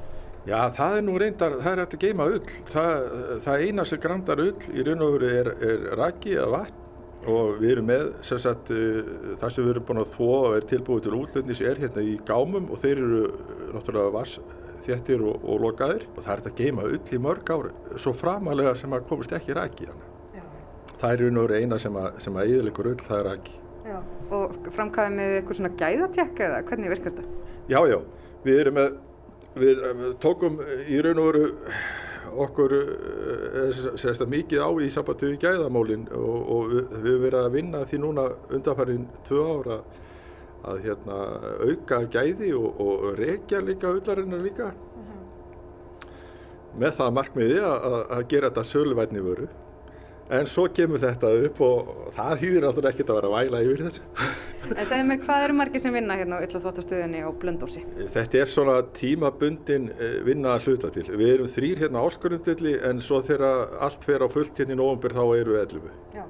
Já, 0.46 0.58
það 0.76 0.98
er 0.98 1.06
nú 1.06 1.14
reyndar, 1.18 1.56
það 1.62 1.72
er 1.72 1.82
eftir 1.82 1.98
að 1.98 2.04
geima 2.04 2.26
ull. 2.36 2.50
Það, 2.70 3.06
það 3.46 3.64
eina 3.64 3.86
sem 3.88 4.02
grandar 4.04 4.42
ull 4.44 4.68
í 4.68 4.84
raun 4.86 5.06
og 5.06 5.16
veru 5.16 5.30
er, 5.40 5.50
er 5.70 5.88
raki 5.98 6.36
eða 6.36 6.52
vatn 6.52 6.82
og 7.26 7.56
við 7.58 7.72
erum 7.72 7.88
með, 7.88 8.04
sem 8.26 8.38
sagt, 8.38 8.68
það 8.70 9.50
sem 9.50 9.64
við 9.64 9.72
erum 9.72 9.86
búin 9.88 10.02
að 10.02 10.12
þvó 10.12 10.28
og 10.36 10.52
er 10.58 10.68
tilbúið 10.70 11.06
til 11.06 11.16
útlöfnis 11.16 11.62
er 11.64 11.80
hérna 11.82 12.04
í 12.04 12.14
gámum 12.28 12.68
og 12.70 12.78
þeir 12.84 13.00
eru 13.00 13.22
náttúrulega 13.74 14.12
vars 14.14 14.36
þéttir 14.86 15.24
og, 15.26 15.44
og 15.44 15.62
lokaðir 15.64 16.06
og 16.14 16.20
það 16.22 16.32
er 16.32 16.42
þetta 16.42 16.52
að 16.52 16.60
geima 16.62 16.86
ull 16.90 17.00
í 17.12 17.22
mörg 17.26 17.52
ári 17.54 17.72
svo 18.02 18.12
framalega 18.16 18.74
sem 18.78 18.94
að 18.96 19.08
komist 19.10 19.34
ekki 19.36 19.56
hana. 19.90 20.12
Það 20.96 21.12
er 21.12 21.22
veru 21.26 21.60
eina 21.60 21.78
sem 21.80 21.96
að, 22.00 22.20
sem 22.24 22.36
að 22.40 22.52
yðurleikur 22.54 22.90
ull, 22.92 23.00
það 23.04 23.18
er 23.18 23.26
rækki. 23.30 23.56
Já. 23.86 23.96
Og 24.36 24.70
framkvæðið 24.74 25.18
með 25.18 25.34
eitthvað 25.34 25.58
svona 25.58 25.72
gæðatjekk 25.82 26.40
eða 26.46 26.62
hvernig 26.70 26.92
virkar 26.94 27.16
þetta? 27.18 27.50
Já, 27.68 27.80
já, 27.90 27.98
við 28.46 28.62
erum 28.62 28.78
með, 28.80 28.96
við 29.60 29.84
tókum 30.22 30.58
í 30.86 31.02
raun 31.04 31.20
og 31.22 31.28
veru 31.28 31.44
okkur 32.46 32.74
sérst 34.00 34.24
að 34.24 34.32
mikið 34.32 34.64
á 34.64 34.70
í 34.82 34.88
sambandi 34.92 35.30
við 35.30 35.44
gæðamálinn 35.44 36.08
og, 36.16 36.40
og 36.56 36.72
við, 36.72 36.96
við 37.04 37.22
verið 37.26 37.38
að 37.42 37.54
vinna 37.54 37.84
því 37.88 38.00
núna 38.02 38.26
undanfærin 38.50 39.06
tvö 39.28 39.44
ára 39.52 39.78
að 39.78 40.02
hérna, 40.84 41.18
auka 41.66 42.00
gæði 42.12 42.54
og, 42.58 42.80
og 42.80 43.20
rekja 43.20 43.60
líka 43.64 43.92
ullarinnar 43.92 44.42
líka 44.42 44.72
uh 44.72 45.04
-huh. 45.04 46.08
með 46.80 46.98
það 46.98 47.14
markmiði 47.20 47.60
að, 47.60 48.02
að 48.16 48.26
gera 48.28 48.50
þetta 48.50 48.64
söluvætni 48.72 49.22
vöru 49.22 49.48
en 50.30 50.46
svo 50.46 50.66
kemur 50.68 50.98
þetta 50.98 51.28
upp 51.46 51.60
og 51.60 51.90
það 52.16 52.40
hýðir 52.42 52.64
náttúrulega 52.64 52.94
ekkert 52.94 53.10
að 53.10 53.18
vera 53.18 53.28
að 53.28 53.36
væla 53.36 53.62
yfir 53.62 53.82
þessu 53.86 54.02
En 54.66 54.86
segðu 54.86 55.04
mér, 55.06 55.20
hvað 55.22 55.44
eru 55.44 55.54
margir 55.54 55.80
sem 55.80 55.92
vinna 55.94 56.16
hérna 56.18 56.40
á 56.40 56.42
Ullaþvóttastöðunni 56.42 57.20
og 57.22 57.36
Blöndósi? 57.38 57.84
Þetta 58.10 58.38
er 58.40 58.48
svona 58.50 58.82
tímabundin 58.82 59.92
vinna 60.26 60.56
að 60.56 60.66
hluta 60.66 60.90
til. 60.90 61.04
Við 61.06 61.34
erum 61.34 61.46
þrýr 61.46 61.84
hérna 61.84 62.02
áskorundilli 62.02 62.74
en 62.82 63.00
svo 63.00 63.20
þegar 63.22 63.78
allt 63.78 64.02
fer 64.02 64.26
á 64.26 64.28
fullt 64.28 64.58
hérna 64.58 64.74
í 64.74 64.80
nógumbyr 64.80 65.14
þá 65.14 65.24
eru 65.36 65.54
við 65.54 65.60
11. 65.60 65.94
Já 66.16 66.24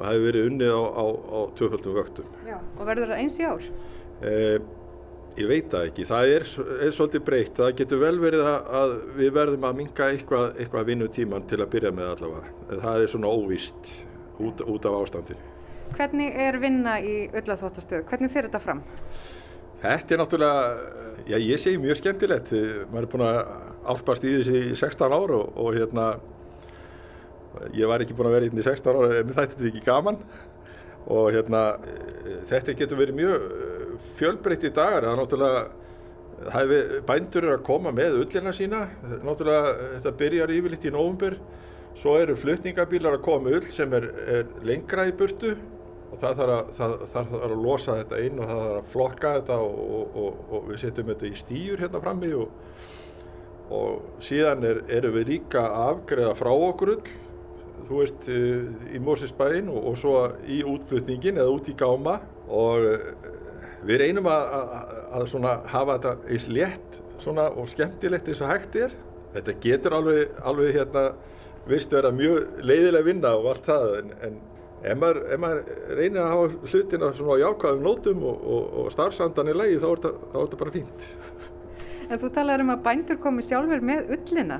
og 0.00 0.06
það 0.06 0.14
hefur 0.14 0.26
verið 0.30 0.46
unnið 0.48 0.70
á, 0.72 0.80
á, 0.80 1.04
á 1.12 1.38
tvöföldum 1.58 1.96
vöktum. 1.98 2.28
Já, 2.48 2.56
og 2.56 2.86
verður 2.88 3.10
það 3.12 3.18
eins 3.20 3.34
í 3.36 3.44
ár? 3.44 3.66
Eh, 4.24 4.54
ég 5.36 5.50
veit 5.50 5.68
það 5.74 5.88
ekki. 5.90 6.06
Það 6.08 6.32
er, 6.36 6.46
er 6.86 6.94
svolítið 6.96 7.24
breytt. 7.26 7.52
Það 7.60 7.74
getur 7.82 8.00
vel 8.00 8.14
verið 8.22 8.48
að, 8.48 8.70
að 8.80 8.94
við 9.18 9.34
verðum 9.36 9.66
að 9.68 9.76
minga 9.82 10.08
eitthvað, 10.14 10.46
eitthvað 10.56 10.88
vinnutíman 10.88 11.46
til 11.52 11.60
að 11.60 11.70
byrja 11.74 11.92
með 11.98 12.12
allavega. 12.14 12.54
Það 12.86 13.04
er 13.04 13.12
svona 13.12 13.34
óvist 13.34 13.92
út, 14.40 14.64
út 14.64 14.88
af 14.88 14.98
ástandinu. 15.02 15.52
Hvernig 15.98 16.40
er 16.46 16.60
vinna 16.62 16.96
í 17.04 17.14
öllaþvóttastöðu? 17.28 18.06
Hvernig 18.08 18.32
fyrir 18.32 18.48
þetta 18.48 18.64
fram? 18.64 18.82
Þetta 19.80 20.14
er 20.14 20.20
náttúrulega, 20.20 20.90
já 21.28 21.36
ég 21.40 21.60
segi 21.60 21.80
mjög 21.80 22.00
skemmtilegt. 22.00 22.52
Maður 22.88 23.04
er 23.04 23.12
búin 23.12 23.28
að 23.28 23.38
álpast 23.90 24.24
í 24.24 24.34
þessi 24.38 24.60
í 24.70 24.76
16 24.76 25.12
ára 25.12 25.40
og, 25.40 25.56
og 25.60 25.76
hérna 25.76 26.12
Ég 27.74 27.90
var 27.90 28.02
ekki 28.02 28.14
búin 28.16 28.30
að 28.30 28.36
vera 28.38 28.48
inn 28.48 28.60
í 28.60 28.64
16 28.64 28.90
ára 28.94 29.20
en 29.20 29.32
þetta 29.34 29.58
er 29.58 29.68
ekki 29.70 29.84
gaman 29.86 30.20
og 31.10 31.30
hérna 31.34 31.62
þetta 32.50 32.76
getur 32.78 33.00
verið 33.00 33.18
mjög 33.18 33.46
fjölbreytt 34.20 34.66
í 34.68 34.72
dagar. 34.74 35.06
Það 35.06 35.12
er 35.12 35.20
náttúrulega, 35.20 35.62
er 36.60 37.02
bændur 37.08 37.48
að 37.54 37.64
koma 37.66 37.94
með 37.96 38.20
ullina 38.22 38.52
sína. 38.56 38.84
Náttúrulega 39.24 39.74
þetta 39.96 40.14
byrjar 40.22 40.54
yfirleitt 40.54 40.86
í 40.86 40.94
nógumbur. 40.94 41.36
Svo 42.00 42.14
eru 42.20 42.36
flutningabílar 42.38 43.18
að 43.18 43.26
koma 43.26 43.52
ull 43.58 43.66
sem 43.74 43.92
er, 43.98 44.06
er 44.38 44.52
lengra 44.64 45.08
í 45.10 45.14
burtu 45.16 45.56
og 46.10 46.18
það 46.18 46.38
þarf 46.40 46.52
að, 46.54 46.70
það, 46.76 46.94
það 47.00 47.10
þarf 47.14 47.44
að 47.46 47.64
losa 47.64 47.96
þetta 48.00 48.20
inn 48.26 48.38
og 48.38 48.50
það 48.50 48.60
þarf 48.62 48.78
að 48.78 48.92
flokka 48.94 49.32
þetta 49.38 49.58
og, 49.64 49.80
og, 49.80 50.14
og, 50.22 50.38
og 50.50 50.70
við 50.70 50.80
setjum 50.84 51.10
þetta 51.12 51.26
í 51.28 51.34
stýjur 51.38 51.82
hérna 51.84 52.02
frammi 52.04 52.30
og 53.70 54.22
síðan 54.26 54.66
er, 54.66 54.80
erum 54.90 55.14
við 55.14 55.28
líka 55.34 55.62
að 55.68 55.90
afgreða 55.90 56.38
frá 56.38 56.50
okkur 56.54 56.94
ull 56.96 57.12
þú 57.88 58.00
veist, 58.02 58.28
í 58.30 59.00
Mórsisbæinn 59.02 59.70
og, 59.72 59.90
og 59.90 59.98
svo 60.00 60.16
í 60.46 60.60
útflutningin 60.66 61.40
eða 61.40 61.54
út 61.54 61.70
í 61.70 61.76
gáma 61.78 62.18
og 62.50 62.86
við 63.86 64.02
reynum 64.02 64.28
að, 64.28 64.54
að, 65.16 65.34
að 65.40 65.70
hafa 65.72 65.96
þetta 65.96 66.34
eins 66.34 66.46
létt 66.50 67.00
og 67.20 67.66
skemmtilegt 67.68 68.28
eins 68.28 68.42
og 68.44 68.52
hægt 68.52 68.78
er. 68.80 68.94
Þetta 69.34 69.56
getur 69.62 69.96
alveg, 69.98 70.38
alveg 70.42 70.72
hérna, 70.74 71.04
vist 71.70 71.92
vera 71.92 72.10
mjög 72.14 72.62
leiðilega 72.66 73.06
vinna 73.06 73.34
og 73.38 73.50
allt 73.52 73.68
það 73.68 73.92
en, 74.00 74.14
en 74.26 74.38
ef 74.80 74.98
maður, 74.98 75.20
maður 75.42 75.60
reynir 75.98 76.22
að 76.22 76.30
hafa 76.32 76.70
hlutina 76.72 77.10
svona 77.16 77.36
á 77.36 77.42
jákvæðum 77.44 77.84
nótum 77.84 78.24
og, 78.26 78.46
og, 78.54 78.70
og 78.80 78.94
starfsandan 78.94 79.52
í 79.52 79.56
lagi 79.56 79.80
þá 79.82 79.88
er 79.90 80.02
þetta 80.34 80.60
bara 80.62 80.74
fínt. 80.74 81.10
En 82.10 82.18
þú 82.18 82.32
talaður 82.34 82.64
um 82.64 82.72
að 82.74 82.86
bændur 82.88 83.20
komi 83.22 83.44
sjálfur 83.46 83.84
með 83.86 84.14
ullina 84.16 84.58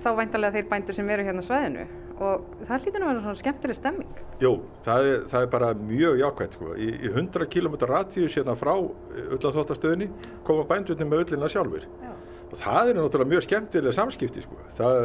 þá 0.00 0.10
væntalega 0.16 0.56
þeir 0.56 0.68
bændur 0.70 0.96
sem 0.96 1.10
eru 1.12 1.26
hérna 1.26 1.42
svæðinu 1.44 1.86
og 2.20 2.44
það 2.68 2.84
lítur 2.84 3.00
nú 3.00 3.06
að 3.06 3.10
vera 3.10 3.22
svona 3.24 3.40
skemmtileg 3.40 3.78
stemming. 3.78 4.20
Jú, 4.42 4.50
það 4.84 5.06
er, 5.08 5.22
það 5.30 5.44
er 5.44 5.50
bara 5.54 5.70
mjög 5.78 6.18
jákvæmt 6.20 6.56
sko. 6.56 6.74
Í, 6.76 6.88
í 7.00 7.12
100 7.14 7.48
km 7.54 7.76
radíus 7.88 8.36
hérna 8.36 8.56
frá 8.60 8.72
öllarþóttastöðinni 8.76 10.10
koma 10.44 10.66
bændurni 10.68 11.08
með 11.08 11.24
öllina 11.24 11.48
sjálfur. 11.52 11.86
Já. 12.04 12.12
Og 12.50 12.56
það 12.60 12.92
eru 12.92 13.04
náttúrulega 13.04 13.32
mjög 13.32 13.46
skemmtilega 13.46 13.96
samskipti 13.96 14.44
sko. 14.44 14.58
Það, 14.76 15.02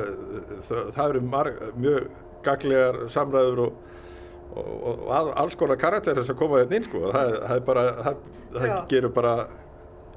það, 0.67 0.93
það 0.97 1.11
eru 1.13 1.23
marg, 1.31 1.61
mjög 1.79 2.07
gaglegar 2.45 3.01
samræður 3.13 3.63
og, 3.65 3.83
og, 4.55 4.71
og, 4.75 5.05
og 5.05 5.33
alls 5.39 5.59
konar 5.59 5.79
karakterir 5.79 6.27
sem 6.27 6.39
koma 6.39 6.63
hérna 6.63 6.81
inn 6.81 6.89
sko. 6.89 7.05
Það, 7.15 7.35
það 7.45 7.55
er 7.55 7.67
bara, 7.71 7.85
það 8.57 8.75
gerur 8.91 9.15
bara 9.15 9.37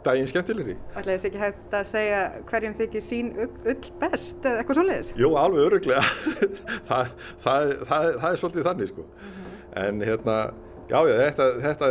daginn 0.07 0.31
skemmtilegri. 0.31 0.77
Ætlaði 0.95 1.17
þess 1.17 1.29
ekki 1.29 1.43
hægt 1.43 1.77
að 1.79 1.91
segja 1.93 2.23
hverjum 2.51 2.77
þykir 2.79 3.05
sín 3.05 3.31
ull 3.43 3.93
best 4.01 4.47
eða 4.47 4.63
eitthvað 4.63 4.81
svolítið? 4.81 5.13
Jú, 5.23 5.31
alveg 5.43 5.67
öruglega. 5.67 6.05
það, 6.91 7.13
það, 7.45 7.75
það, 7.91 8.09
það 8.23 8.31
er 8.31 8.41
svolítið 8.43 8.69
þannig 8.71 8.93
sko. 8.93 9.07
Uh 9.09 9.29
-huh. 9.29 9.55
En 9.85 10.03
hérna, 10.03 10.37
já, 10.89 10.99
þetta, 11.23 11.49
þetta, 11.67 11.91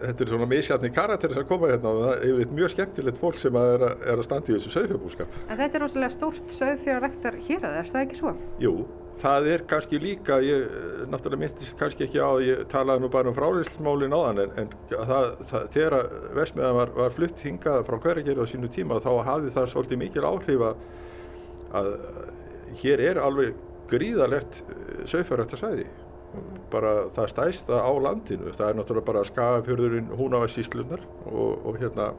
þetta 0.00 0.24
er 0.24 0.30
svona 0.32 0.48
misjafni 0.48 0.90
karakterir 0.94 1.36
sem 1.36 1.46
koma 1.48 1.68
hérna 1.70 1.90
og 1.90 2.00
það 2.06 2.24
er 2.28 2.54
mjög 2.56 2.72
skemmtilegt 2.74 3.20
fólk 3.20 3.38
sem 3.40 3.58
er 3.60 3.84
að, 3.84 4.06
er 4.06 4.22
að 4.22 4.26
standa 4.26 4.50
í 4.50 4.56
þessu 4.56 4.72
söðfjörbúskap. 4.74 5.36
En 5.46 5.60
þetta 5.60 5.78
er 5.78 5.84
rosalega 5.84 6.14
stórt 6.14 6.56
söðfjörrektar 6.56 7.38
hér 7.46 7.60
að 7.60 7.68
það, 7.68 7.78
er 7.82 7.92
það 7.92 8.04
ekki 8.06 8.18
svo? 8.20 8.32
Jú, 8.64 8.72
það 9.20 9.48
er 9.54 9.64
kannski 9.70 10.00
líka, 10.02 10.40
ég 10.44 10.76
náttúrulega 11.12 11.42
myndist 11.44 11.78
kannski 11.80 12.06
ekki 12.06 12.22
á 12.22 12.28
að 12.30 12.44
ég 12.48 12.66
talaði 12.72 13.04
nú 13.04 13.12
bara 13.12 13.32
um 13.32 13.36
fráriðsmálin 13.36 14.16
á 14.16 14.20
þann 14.24 14.42
en, 14.44 14.54
en 14.64 14.74
það, 14.90 15.30
það, 15.52 15.66
þegar 15.76 15.98
Vestmiðan 16.40 16.78
var, 16.80 16.94
var 17.02 17.16
flutt 17.16 17.44
hingað 17.44 17.86
frá 17.88 17.98
hverjargerði 17.98 18.46
á 18.48 18.52
sínu 18.54 18.72
tíma 18.72 19.00
þá 19.04 19.12
hafði 19.28 19.56
það 19.56 19.72
svolítið 19.74 20.04
mikil 20.04 20.28
áhrif 20.28 20.68
að, 20.70 20.86
að 21.80 21.90
hér 22.80 23.04
er 23.10 23.20
alveg 23.20 23.66
gríðalegt 23.90 24.62
sögfjörrættarsvæði 25.10 25.88
bara 26.70 26.92
það 27.16 27.30
stæsta 27.32 27.80
á 27.82 27.90
landinu 28.04 28.52
það 28.54 28.68
er 28.68 28.76
náttúrulega 28.78 29.08
bara 29.08 29.24
skafjörðurinn 29.26 30.12
húnavarsíslunar 30.18 31.02
og, 31.26 31.64
og 31.66 31.80
hérna 31.80 32.12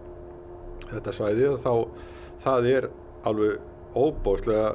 þetta 0.89 1.13
svæði 1.15 1.51
þá 1.63 1.73
það 2.43 2.67
er 2.71 2.89
alveg 3.27 3.59
óbóðslega 3.95 4.73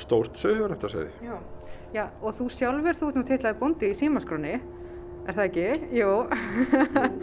stórt 0.00 0.38
sögurrættarsæði. 0.40 1.10
Já. 1.24 1.36
Já, 1.94 2.08
og 2.20 2.34
þú 2.34 2.48
sjálfur, 2.50 2.96
þú 2.98 3.08
ert 3.08 3.18
nú 3.20 3.22
teitlaði 3.28 3.58
bondi 3.60 3.90
í 3.92 3.94
símaskroni, 3.94 4.54
er 5.28 5.36
það 5.36 5.44
ekki? 5.44 5.66
Jú. 5.94 6.08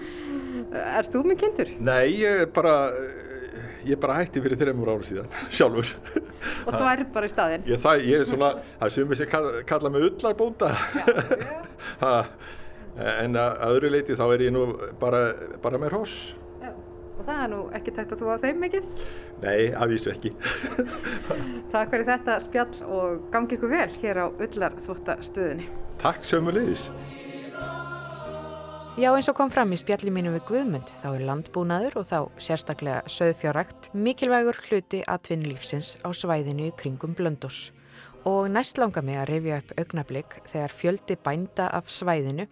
er 1.00 1.10
þú 1.12 1.24
með 1.28 1.42
kindur? 1.42 1.74
Nei, 1.84 2.06
ég 2.22 2.46
bara, 2.56 2.76
ég 3.88 4.00
bara 4.02 4.18
hætti 4.20 4.44
fyrir 4.44 4.60
þreymur 4.62 4.92
ára 4.94 5.08
síðan, 5.08 5.30
sjálfur. 5.58 5.94
Og 6.66 6.74
þú 6.76 6.84
er 6.92 7.06
bara 7.14 7.30
í 7.30 7.34
staðinn? 7.34 7.66
Ég, 7.70 7.82
það, 7.82 8.04
ég 8.10 8.24
er 8.24 8.30
svona, 8.30 8.52
það 8.82 8.94
sem 8.98 9.16
ég 9.18 9.32
kalla, 9.32 9.64
kalla 9.74 9.94
mig 9.94 10.10
ullarbónda. 10.10 10.74
En 13.02 13.38
að 13.40 13.62
öðru 13.70 13.90
leiti 13.94 14.18
þá 14.20 14.26
er 14.34 14.42
ég 14.44 14.52
nú 14.52 14.66
bara, 15.00 15.22
bara 15.64 15.80
með 15.80 15.94
hross. 15.94 16.16
Og 17.22 17.24
það 17.24 17.38
er 17.46 17.50
nú 17.54 17.60
ekki 17.78 17.94
tægt 17.96 18.12
að 18.16 18.20
þú 18.24 18.32
á 18.34 18.38
þeim 18.42 18.60
mikið? 18.66 18.86
Nei, 19.44 19.62
afvísu 19.78 20.12
ekki. 20.12 20.32
Takk 21.74 21.94
fyrir 21.94 22.08
þetta 22.10 22.38
spjall 22.44 22.82
og 22.90 23.28
gangi 23.32 23.56
ykkur 23.56 23.72
vel 23.72 23.88
hér 24.02 24.20
á 24.26 24.28
Ullarþvottastöðinni. 24.28 25.70
Takk 26.02 26.26
sömulegis. 26.28 26.88
Já, 29.00 29.14
eins 29.16 29.30
og 29.32 29.38
kom 29.38 29.48
fram 29.48 29.70
í 29.72 29.78
spjalli 29.80 30.12
mínu 30.12 30.34
við 30.34 30.42
Guðmund, 30.50 30.90
þá 31.00 31.06
er 31.14 31.22
landbúnaður 31.24 31.94
og 32.02 32.08
þá 32.10 32.18
sérstaklega 32.44 33.06
söðfjárakt 33.08 33.88
mikilvægur 33.96 34.58
hluti 34.66 35.00
að 35.08 35.22
tvinnlífsins 35.30 35.94
á 36.04 36.12
svæðinu 36.12 36.74
kringum 36.76 37.14
Blöndós. 37.16 37.70
Og 38.28 38.50
næst 38.52 38.82
langar 38.84 39.06
mig 39.08 39.16
að 39.16 39.30
rifja 39.30 39.62
upp 39.62 39.72
augnablík 39.80 40.36
þegar 40.52 40.76
fjöldi 40.76 41.18
bænda 41.24 41.70
af 41.72 41.88
svæðinu 41.88 42.50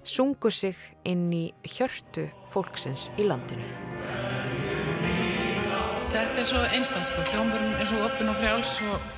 sungu 0.00 0.48
sig 0.48 0.80
inn 1.04 1.28
í 1.36 1.44
hjörtu 1.76 2.30
fólksins 2.48 3.10
í 3.20 3.28
landinu. 3.28 3.68
Þetta 6.08 6.40
er 6.40 6.48
svo 6.48 6.64
einstaklega, 6.64 7.10
sko. 7.12 7.28
hljómburinn 7.28 7.76
er 7.76 7.92
svo 7.92 8.00
öppin 8.08 8.32
og 8.32 8.40
frjáls 8.40 8.78
og 8.88 9.17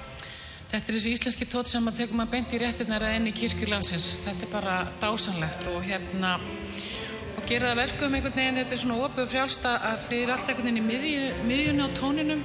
Þetta 0.71 0.87
er 0.87 0.95
þessi 0.95 1.13
íslenski 1.17 1.47
tótt 1.51 1.67
sem 1.67 1.89
að 1.91 1.97
tegum 1.99 2.21
að 2.23 2.29
beint 2.31 2.53
í 2.55 2.59
réttinnar 2.63 3.03
að 3.03 3.17
enni 3.17 3.33
kirkjulansins. 3.35 4.05
Þetta 4.23 4.47
er 4.47 4.51
bara 4.53 4.75
dásanlegt 5.03 5.65
og 5.67 5.81
hérna 5.83 6.37
og 7.35 7.43
gera 7.49 7.73
það 7.73 7.81
verkum 7.81 8.15
einhvern 8.15 8.37
veginn, 8.37 8.61
þetta 8.61 8.77
er 8.77 8.81
svona 8.85 8.99
oföðu 9.03 9.33
frjálsta 9.33 9.73
að 9.89 10.05
þið 10.07 10.21
eru 10.21 10.35
alltaf 10.37 10.53
einhvern 10.53 10.69
veginn 10.69 10.79
í 10.79 10.87
miðju, 10.87 11.33
miðjunni 11.49 11.89
á 11.91 11.91
tóninum 11.99 12.45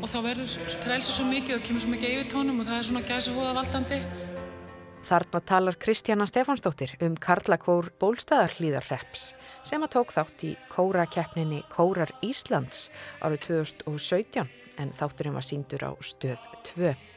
og 0.00 0.08
þá 0.08 0.16
verður 0.24 0.54
frelsið 0.86 1.12
svo 1.12 1.26
mikið 1.28 1.58
og 1.58 1.66
kemur 1.66 1.84
svo 1.84 1.92
mikið 1.92 2.14
yfir 2.14 2.32
tónum 2.32 2.62
og 2.62 2.70
það 2.70 2.78
er 2.78 2.88
svona 2.88 3.04
gæsa 3.10 3.36
húða 3.36 3.52
valdandi. 3.58 4.00
Þarpa 5.10 5.44
talar 5.52 5.78
Kristjana 5.80 6.28
Stefánsdóttir 6.28 6.96
um 7.04 7.20
Karlakór 7.20 7.92
Bólstaðarhlíðarreps 8.00 9.30
sem 9.68 9.84
að 9.84 9.94
tók 9.98 10.16
þátt 10.16 10.48
í 10.48 10.54
kórakeppninni 10.72 11.60
Kórar 11.72 12.12
Íslands 12.24 12.88
árið 13.20 13.46
2017 13.50 14.48
en 14.80 14.92
þátturinn 14.96 15.36
var 15.36 15.44
síndur 15.44 15.88
á 15.88 15.92
stöð 16.04 16.48
2. 16.72 17.09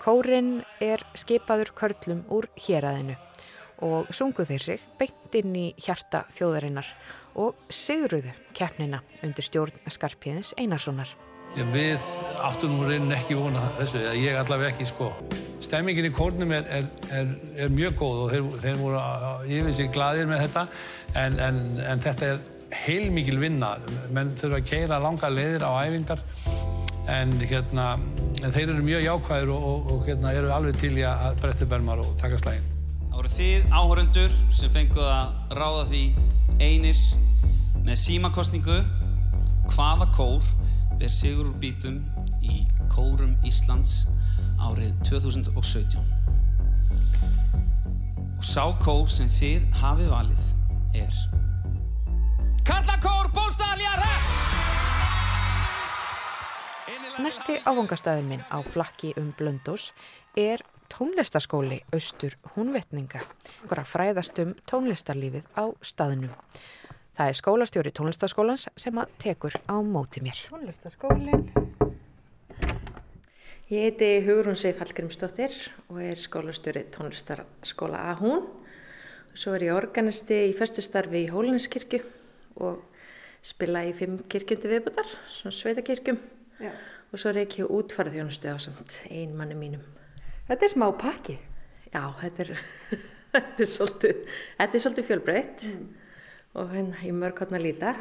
Kórin 0.00 0.62
er 0.80 1.02
skipaður 1.12 1.74
körlum 1.76 2.22
úr 2.32 2.46
héræðinu 2.56 3.18
og 3.84 4.08
sungu 4.12 4.46
þeir 4.48 4.62
sig 4.64 4.84
beint 5.00 5.34
inn 5.36 5.52
í 5.56 5.66
hjarta 5.80 6.22
þjóðarinnar 6.32 6.88
og 7.40 7.58
sigruðu 7.68 8.32
keppnina 8.56 9.02
undir 9.24 9.44
stjórn 9.44 9.76
Skarpíðins 9.92 10.54
Einarssonar. 10.60 11.12
Við 11.74 12.08
áttum 12.46 12.78
nú 12.78 12.86
reynir 12.88 13.18
ekki 13.18 13.36
vona 13.36 13.66
þessu, 13.76 14.00
eða 14.00 14.14
ég 14.20 14.38
allavega 14.40 14.70
ekki 14.72 14.86
sko. 14.88 15.10
Stemmingin 15.60 16.08
í 16.08 16.12
kórnum 16.16 16.54
er, 16.56 16.64
er, 16.78 16.88
er, 17.12 17.34
er 17.66 17.74
mjög 17.74 17.98
góð 18.00 18.22
og 18.24 18.32
þeir, 18.32 18.48
þeir 18.64 18.80
voru 18.80 19.02
yfir 19.58 19.76
sig 19.76 19.92
gladir 19.92 20.30
með 20.30 20.46
þetta 20.46 20.64
en, 21.20 21.38
en, 21.48 21.60
en 21.90 22.04
þetta 22.06 22.32
er 22.32 22.42
heilmikil 22.86 23.36
vinna. 23.42 23.74
Menn 24.14 24.32
þurfa 24.38 24.62
að 24.62 24.72
keira 24.72 25.02
langa 25.02 25.32
leiðir 25.34 25.66
á 25.68 25.72
æfingar 25.82 26.24
en 27.08 27.32
hérna, 27.40 27.86
þeir 28.40 28.74
eru 28.74 28.82
mjög 28.84 29.04
jákvæðir 29.06 29.52
og, 29.54 29.64
og, 29.70 29.90
og 29.94 30.04
hérna, 30.08 30.34
eru 30.36 30.52
alveg 30.54 30.78
til 30.80 30.92
í 30.98 31.04
að 31.06 31.40
breytta 31.40 31.68
bermar 31.70 32.02
og 32.02 32.12
taka 32.20 32.38
slægin. 32.40 32.66
Það 33.00 33.16
voru 33.16 33.32
þið 33.34 33.74
áhörundur 33.80 34.36
sem 34.54 34.72
fenguð 34.74 35.08
að 35.10 35.56
ráða 35.58 35.84
því 35.90 36.04
einir 36.60 37.02
með 37.86 38.00
símakostningu 38.04 38.78
hvaða 39.72 40.10
kór 40.16 40.46
ber 41.00 41.12
sigur 41.12 41.48
úr 41.48 41.58
bítum 41.62 42.00
í 42.44 42.64
Kórum 42.92 43.36
Íslands 43.46 44.06
árið 44.60 44.92
2017. 45.08 46.00
Og 48.36 48.46
sá 48.46 48.64
kór 48.82 49.08
sem 49.12 49.28
þið 49.32 49.66
hafið 49.80 50.14
valið 50.14 50.46
er 51.00 51.20
Karlakór 52.64 53.32
Bólstælja 53.34 53.98
Reps! 54.00 54.49
Næsti 57.18 57.56
áfangastæðin 57.66 58.28
minn 58.30 58.42
á 58.46 58.62
flakki 58.62 59.10
um 59.18 59.32
Blöndós 59.34 59.90
er 60.38 60.62
tónlistaskóli 60.92 61.80
Östur 61.90 62.36
Húnvetninga, 62.54 63.24
að 63.66 63.88
fræðast 63.90 64.38
um 64.38 64.52
tónlistarlífið 64.70 65.48
á 65.58 65.74
staðinum. 65.82 66.30
Það 67.18 67.32
er 67.32 67.38
skólastjóri 67.40 67.92
tónlistaskólans 67.96 68.68
sem 68.78 69.02
að 69.02 69.10
tekur 69.18 69.58
á 69.66 69.76
móti 69.82 70.22
mér. 70.22 70.38
Tónlistaskólin. 70.52 71.50
Ég 73.70 73.88
heiti 73.88 74.12
Hugrún 74.26 74.58
Seif 74.58 74.78
Hallgrímsdóttir 74.78 75.54
og 75.90 75.98
er 76.02 76.18
skólastjóri 76.18 76.86
tónlistaskóla 76.94 78.06
að 78.12 78.22
hún. 78.22 78.46
Svo 79.34 79.56
er 79.58 79.66
ég 79.66 79.74
organisti 79.74 80.44
í 80.50 80.54
förstustarfi 80.58 81.24
í 81.26 81.30
Hólinskirkju 81.30 82.04
og 82.62 82.84
spila 83.42 83.82
í 83.88 83.92
fimm 83.96 84.20
kirkjundu 84.30 84.70
viðbútar, 84.70 85.10
svona 85.32 85.54
sveitakirkjum. 85.56 86.18
Já. 86.60 86.72
Og 87.10 87.18
svo 87.18 87.32
er 87.32 87.40
ég 87.42 87.56
útfarað 87.66 88.18
þjónustu 88.18 88.52
á 88.54 88.56
samt 88.62 88.96
einmanni 89.10 89.56
mínum. 89.58 89.82
Þetta 90.46 90.66
er 90.66 90.72
smá 90.74 90.86
pakki. 90.98 91.36
Já, 91.90 92.04
þetta 92.20 92.44
er, 92.44 92.52
þetta 93.34 93.64
er 93.64 93.70
svolítið, 93.72 94.30
svolítið 94.76 95.08
fjölbreytt 95.08 95.66
mm. 95.66 95.88
og 96.62 96.74
hérna 96.74 97.02
í 97.06 97.10
mörg 97.14 97.42
hodna 97.42 97.58
líta. 97.62 97.96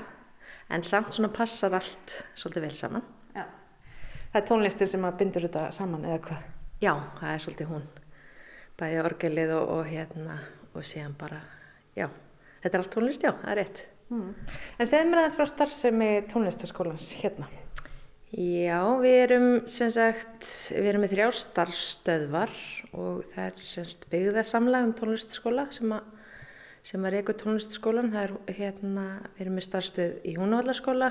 En 0.70 0.86
samt 0.86 1.16
svona 1.16 1.32
passar 1.34 1.74
allt 1.74 2.20
svolítið 2.38 2.68
vel 2.68 2.78
saman. 2.78 3.06
Já. 3.34 3.48
Það 4.30 4.42
er 4.42 4.48
tónlistir 4.52 4.92
sem 4.92 5.10
að 5.10 5.20
bindur 5.24 5.48
þetta 5.48 5.70
saman 5.74 6.06
eða 6.06 6.22
hvað? 6.28 6.48
Já, 6.80 6.94
það 7.18 7.32
er 7.34 7.46
svolítið 7.46 7.72
hún. 7.74 7.88
Bæði 8.80 9.00
orgelið 9.04 9.56
og, 9.58 9.72
og 9.74 9.88
hérna 9.90 10.38
og 10.78 10.86
síðan 10.86 11.16
bara, 11.20 11.42
já, 11.98 12.06
þetta 12.62 12.78
er 12.78 12.84
allt 12.84 12.94
tónlist, 12.94 13.26
já, 13.26 13.34
það 13.42 13.52
er 13.56 13.60
rétt. 13.64 13.82
Mm. 14.10 14.30
En 14.78 14.90
segð 14.90 15.10
mér 15.10 15.24
aðeins 15.24 15.38
frá 15.38 15.50
starfsemi 15.50 16.12
tónlistaskólans 16.30 17.10
hérna. 17.20 17.50
Já, 18.30 18.84
við 19.02 19.16
erum 19.24 19.48
sem 19.66 19.90
sagt, 19.90 20.46
við 20.70 20.88
erum 20.92 21.02
með 21.02 21.14
þrjá 21.16 21.28
starfstöðvar 21.34 22.52
og 22.94 23.24
það 23.32 23.46
er 23.48 23.64
semst 23.66 24.04
byggðarsamlag 24.12 24.84
um 24.86 24.92
tónlistaskóla 25.00 25.64
sem 25.74 25.96
að, 25.96 26.12
sem 26.86 27.08
að 27.10 27.16
reyku 27.16 27.34
tónlistaskólan. 27.42 28.12
Það 28.14 28.28
er 28.28 28.60
hérna, 28.60 29.06
við 29.34 29.42
erum 29.42 29.58
með 29.58 29.66
starfstöð 29.66 30.14
í 30.30 30.36
Húnavallaskóla 30.38 31.10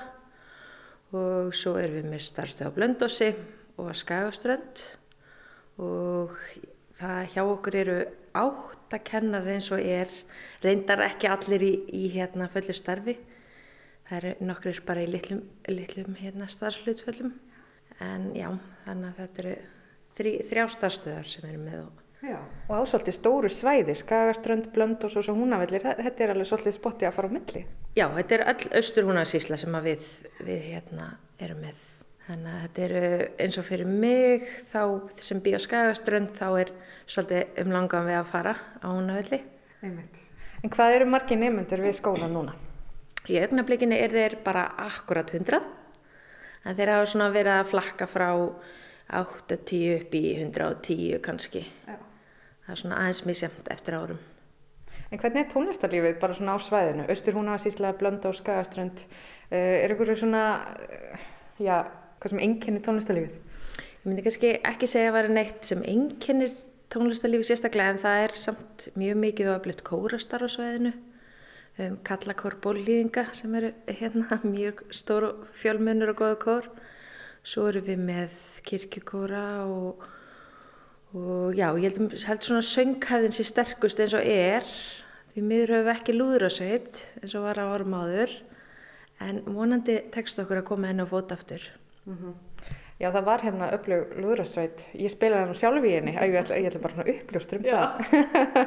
og 1.18 1.57
svo 1.59 1.72
erum 1.81 1.96
við 1.98 2.07
með 2.12 2.22
starfstöð 2.28 2.70
á 2.70 2.76
Blöndósi 2.76 3.28
og 3.74 3.88
að 3.88 3.98
Skagaströnd 4.04 4.85
og 5.83 6.38
það 7.00 7.20
hjá 7.35 7.42
okkur 7.48 7.78
eru 7.83 7.96
áttakennar 8.38 9.50
eins 9.57 9.72
og 9.74 9.83
er, 9.83 10.14
reyndar 10.62 11.02
ekki 11.11 11.35
allir 11.35 11.66
í, 11.66 11.74
í 11.98 12.12
hérna 12.14 12.46
fullu 12.52 12.78
starfi 12.78 13.18
Það 14.09 14.18
eru 14.18 14.49
nokkur 14.49 14.83
bara 14.88 15.05
í 15.05 15.09
litlum, 15.11 15.42
litlum 15.68 16.16
hérna, 16.16 16.49
starfslutföllum 16.49 17.35
en 18.01 18.29
já, 18.37 18.49
þannig 18.87 19.09
að 19.11 19.23
þetta 19.23 19.42
eru 19.42 19.57
þrý, 20.18 20.35
þrjá 20.49 20.68
starfstöðar 20.75 21.29
sem 21.29 21.49
eru 21.49 21.62
með 21.62 21.81
og 21.87 22.05
Já, 22.18 22.40
og 22.66 22.81
ásaldið 22.83 23.14
stóru 23.14 23.49
svæði, 23.53 23.94
Skagaströnd, 23.94 24.73
Blönd 24.75 25.05
og 25.07 25.12
svo 25.12 25.37
húnavellir, 25.37 25.85
þetta 25.85 26.25
er 26.25 26.33
alveg 26.33 26.49
svolítið 26.51 26.75
spotti 26.75 27.07
að 27.07 27.14
fara 27.14 27.31
á 27.31 27.35
milli. 27.37 27.62
Já, 27.94 28.09
þetta 28.16 28.35
er 28.35 28.44
öll 28.51 28.73
austur 28.81 29.07
húnarsísla 29.07 29.59
sem 29.61 29.79
við, 29.85 30.09
við 30.42 30.66
hérna 30.73 31.12
erum 31.38 31.62
með. 31.62 31.79
Þannig 32.27 32.51
að 32.57 32.64
þetta 32.64 32.85
eru 32.88 33.03
eins 33.44 33.59
og 33.61 33.68
fyrir 33.71 33.92
mig 34.03 34.49
þá 34.73 34.83
sem 35.29 35.42
býð 35.44 35.61
á 35.62 35.66
Skagaströnd 35.68 36.35
þá 36.35 36.47
er 36.64 36.73
svolítið 37.07 37.62
um 37.62 37.75
langan 37.77 38.11
við 38.11 38.18
að 38.18 38.33
fara 38.35 38.57
á 38.83 38.88
húnavelli. 38.90 39.40
En 39.87 40.75
hvað 40.75 40.97
eru 40.99 41.12
margir 41.14 41.38
nefnundur 41.38 41.87
við 41.87 42.01
skólan 42.03 42.35
núna? 42.35 42.59
Í 43.28 43.36
augnablikinu 43.42 43.92
er 43.92 44.12
þeir 44.14 44.38
bara 44.44 44.64
akkurat 44.86 45.28
100 45.34 45.60
en 46.64 46.76
þeir 46.76 46.92
hafa 46.94 47.08
svona 47.10 47.28
verið 47.34 47.58
að 47.58 47.70
flakka 47.74 48.06
frá 48.08 48.28
8-10 49.18 49.98
upp 49.98 50.14
í 50.16 50.22
110 50.38 51.20
kannski. 51.24 51.64
Já. 51.84 51.96
Það 52.64 52.72
er 52.74 52.80
svona 52.82 53.00
aðeins 53.02 53.20
misjamt 53.28 53.68
eftir 53.72 53.96
árum. 53.96 54.20
En 55.08 55.20
hvernig 55.20 55.44
er 55.44 55.52
tónlistarlífið 55.52 56.16
bara 56.20 56.36
svona 56.36 56.56
á 56.56 56.58
svæðinu? 56.60 57.06
Östur 57.12 57.36
Húnavarsísla, 57.36 57.94
Blönda 57.96 58.28
og 58.28 58.36
Skagaströnd. 58.36 59.04
Uh, 59.48 59.56
er 59.56 59.94
ykkur 59.94 60.12
svona, 60.20 60.42
uh, 60.84 61.22
já, 61.64 61.86
hvað 62.20 62.34
sem 62.34 62.42
enginnir 62.44 62.84
tónlistarlífið? 62.84 63.38
Ég 63.78 64.08
myndi 64.08 64.24
kannski 64.24 64.54
ekki 64.68 64.88
segja 64.88 65.12
að 65.12 65.16
vera 65.16 65.36
neitt 65.36 65.68
sem 65.68 65.84
enginnir 65.88 66.52
tónlistarlífið 66.92 67.48
sérstaklega 67.48 67.94
en 67.94 68.02
það 68.04 68.24
er 68.26 68.36
samt 68.40 68.88
mjög 69.00 69.20
mikið 69.24 69.48
og 69.48 69.56
að 69.56 69.64
blitt 69.68 69.84
kórastar 69.88 70.44
á 70.44 70.48
svæðinu 70.52 70.92
um, 71.78 71.96
kallakór 72.06 72.58
bólýðinga 72.62 73.28
sem 73.38 73.54
eru 73.58 73.72
hérna 73.86 74.40
mjög 74.54 74.84
stóru 74.94 75.32
fjölmunur 75.58 76.14
og 76.14 76.20
goða 76.22 76.38
kór. 76.42 76.70
Svo 77.46 77.68
eru 77.70 77.82
við 77.86 78.02
með 78.02 78.38
kirkjukóra 78.66 79.44
og, 79.70 80.02
og 81.14 81.56
já, 81.56 81.70
ég 81.79 81.87
held, 81.88 82.18
held 82.26 82.44
svona 82.44 82.64
sönghæðin 82.66 83.37
sér 83.37 83.50
sterkust 83.52 84.02
eins 84.02 84.16
og 84.18 84.26
er. 84.26 84.66
Því 85.33 85.46
miður 85.46 85.74
höfum 85.76 85.88
við 85.88 85.94
ekki 85.94 86.16
lúðrasveit 86.16 87.02
eins 87.22 87.38
og 87.38 87.46
var 87.46 87.62
á 87.62 87.66
orm 87.70 87.94
áður 87.94 88.35
en 89.24 89.40
vonandi 89.46 90.00
tekst 90.14 90.38
okkur 90.42 90.62
að 90.62 90.68
koma 90.70 90.90
henn 90.90 91.02
á 91.02 91.06
fótaftur. 91.06 91.62
Mm 92.06 92.18
-hmm. 92.18 92.48
Já, 92.99 93.13
það 93.15 93.27
var 93.29 93.42
hérna 93.46 93.71
upplög 93.77 94.15
lúðrasveit. 94.19 94.81
Ég 94.99 95.13
spilaði 95.13 95.46
hann 95.46 95.59
sjálf 95.59 95.85
í 95.87 95.94
henni, 95.94 96.17
ég 96.19 96.38
ætla, 96.40 96.57
ég 96.59 96.67
ætla 96.67 96.81
bara 96.83 96.96
svona 96.96 97.13
uppljóstur 97.13 97.61
um 97.61 97.67
það. 97.69 98.01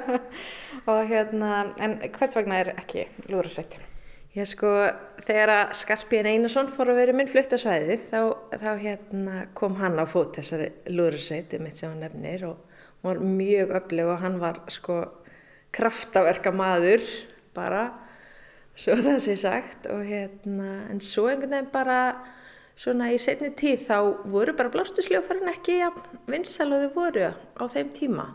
og 0.93 0.99
hérna, 1.09 1.49
en 1.83 1.97
hvers 2.15 2.35
vegna 2.39 2.61
er 2.61 2.71
ekki 2.77 3.09
lúðrasveit? 3.27 3.75
Já, 4.31 4.45
sko, 4.47 4.71
þegar 5.27 5.51
að 5.57 5.73
Skarpíðin 5.81 6.29
Einarsson 6.31 6.71
fór 6.71 6.93
að 6.93 7.01
vera 7.01 7.15
minn 7.19 7.27
fluttasvæði, 7.27 7.97
þá, 8.07 8.21
þá 8.55 8.69
hérna, 8.79 9.41
kom 9.59 9.75
hann 9.81 9.99
á 9.99 10.07
fót 10.07 10.39
þessari 10.39 10.69
lúðrasveiti 10.87 11.59
mitt 11.59 11.81
sem 11.81 11.91
hann 11.91 12.05
nefnir 12.05 12.47
og 12.47 12.69
var 13.03 13.19
mjög 13.19 13.75
upplög 13.81 14.13
og 14.13 14.23
hann 14.23 14.39
var 14.39 14.61
sko 14.71 15.01
kraftaverka 15.75 16.53
maður 16.55 17.03
bara 17.55 17.89
svo 18.79 18.95
það 18.99 19.19
sé 19.25 19.35
sagt 19.39 19.87
og 19.91 20.05
hérna 20.07 20.85
en 20.91 21.01
svo 21.03 21.27
einhvern 21.31 21.57
veginn 21.57 21.71
bara 21.73 21.99
svona 22.81 23.11
í 23.13 23.19
setni 23.21 23.51
tíð 23.57 23.85
þá 23.89 23.97
voru 24.33 24.55
bara 24.57 24.73
blástusljófarinn 24.73 25.51
ekki 25.53 25.81
ja, 25.81 25.91
vinsal 26.31 26.71
og 26.73 26.87
þau 26.87 26.95
voru 26.97 27.29
á 27.31 27.63
þeim 27.75 27.93
tíma 27.97 28.31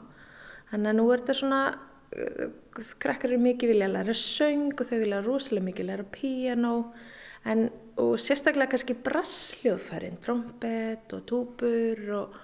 þannig 0.71 0.93
að 0.93 0.99
nú 1.01 1.09
er 1.11 1.25
þetta 1.25 1.41
svona 1.41 1.63
uh, 1.73 2.47
krakkar 3.03 3.33
eru 3.33 3.43
mikið 3.43 3.75
vilja 3.75 3.91
að 3.91 3.99
læra 3.99 4.17
söng 4.21 4.71
og 4.75 4.87
þau 4.87 4.97
vilja 5.03 5.25
rosalega 5.27 5.71
mikið 5.71 5.91
læra 5.91 6.09
piano 6.15 6.77
en 7.47 7.69
og 8.01 8.19
sérstaklega 8.21 8.75
kannski 8.75 8.97
brassljóðfærin, 9.07 10.19
trompet 10.23 11.15
og 11.17 11.25
túbur 11.29 12.03
og, 12.19 12.35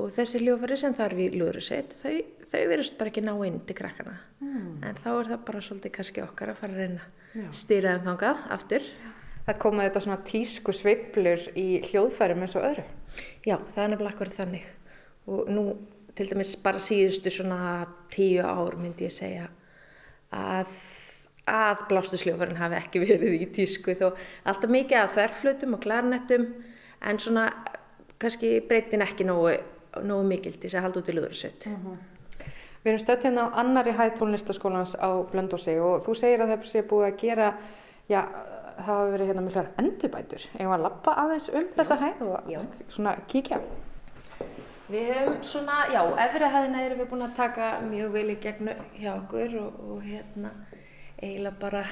og 0.00 0.14
þessi 0.16 0.40
hljóðfæri 0.40 0.78
sem 0.80 0.96
þarf 0.96 1.20
í 1.20 1.28
lúðursett, 1.34 1.96
þau, 2.02 2.14
þau 2.52 2.62
verðast 2.72 2.96
bara 3.00 3.12
ekki 3.12 3.24
ná 3.26 3.34
inn 3.48 3.60
til 3.68 3.76
krakkana. 3.76 4.16
Mm. 4.40 4.70
En 4.88 5.02
þá 5.02 5.10
er 5.12 5.30
það 5.34 5.44
bara 5.50 5.64
svolítið 5.66 5.94
kannski 5.98 6.24
okkar 6.24 6.54
að 6.54 6.62
fara 6.62 6.76
að 6.76 6.82
reyna 6.82 7.50
stýra 7.52 7.96
þeim 7.96 8.08
þangað 8.08 8.48
aftur. 8.56 8.88
Það 9.46 9.58
komaði 9.62 9.88
þetta 9.88 10.04
svona 10.04 10.22
tísku 10.26 10.74
sveiblur 10.74 11.44
í 11.54 11.66
hljóðfærum 11.86 12.42
eins 12.42 12.56
og 12.58 12.66
öðru? 12.66 12.86
Já, 13.46 13.56
það 13.72 13.82
er 13.84 13.92
nefnilega 13.92 14.14
akkurat 14.14 14.38
þannig. 14.40 14.64
Og 15.30 15.50
nú 15.50 15.64
til 16.16 16.26
dæmis 16.30 16.56
bara 16.62 16.82
síðustu 16.82 17.30
svona 17.30 17.86
tíu 18.10 18.42
ár 18.42 18.74
myndi 18.80 19.06
ég 19.06 19.14
segja 19.14 19.46
að 20.34 20.72
að 21.46 21.84
blástusljófarinn 21.90 22.58
hafi 22.58 22.78
ekki 22.80 23.02
verið 23.06 23.36
í 23.38 23.46
tísku 23.54 23.94
þó 23.94 24.08
alltaf 24.50 24.72
mikið 24.72 24.98
að 24.98 25.12
þverflutum 25.14 25.76
og 25.76 25.82
klarnettum 25.84 26.46
en 27.06 27.22
svona 27.22 27.46
kannski 28.18 28.56
breytin 28.66 29.04
ekki 29.04 29.26
nógu, 29.28 29.54
nógu 30.02 30.26
mikil 30.26 30.56
til 30.56 30.66
þess 30.66 30.80
að 30.80 30.86
halda 30.88 31.02
út 31.02 31.10
í 31.12 31.16
löðursett. 31.16 31.66
Mm 31.70 31.76
-hmm. 31.84 32.04
Við 32.82 32.92
erum 32.92 33.02
stöðt 33.02 33.24
hérna 33.26 33.46
á 33.46 33.56
annari 33.62 33.92
hæð 33.92 34.18
tónlistaskólans 34.18 34.94
á 34.98 35.10
Blöndósi 35.30 35.78
og 35.78 36.02
þú 36.06 36.14
segir 36.14 36.40
að 36.40 36.50
það 36.50 36.66
sé 36.66 36.82
búið 36.82 37.06
að 37.06 37.20
gera, 37.20 37.54
já 38.08 38.20
það 38.76 38.86
hafa 38.90 39.10
verið 39.14 39.30
hérna 39.30 39.44
miklar 39.46 39.72
endurbætur. 39.82 40.46
Eða 40.58 40.76
að 40.76 40.86
lappa 40.86 41.16
aðeins 41.24 41.50
um 41.52 41.68
þessa 41.76 41.98
hæð 42.02 42.22
og 42.26 42.50
já. 42.52 42.60
svona 42.94 43.16
kíkja. 43.30 43.60
Við 44.86 45.08
hefum 45.10 45.40
svona, 45.42 45.80
já, 45.90 46.00
efri 46.22 46.50
hæðina 46.52 46.84
erum 46.84 47.00
við 47.00 47.08
búin 47.10 47.26
að 47.26 47.38
taka 47.40 47.70
mjög 47.82 48.12
vel 48.14 48.28
í 48.30 48.38
gegnu 48.42 48.76
hjá 49.00 49.10
okkur 49.16 49.56
og, 49.64 49.80
og 49.90 50.04
hérna 50.06 50.52
eiginlega 51.16 51.58
bara 51.60 51.82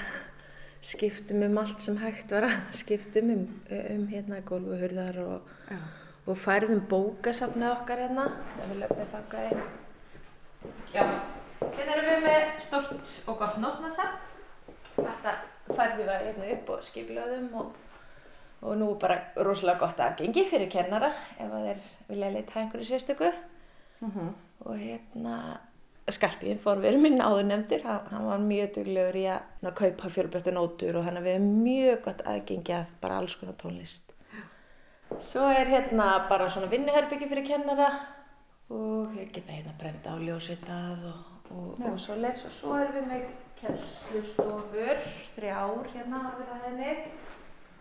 skiptum 0.84 1.42
um 1.42 1.58
allt 1.58 1.80
sem 1.82 1.96
hægt 1.98 2.32
var 2.34 2.46
að 2.50 2.58
skiptum 2.76 3.30
um, 3.34 3.44
um 3.72 4.04
hérna 4.10 4.42
gólfuhurðar 4.46 5.18
og, 5.24 5.54
og 6.28 6.38
færðum 6.38 6.84
bókasafnið 6.90 7.70
okkar 7.72 8.04
hérna 8.04 8.28
það 8.52 8.70
við 8.74 8.82
löpum 8.82 9.10
þakka 9.14 9.42
einn 9.48 9.64
Já, 10.94 11.04
hérna 11.64 11.96
erum 11.96 12.10
við 12.10 12.22
með 12.28 12.46
stort 12.66 13.14
og 13.26 13.40
gott 13.40 13.58
nótnasafn 13.64 14.30
þetta 15.00 15.34
færðum 15.70 16.04
við 16.04 16.24
hérna 16.28 16.48
upp 16.56 16.72
og 16.74 16.86
skiplaðum 16.86 17.50
og, 17.60 17.76
og 18.62 18.78
nú 18.80 18.90
er 18.94 19.02
bara 19.04 19.20
rosalega 19.46 19.80
gott 19.84 20.00
að 20.00 20.16
gengi 20.22 20.46
fyrir 20.50 20.72
kennara 20.72 21.12
ef 21.38 21.52
þeir 21.52 21.84
vilja 22.08 22.32
leita 22.34 22.60
einhverju 22.60 22.90
sérstöku 22.90 23.30
mhm. 24.00 24.10
-huh. 24.18 24.32
og 24.64 24.76
hérna 24.78 25.36
Skarpíðin 26.04 26.58
fór 26.60 26.82
verið 26.84 27.00
minn 27.00 27.22
áður 27.24 27.46
nefndir, 27.48 27.84
hann, 27.88 28.00
hann 28.10 28.26
var 28.28 28.42
mjög 28.44 28.74
duglegur 28.74 29.16
í 29.16 29.22
að, 29.32 29.46
að 29.64 29.74
kaupa 29.78 30.10
fjölbröttu 30.12 30.52
nótur 30.52 30.98
og 31.00 31.06
hann 31.06 31.16
er 31.16 31.38
mjög 31.40 32.02
gott 32.04 32.20
aðgengi 32.28 32.74
að 32.76 32.90
bara 33.00 33.16
alls 33.22 33.36
konar 33.40 33.56
tónlist. 33.56 34.12
Svo 35.20 35.46
er 35.48 35.70
hérna 35.70 36.26
bara 36.28 36.50
svona 36.50 36.68
vinnuherbyggi 36.68 37.28
fyrir 37.30 37.46
kennara 37.46 37.88
og 38.68 39.16
ég 39.16 39.32
geta 39.32 39.52
hérna 39.54 39.72
brenda 39.80 40.12
á 40.12 40.16
ljósitað 40.20 41.08
og, 41.08 41.24
og, 41.56 41.80
og 41.88 41.98
svo 42.00 42.18
les 42.20 42.44
og 42.44 42.52
svo 42.52 42.76
erum 42.76 42.98
við 42.98 43.08
með 43.08 43.26
kennslustofur, 43.64 45.02
þrjár 45.34 45.90
hérna 45.94 46.22
á 46.22 46.44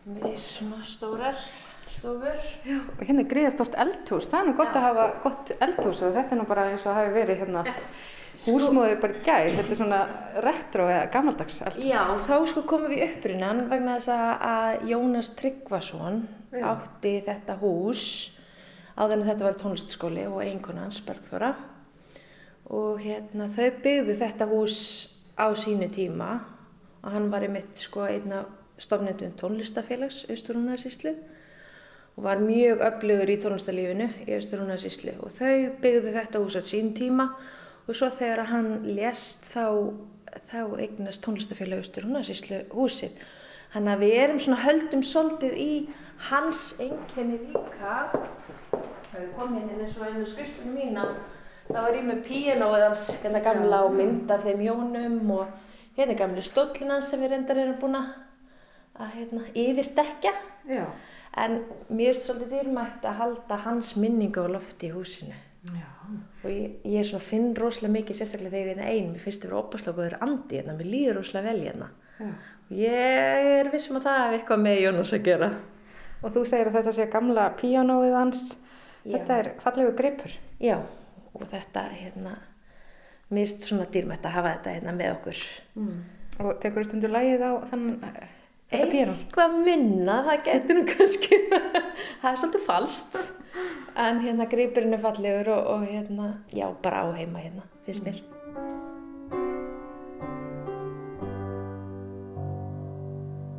með 0.04 0.34
svona 0.40 0.82
stórar 0.84 1.38
stofur. 1.94 2.42
Já, 2.68 2.80
og 2.82 3.04
hérna 3.06 3.24
er 3.24 3.30
gríðastort 3.32 3.78
eldhús, 3.80 4.28
það 4.32 4.40
er 4.40 4.50
nú 4.50 4.56
gott 4.58 4.74
Já. 4.74 4.80
að 4.80 4.88
hafa 4.88 5.06
gott 5.24 5.54
eldhús 5.60 6.02
og 6.04 6.18
þetta 6.18 6.36
er 6.36 6.42
nú 6.42 6.48
bara 6.50 6.66
eins 6.72 6.86
og 6.88 6.98
hafi 6.98 7.14
verið 7.16 7.44
hérna 7.44 7.64
húsmóðið 8.46 8.96
bara 9.04 9.22
gæð, 9.28 9.50
þetta 9.60 9.76
er 9.76 9.80
svona 9.80 10.00
retro 10.44 10.88
eða 10.90 11.10
gammaldags 11.14 11.62
eldhús. 11.64 11.88
Já, 11.88 12.02
þá 12.28 12.36
sko 12.52 12.66
komum 12.68 12.92
við 12.92 13.06
upprinnan 13.08 13.66
vegna 13.72 14.00
þess 14.00 14.14
að 14.50 14.88
Jónas 14.92 15.32
Tryggvason 15.40 16.24
Já. 16.52 16.66
átti 16.74 17.16
þetta 17.28 17.60
hús 17.62 18.08
áður 18.98 19.20
en 19.20 19.28
þetta 19.30 19.48
var 19.48 19.62
tónlistskóli 19.62 20.28
og 20.30 20.44
einkonans 20.44 21.00
Bergþóra 21.06 21.54
og 22.74 23.00
hérna 23.04 23.48
þau 23.54 23.70
byggðu 23.84 24.18
þetta 24.20 24.48
hús 24.52 24.78
á 25.38 25.48
sínu 25.58 25.90
tíma 25.94 26.40
og 27.04 27.12
hann 27.12 27.32
var 27.32 27.44
í 27.46 27.52
mitt 27.52 27.78
sko 27.80 28.06
einna 28.08 28.46
stofnendun 28.78 29.36
tónlistafélags 29.40 30.26
Östurúnarsíslu 30.30 31.14
og 32.16 32.24
var 32.24 32.42
mjög 32.42 32.82
öflugur 32.86 33.30
í 33.30 33.40
tónlistarlífinu 33.42 34.10
í 34.28 34.38
Östurúnarsíslu 34.38 35.18
og 35.20 35.34
þau 35.38 35.74
byggðu 35.82 36.16
þetta 36.18 36.42
hús 36.44 36.58
á 36.58 36.62
sín 36.62 36.94
tíma 36.98 37.30
og 37.88 37.96
svo 37.98 38.10
þegar 38.14 38.46
hann 38.52 38.70
lést 38.96 39.44
þá, 39.50 39.92
þá 40.52 40.60
eignast 40.80 41.24
tónlistafélag 41.26 41.84
Östurúnarsíslu 41.84 42.64
húsið. 42.74 43.18
Þannig 43.74 43.94
að 43.94 44.04
við 44.06 44.16
erum 44.22 44.40
svona 44.40 44.64
höldum 44.64 45.04
soldið 45.04 45.54
í 45.58 45.72
hans 46.30 46.76
enginni 46.78 47.40
líka. 47.50 47.96
Það 48.14 49.16
hefur 49.18 49.32
komið 49.38 49.64
hérna 49.64 49.88
eins 49.88 49.98
og 49.98 50.06
einu 50.08 50.28
skriftunum 50.30 50.76
mína. 50.78 51.08
Það 51.68 51.80
var 51.80 51.96
ég 51.98 52.08
með 52.08 52.20
píanóið 52.28 52.86
hans, 52.88 53.06
hérna 53.24 53.42
gamla 53.44 53.80
á 53.82 53.88
mynd 53.94 54.32
af 54.34 54.44
þeim 54.44 54.62
hjónum 54.66 55.32
og 55.38 55.54
hérna 55.98 56.18
gamli 56.20 56.44
stóllin 56.44 56.92
hans 56.92 57.10
sem 57.12 57.22
við 57.24 57.34
reyndar 57.34 57.62
erum 57.62 57.80
búin 57.82 57.98
að 58.00 59.10
hérna, 59.16 59.46
yfirdekja. 59.56 60.34
Já. 60.70 60.86
En 61.40 61.64
mér 61.90 62.12
er 62.12 62.20
svolítið 62.20 62.52
dýrmætt 62.60 63.06
að 63.10 63.20
halda 63.22 63.58
hans 63.64 63.96
minningu 63.98 64.44
á 64.46 64.54
lofti 64.54 64.92
í 64.92 64.94
húsinu. 64.94 65.40
Já. 65.64 65.88
og 66.44 66.50
ég, 66.52 66.72
ég 66.84 67.20
finn 67.24 67.54
rosalega 67.56 67.94
mikið 67.94 68.18
sérstaklega 68.18 68.52
þegar 68.52 68.72
ég 68.74 68.80
er 68.82 68.90
einn 68.92 69.14
mér 69.14 69.22
finnst 69.24 69.40
þetta 69.40 69.54
verið 69.54 69.60
opaslega 69.62 69.96
góður 69.96 70.16
andi 70.26 70.58
hérna 70.60 70.74
mér 70.76 70.90
líður 70.92 71.16
rosalega 71.22 71.54
vel 71.54 71.62
hérna. 71.64 71.88
Og 72.68 72.74
ég 72.82 73.48
er 73.54 73.70
vissum 73.72 74.00
að 74.02 74.10
það 74.10 74.20
hef 74.20 74.36
eitthvað 74.38 74.66
með 74.66 74.82
Jónus 74.82 75.14
að 75.16 75.24
gera. 75.30 75.50
Og 76.20 76.36
þú 76.36 76.44
segir 76.50 76.70
að 76.70 76.76
þetta 76.80 76.94
sé 76.98 77.08
gamla 77.14 77.48
píanóið 77.62 78.18
hans. 78.18 78.44
Já. 79.04 79.16
þetta 79.16 79.38
er 79.40 79.50
fallegu 79.64 79.96
gripur. 79.98 80.36
Já, 80.64 80.78
og 81.34 81.46
þetta 81.50 81.88
hérna 81.94 82.38
finnst 83.34 83.66
svona 83.66 83.88
dýrmætt 83.90 84.26
að 84.28 84.36
hafa 84.38 84.56
þetta 84.58 84.76
hérna 84.78 84.96
með 84.98 85.14
okkur 85.16 85.44
mm. 85.80 86.02
og 86.44 86.52
tekur 86.62 86.84
þú 86.84 86.90
stundur 86.90 87.14
lægið 87.14 87.46
á 87.46 87.52
þannig 87.72 88.04
eitthvað 88.74 89.56
minna, 89.66 90.20
það 90.28 90.44
getur 90.48 90.80
nú 90.80 90.84
kannski 90.90 91.40
það 92.22 92.30
er 92.32 92.38
svolítið 92.42 92.68
falskt 92.68 93.18
en 94.04 94.22
hérna 94.24 94.50
gripurinn 94.50 94.98
er 94.98 95.02
fallegur 95.04 95.52
og, 95.54 95.74
og 95.76 95.88
hérna, 95.90 96.30
já, 96.54 96.68
bara 96.82 97.06
á 97.06 97.08
heima 97.18 97.44
hérna 97.44 97.68
finnst 97.86 98.06
mér 98.06 98.22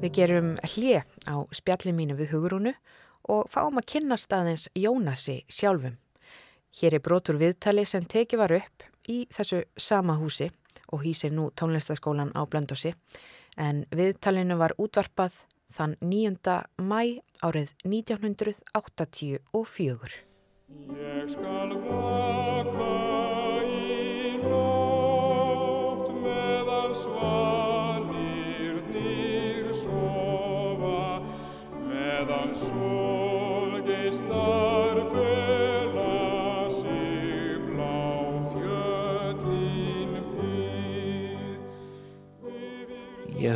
Við 0.05 0.11
gerum 0.19 0.49
hlið 0.61 1.01
á 1.33 1.49
spjalli 1.57 1.95
mínu 1.97 2.19
við 2.19 2.35
hugurúnu 2.35 2.75
og 3.33 3.47
fáum 3.49 3.81
að 3.81 3.87
kynna 3.95 4.19
staðins 4.21 4.67
Jónasi 4.77 5.39
sjálfum. 5.49 5.95
Hér 6.75 6.99
er 6.99 7.05
brotur 7.07 7.37
viðtali 7.39 7.85
sem 7.87 8.03
tekið 8.03 8.41
var 8.41 8.51
upp 8.57 8.83
í 9.11 9.27
þessu 9.31 9.63
sama 9.79 10.17
húsi 10.19 10.51
og 10.91 11.05
hýsir 11.05 11.33
nú 11.35 11.51
tónlistaskólan 11.55 12.33
á 12.35 12.43
Blöndósi 12.51 12.95
en 13.57 13.85
viðtalinu 13.95 14.57
var 14.59 14.75
útvarpað 14.83 15.33
þann 15.75 15.97
9. 16.03 16.63
mæ 16.83 17.23
árið 17.47 17.75
1984. 17.87 20.11
Ég 20.95 21.31
skal 21.31 21.79
vaka 21.79 22.44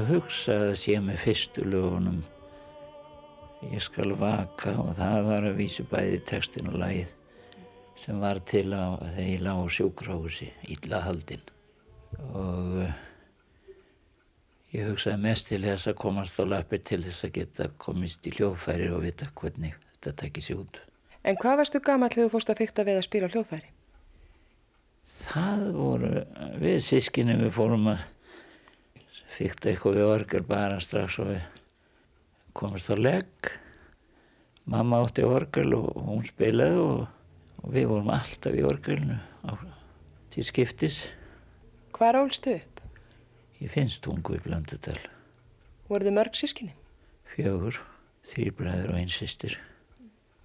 ég 0.09 0.15
hugsa 0.15 0.55
að 0.71 0.75
sé 0.81 0.97
með 1.05 1.21
fyrstu 1.21 1.65
lögunum. 1.69 2.23
Ég 3.69 3.83
skal 3.83 4.15
vaka 4.17 4.73
og 4.81 4.95
það 4.97 5.27
var 5.27 5.47
að 5.49 5.59
vísu 5.59 5.85
bæði 5.91 6.21
textin 6.29 6.71
og 6.71 6.79
lagið 6.81 7.13
sem 7.99 8.21
var 8.23 8.41
til 8.47 8.71
á 8.73 8.97
þegar 9.03 9.29
ég 9.29 9.43
lág 9.45 9.61
á 9.61 9.67
sjúkráhusi 9.75 10.49
illa 10.71 11.03
haldinn. 11.05 11.45
Og 12.31 12.79
uh, 12.87 12.93
ég 14.73 14.89
hugsaði 14.89 15.21
mest 15.27 15.51
til 15.51 15.61
þess 15.67 15.91
að 15.91 16.01
komast 16.01 16.41
á 16.41 16.45
lappir 16.47 16.81
til 16.81 17.03
þess 17.05 17.27
að 17.27 17.35
geta 17.41 17.71
komist 17.77 18.29
í 18.31 18.37
hljóðfæri 18.39 18.89
og 18.95 19.05
vita 19.05 19.29
hvernig 19.35 19.77
þetta 19.99 20.19
tekki 20.23 20.47
sig 20.47 20.63
út. 20.63 20.81
En 21.27 21.37
hvað 21.37 21.65
varstu 21.65 21.83
gammal 21.85 22.15
þegar 22.15 22.31
þú 22.31 22.37
fórst 22.39 22.55
að 22.55 22.63
fykta 22.63 22.87
við 22.89 23.03
að 23.03 23.09
spila 23.11 23.33
hljóðfæri? 23.35 23.75
Það 25.19 25.73
voru 25.75 26.15
við 26.63 26.79
sískinni 26.87 27.37
við 27.43 27.59
fórum 27.59 27.91
að 27.93 28.07
fyrkt 29.39 29.69
eitthvað 29.71 30.01
við 30.01 30.09
orgel 30.11 30.43
bara 30.47 30.81
strax 30.83 31.21
og 31.23 31.31
við 31.31 31.43
komast 32.59 32.91
á 32.91 32.97
legg. 32.99 33.53
Mamma 34.69 34.99
átti 35.05 35.25
orgel 35.25 35.71
og 35.79 35.95
hún 36.09 36.25
spilaði 36.27 36.81
og, 36.83 37.05
og 37.63 37.71
við 37.77 37.87
vorum 37.93 38.11
alltaf 38.17 38.57
í 38.59 38.65
orgelinu 38.67 39.21
á, 39.47 39.55
til 40.35 40.45
skiptis. 40.45 41.05
Hvað 41.95 42.17
rólstu 42.19 42.57
upp? 42.59 42.83
Ég 43.63 43.73
finnst 43.73 44.03
tungu 44.05 44.37
í 44.37 44.43
Blöndudal. 44.43 44.99
Voru 45.89 46.07
þið 46.07 46.19
mörg 46.19 46.37
sískinni? 46.39 46.75
Fjögur, 47.33 47.79
þrý 48.27 48.51
bræður 48.59 48.93
og 48.93 49.01
einn 49.01 49.11
sýstir. 49.13 49.57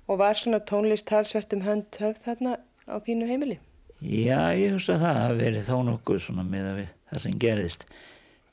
Og 0.08 0.22
var 0.22 0.38
svona 0.38 0.62
tónlist 0.62 1.10
talsvert 1.10 1.54
um 1.56 1.66
hönd 1.66 1.98
höfð 2.00 2.24
þarna 2.28 2.56
á 2.86 2.96
þínu 3.04 3.28
heimili? 3.30 3.60
Já, 4.04 4.54
ég 4.54 4.74
hugsa 4.76 4.98
að 4.98 5.06
það 5.06 5.22
hafi 5.22 5.38
verið 5.42 5.70
þó 5.70 5.78
nokkuð 5.88 6.26
svona 6.26 6.44
við 6.52 6.90
það 7.10 7.24
sem 7.26 7.38
gerðist. 7.40 7.86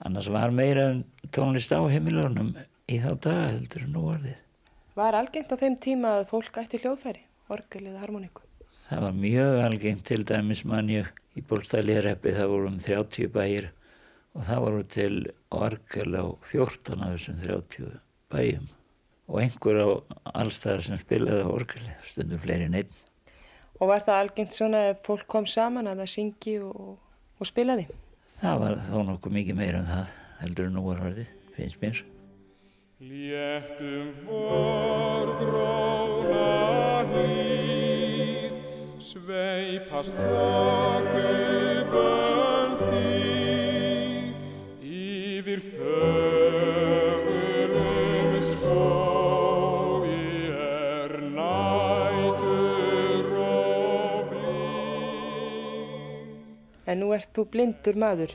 Annars 0.01 0.31
var 0.33 0.53
meira 0.55 0.87
tónlist 1.29 1.73
á 1.77 1.81
heimilunum 1.85 2.55
í 2.89 3.01
þá 3.03 3.11
daga 3.27 3.49
heldur 3.51 3.85
en 3.85 3.93
nú 3.93 4.05
orðið. 4.15 4.39
Var 4.97 5.19
algengt 5.19 5.53
á 5.53 5.57
þeim 5.61 5.77
tíma 5.77 6.15
að 6.19 6.31
fólk 6.31 6.57
ætti 6.63 6.81
hljóðfæri, 6.81 7.21
orgel 7.53 7.83
eða 7.91 8.01
harmoníku? 8.07 8.47
Það 8.89 9.05
var 9.05 9.21
mjög 9.27 9.61
algengt 9.67 10.07
til 10.09 10.25
dæmis 10.27 10.65
mann 10.65 10.89
ég 10.91 11.13
í 11.37 11.45
bólstæliðreppi 11.47 12.33
það 12.35 12.53
voru 12.55 12.73
um 12.73 12.81
30 12.81 13.31
bæir 13.37 13.71
og 14.35 14.49
það 14.49 14.65
voru 14.65 14.83
til 14.97 15.15
orgel 15.53 16.11
á 16.17 16.25
14 16.49 17.05
af 17.05 17.15
þessum 17.15 17.41
30 17.45 17.95
bæjum 18.33 18.69
og 19.31 19.41
einhver 19.45 19.79
á 19.85 19.89
allstæðar 20.43 20.83
sem 20.89 20.99
spilaði 20.99 21.45
á 21.47 21.51
orgeli, 21.53 21.93
stundum 22.09 22.41
fleiri 22.43 22.73
neitt. 22.73 22.91
Og 23.79 23.93
var 23.93 24.03
það 24.09 24.23
algengt 24.25 24.57
svona 24.57 24.87
að 24.89 25.03
fólk 25.07 25.29
kom 25.31 25.47
saman 25.47 25.89
að 25.93 26.03
það 26.03 26.15
syngi 26.17 26.57
og, 26.65 26.97
og 27.39 27.49
spilaði? 27.49 27.87
Það 28.41 28.63
var 28.63 28.79
þó 28.87 28.97
nokkuð 29.05 29.35
mikið 29.37 29.57
meira 29.59 29.83
en 29.83 29.89
það 29.91 30.13
heldur 30.41 30.69
en 30.71 30.77
nú 30.79 30.85
var 30.87 31.03
orðið, 31.11 31.33
finnst 31.57 31.83
mér. 31.83 32.01
Léttum 33.11 34.09
vor 34.29 35.35
gróna 35.43 37.05
hlýð, 37.11 38.57
sveipast 39.11 40.17
þokkubönd 40.17 41.70
nú 57.01 57.11
ert 57.17 57.31
þú 57.37 57.47
blindur 57.53 57.99
maður. 58.01 58.35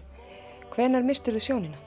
Hvenar 0.76 1.06
mistur 1.08 1.38
þú 1.38 1.44
sjónina? 1.46 1.82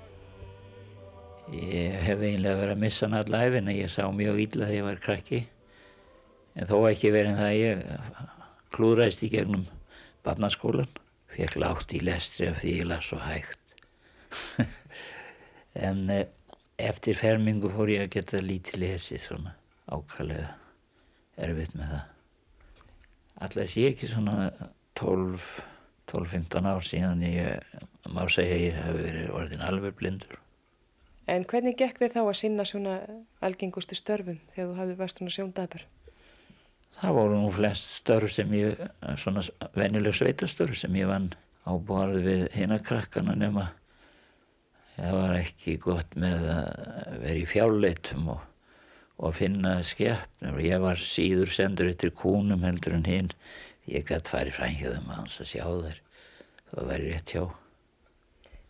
Ég 1.52 1.94
hef 2.04 2.20
eiginlega 2.20 2.60
verið 2.60 2.74
að 2.74 2.82
missa 2.82 3.06
hann 3.06 3.18
alla 3.18 3.42
æfina. 3.46 3.74
Ég 3.74 3.92
sá 3.92 4.02
mjög 4.12 4.40
illa 4.44 4.68
þegar 4.68 4.76
ég 4.78 4.86
var 4.86 5.02
krakki. 5.04 5.42
En 6.58 6.68
þó 6.68 6.76
ekki 6.90 7.12
verið 7.14 7.38
það 7.38 7.48
að 7.48 7.60
ég 7.60 7.84
klúðræst 8.74 9.24
í 9.24 9.30
gegnum 9.32 9.68
barnaskólan. 10.26 10.90
Fekk 11.32 11.56
látt 11.62 11.94
í 11.94 12.02
lestri 12.04 12.50
af 12.50 12.60
því 12.62 12.74
ég 12.80 12.88
las 12.88 13.08
svo 13.08 13.20
hægt. 13.22 13.74
en 15.88 16.04
eh, 16.12 16.26
eftir 16.78 17.16
fermingu 17.16 17.70
fór 17.72 17.92
ég 17.94 18.06
að 18.06 18.14
geta 18.18 18.42
lítið 18.44 18.82
lesið 18.84 19.24
svona 19.24 19.54
ákallega 19.88 20.52
erfitt 21.38 21.76
með 21.78 21.94
það. 21.94 22.04
Alltaf 23.38 23.70
sé 23.70 23.86
ekki 23.92 24.10
svona 24.10 24.50
12-15 26.10 26.68
ár 26.68 26.84
síðan 26.86 27.24
ég 27.26 27.78
má 28.08 28.22
segja 28.32 28.56
að 28.56 28.64
ég 28.64 28.78
hef 28.78 28.98
verið 28.98 29.32
orðin 29.36 29.64
alveg 29.64 29.96
blindur. 29.98 30.38
En 31.28 31.44
hvernig 31.44 31.76
gekk 31.76 32.00
þið 32.00 32.14
þá 32.16 32.22
að 32.22 32.36
sinna 32.40 32.64
svona 32.64 32.98
algengustu 33.44 33.96
störfum 33.98 34.38
þegar 34.54 34.70
þú 34.70 34.78
hafði 34.78 34.98
vært 35.02 35.20
svona 35.20 35.34
sjóndabur? 35.34 35.82
Það 36.98 37.18
voru 37.18 37.40
nú 37.42 37.50
flest 37.54 37.90
störf 38.00 38.32
sem 38.34 38.54
ég, 38.56 38.80
svona 39.20 39.44
venjuleg 39.76 40.16
sveitastörf 40.16 40.78
sem 40.80 40.96
ég 40.98 41.10
vann 41.10 41.28
á 41.68 41.72
borð 41.76 42.24
við 42.24 42.46
hérna 42.56 42.80
krakkana 42.80 43.36
nema 43.36 43.68
það 44.96 45.14
var 45.14 45.36
ekki 45.38 45.76
gott 45.82 46.16
með 46.18 46.46
að 46.54 47.18
vera 47.22 47.36
í 47.38 47.46
fjálleitum 47.48 48.30
og, 48.34 48.40
og 49.20 49.36
finna 49.38 49.78
skeppnur 49.86 50.58
og 50.58 50.64
ég 50.64 50.82
var 50.82 51.02
síður 51.02 51.52
sendur 51.54 51.92
eftir 51.92 52.14
kúnum 52.16 52.64
heldur 52.66 52.96
en 52.98 53.06
hinn. 53.06 53.30
Ég 53.88 54.04
gæti 54.08 54.32
farið 54.34 54.58
frænhjöðum 54.58 55.10
að 55.10 55.20
hans 55.22 55.40
að 55.40 55.50
sjá 55.54 55.64
þær. 55.64 56.00
Það 56.68 56.88
væri 56.92 57.12
rétt 57.12 57.34
hjá. 57.34 57.44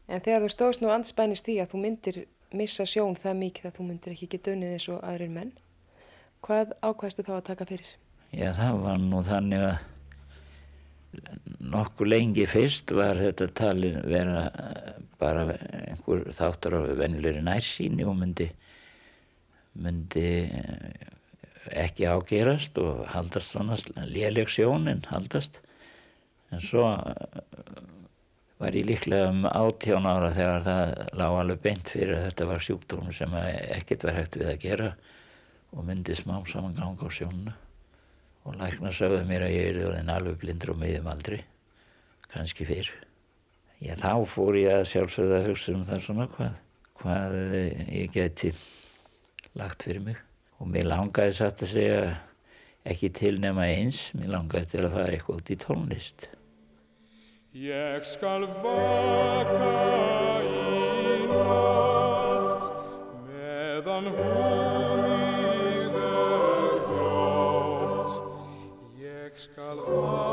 En 0.09 0.25
þegar 0.25 0.45
þú 0.45 0.51
stóðst 0.55 0.83
nú 0.83 0.93
anspænist 0.95 1.49
í 1.51 1.59
að 1.61 1.73
þú 1.73 1.81
myndir 1.83 2.19
missa 2.57 2.87
sjón 2.89 3.17
það 3.19 3.41
mikið 3.43 3.69
að 3.69 3.77
þú 3.77 3.87
myndir 3.89 4.15
ekki 4.15 4.29
geta 4.33 4.55
unnið 4.55 4.75
eins 4.77 4.89
og 4.93 5.03
aðrir 5.05 5.33
menn, 5.35 5.51
hvað 6.47 6.75
ákvæðstu 6.81 7.27
þá 7.27 7.33
að 7.37 7.47
taka 7.51 7.67
fyrir? 7.69 7.91
Já, 8.33 8.53
það 8.57 8.83
var 8.85 9.01
nú 9.03 9.23
þannig 9.27 9.65
að 9.69 9.79
nokkuð 11.73 12.11
lengi 12.13 12.45
fyrst 12.49 12.93
var 12.97 13.21
þetta 13.21 13.49
talin 13.57 14.01
vera 14.09 14.49
bara 15.21 15.45
einhver 15.57 16.27
þáttur 16.37 16.79
á 16.79 16.81
vennilegri 17.01 17.43
nærsýni 17.45 18.07
og 18.07 18.17
myndi, 18.21 18.49
myndi 19.81 20.29
ekki 21.73 22.09
ágerast 22.09 22.79
og 22.81 23.05
haldast 23.13 23.53
svona 23.53 23.77
léleg 24.09 24.51
sjónin 24.53 25.05
haldast. 25.11 25.61
En 26.53 26.63
svo 26.65 26.87
var 28.59 28.75
ég 28.75 28.89
líklega 28.89 29.29
um 29.31 29.45
átján 29.47 30.09
ára 30.09 30.33
þegar 30.35 30.65
það 30.67 30.93
lág 31.21 31.37
alveg 31.39 31.63
beint 31.63 31.93
fyrir 31.95 32.25
þetta 32.27 32.49
var 32.49 32.65
sjúkdómur 32.65 33.15
sem 33.15 33.35
ekkert 33.39 34.07
var 34.09 34.19
hægt 34.19 34.39
við 34.41 34.51
að 34.51 34.63
gera 34.65 34.93
og 35.77 35.85
myndi 35.87 36.17
smám 36.19 36.47
saman 36.49 36.75
ganga 36.75 37.07
á 37.07 37.11
sjónuna 37.13 37.55
og 38.49 38.57
lækna 38.59 38.93
sögðu 38.95 39.25
mér 39.29 39.47
að 39.47 39.55
ég 39.55 39.83
er 39.85 40.15
alveg 40.15 40.41
blindur 40.41 40.73
og 40.75 40.81
miðjum 40.81 41.11
aldri 41.13 41.43
kannski 42.33 42.67
fyrr. 42.69 42.91
Já, 43.79 43.95
þá 43.95 44.27
fór 44.27 44.59
ég 44.59 44.75
að 44.75 44.89
sjálfsögða 44.91 45.39
að 45.39 45.51
hugsa 45.53 45.75
um 45.77 45.85
það 45.87 46.07
svona 46.07 46.31
hvað, 46.33 46.57
hvað 46.99 47.37
ég 47.95 48.17
geti 48.17 48.55
lagt 49.55 49.87
fyrir 49.87 50.03
mig 50.09 50.28
og 50.59 50.73
mér 50.73 50.91
langaði 50.91 51.37
satt 51.39 51.63
að 51.63 51.75
segja 51.77 52.03
ekki 52.89 53.13
til 53.15 53.37
nema 53.43 53.69
eins, 53.69 54.09
mér 54.19 54.35
langaði 54.37 54.75
til 54.75 54.85
að 54.87 54.95
fara 54.97 55.15
eitthvað 55.15 55.41
út 55.43 55.55
í 55.55 55.59
tónlist 55.63 56.29
Ég 57.59 58.05
skal 58.05 58.45
vaka 58.63 59.71
í 60.45 61.15
nátt 61.27 62.67
meðan 63.25 64.11
húnist 64.15 65.97
er 65.97 66.79
gott. 66.91 68.15
Ég 69.01 69.33
skal 69.41 69.81
aldum 69.81 70.28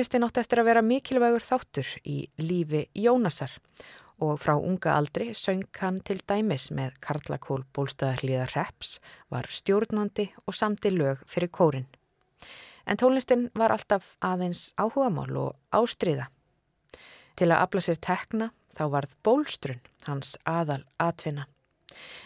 Tónlistin 0.00 0.24
átti 0.24 0.40
eftir 0.40 0.60
að 0.62 0.68
vera 0.70 0.80
mikilvægur 0.80 1.42
þáttur 1.44 1.88
í 2.08 2.14
lífi 2.40 2.86
Jónasar 2.96 3.52
og 4.24 4.38
frá 4.40 4.54
unga 4.56 4.94
aldri 4.96 5.34
söng 5.36 5.66
hann 5.76 5.98
til 6.00 6.16
dæmis 6.24 6.70
með 6.72 6.94
Karlakól 7.04 7.66
bólstaðarliðar 7.76 8.54
Reps, 8.54 8.94
var 9.28 9.44
stjórnandi 9.52 10.30
og 10.46 10.56
samti 10.56 10.88
lög 10.94 11.20
fyrir 11.28 11.52
kórin. 11.52 11.84
En 12.88 12.96
tónlistin 12.96 13.50
var 13.52 13.74
alltaf 13.74 14.14
aðeins 14.24 14.70
áhugamál 14.80 15.36
og 15.36 15.60
ástriða. 15.68 16.30
Til 17.36 17.50
að 17.50 17.66
afla 17.66 17.84
sér 17.84 18.00
tekna 18.00 18.48
þá 18.80 18.84
varð 18.96 19.20
bólstrun 19.20 19.84
hans 20.08 20.32
aðal 20.48 20.80
atvinna. 20.96 21.44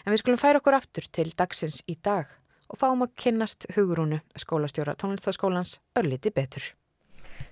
En 0.07 0.15
við 0.15 0.23
skulum 0.23 0.39
færa 0.39 0.63
okkur 0.63 0.79
aftur 0.79 1.11
til 1.11 1.27
dagsins 1.35 1.83
í 1.91 1.99
dag 1.99 2.31
og 2.71 2.79
fáum 2.79 3.03
að 3.03 3.17
kynnast 3.19 3.67
hugurúnu 3.75 4.23
skólastjóra 4.39 4.95
tónlistaskólans 4.95 5.81
örliti 5.99 6.31
betur. 6.31 6.71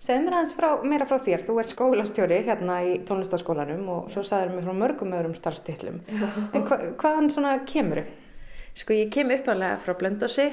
Segð 0.03 0.25
mér 0.25 0.35
aðeins 0.35 0.55
frá, 0.57 0.67
meira 0.83 1.05
frá 1.07 1.15
þér, 1.23 1.45
þú 1.47 1.53
ert 1.61 1.69
skólastjóri 1.71 2.41
hérna 2.43 2.81
í 2.83 2.97
tónlistaskólanum 3.07 3.85
og 3.87 4.09
svo 4.11 4.19
sagður 4.27 4.57
mér 4.57 4.65
frá 4.67 4.75
mörgum 4.75 5.15
öðrum 5.15 5.35
starfstillum. 5.37 6.01
En 6.51 6.65
hva, 6.67 6.77
hvaðan 6.99 7.31
svona 7.31 7.53
kemur 7.69 8.01
þau? 8.01 8.09
Sko 8.81 8.97
ég 8.97 9.13
kem 9.15 9.31
uppalega 9.31 9.77
frá 9.79 9.95
Blöndósi 9.95 10.49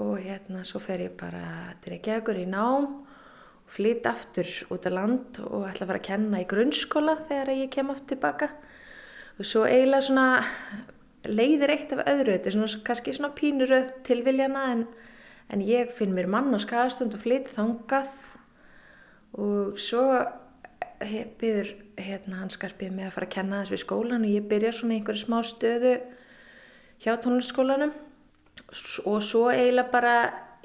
og 0.00 0.16
hérna 0.22 0.64
svo 0.64 0.80
fer 0.80 1.04
ég 1.04 1.12
bara 1.20 1.74
til 1.82 1.92
Reykjavíkur 1.92 2.40
í 2.40 2.46
nám 2.48 2.88
og 2.88 3.76
flýt 3.76 4.08
aftur 4.08 4.48
út 4.72 4.88
af 4.88 4.96
land 4.96 5.40
og 5.44 5.66
ætla 5.68 5.84
að 5.84 5.90
fara 5.90 6.00
að 6.00 6.08
kenna 6.08 6.40
í 6.40 6.48
grunnskóla 6.48 7.18
þegar 7.26 7.52
ég 7.52 7.72
kem 7.76 7.92
aftur 7.92 8.14
tilbaka. 8.14 8.52
Og 9.36 9.44
svo 9.44 9.68
eiginlega 9.68 10.06
svona 10.08 10.28
leiðir 11.28 11.74
eitt 11.74 11.92
af 11.92 12.06
öðru, 12.06 12.32
þetta 12.38 12.48
er 12.48 12.56
svona 12.56 12.84
kannski 12.86 13.12
svona 13.18 13.36
pínuröð 13.36 13.92
tilviljana 14.08 14.70
en, 14.72 14.86
en 15.52 15.66
ég 15.68 15.92
finn 15.98 16.16
mér 16.16 16.32
mann 16.32 16.54
á 16.56 16.64
skagastund 16.64 17.12
og 17.18 17.26
flýt 17.26 17.52
þangað 17.52 18.08
og 19.36 19.78
svo 19.80 20.04
byrður 21.40 21.74
hérna 22.00 22.40
hann 22.40 22.52
skarpið 22.52 22.94
með 22.96 23.08
að 23.08 23.14
fara 23.16 23.28
að 23.28 23.34
kenna 23.36 23.60
þess 23.60 23.74
við 23.74 23.82
skólan 23.84 24.24
og 24.24 24.32
ég 24.32 24.48
byrja 24.48 24.72
svona 24.76 24.96
einhverju 24.96 25.22
smá 25.26 25.38
stöðu 25.44 25.94
hjá 27.04 27.12
tónlistaskólanum 27.20 27.92
og 29.04 29.22
svo 29.24 29.46
eiginlega 29.52 29.92
bara 29.92 30.16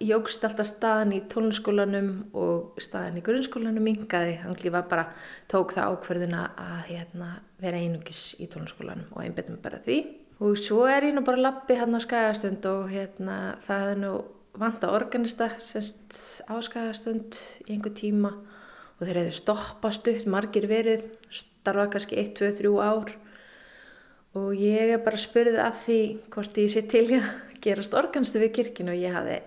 jógst 0.01 0.45
alltaf 0.47 0.69
staðan 0.69 1.13
í 1.15 1.22
tónlistaskólanum 1.32 2.09
og 2.38 2.80
staðan 2.82 3.19
í 3.19 3.26
grunnskólanum 3.26 3.86
mingaði, 3.86 4.39
þannig 4.41 4.74
að 4.74 4.89
bara 4.89 5.05
tók 5.51 5.76
það 5.76 5.95
ákverðina 5.95 6.43
að 6.57 6.80
hérna, 6.89 7.30
vera 7.61 7.82
einungis 7.82 8.24
í 8.39 8.47
tónlistaskólanum 8.51 9.11
og 9.13 9.24
einbettum 9.26 9.59
bara 9.61 9.82
því. 9.86 9.99
Og 10.41 10.57
svo 10.57 10.88
er 10.89 11.05
ég 11.05 11.13
nú 11.13 11.22
bara 11.26 11.43
lappi 11.43 11.78
hann 11.78 11.93
á 11.93 12.01
skagastund 12.01 12.65
og 12.65 12.89
hérna 12.89 13.57
það 13.67 13.91
er 13.91 14.01
nú 14.01 14.13
vanda 14.57 14.89
organista 14.91 15.51
semst 15.61 16.41
á 16.49 16.55
skagastund 16.65 17.38
í 17.67 17.76
einhver 17.76 17.93
tíma 17.95 18.34
og 19.01 19.07
þeir 19.07 19.19
hefðu 19.23 19.33
stoppast 19.33 20.07
upp, 20.11 20.25
margir 20.29 20.67
verið, 20.69 21.07
starfa 21.33 21.87
kannski 21.95 22.19
1, 22.21 22.35
2, 22.37 22.51
3 22.61 22.73
ár. 22.85 23.15
Og 24.37 24.51
ég 24.55 24.93
bara 25.03 25.19
spurðið 25.19 25.57
að 25.59 25.79
því 25.81 26.01
hvort 26.31 26.59
ég 26.61 26.69
sé 26.71 26.85
til 26.87 27.07
að 27.17 27.31
gerast 27.65 27.97
organstu 27.97 28.41
við 28.41 28.53
kirkina 28.59 28.93
og 28.93 29.01
ég 29.01 29.17
hafði 29.17 29.39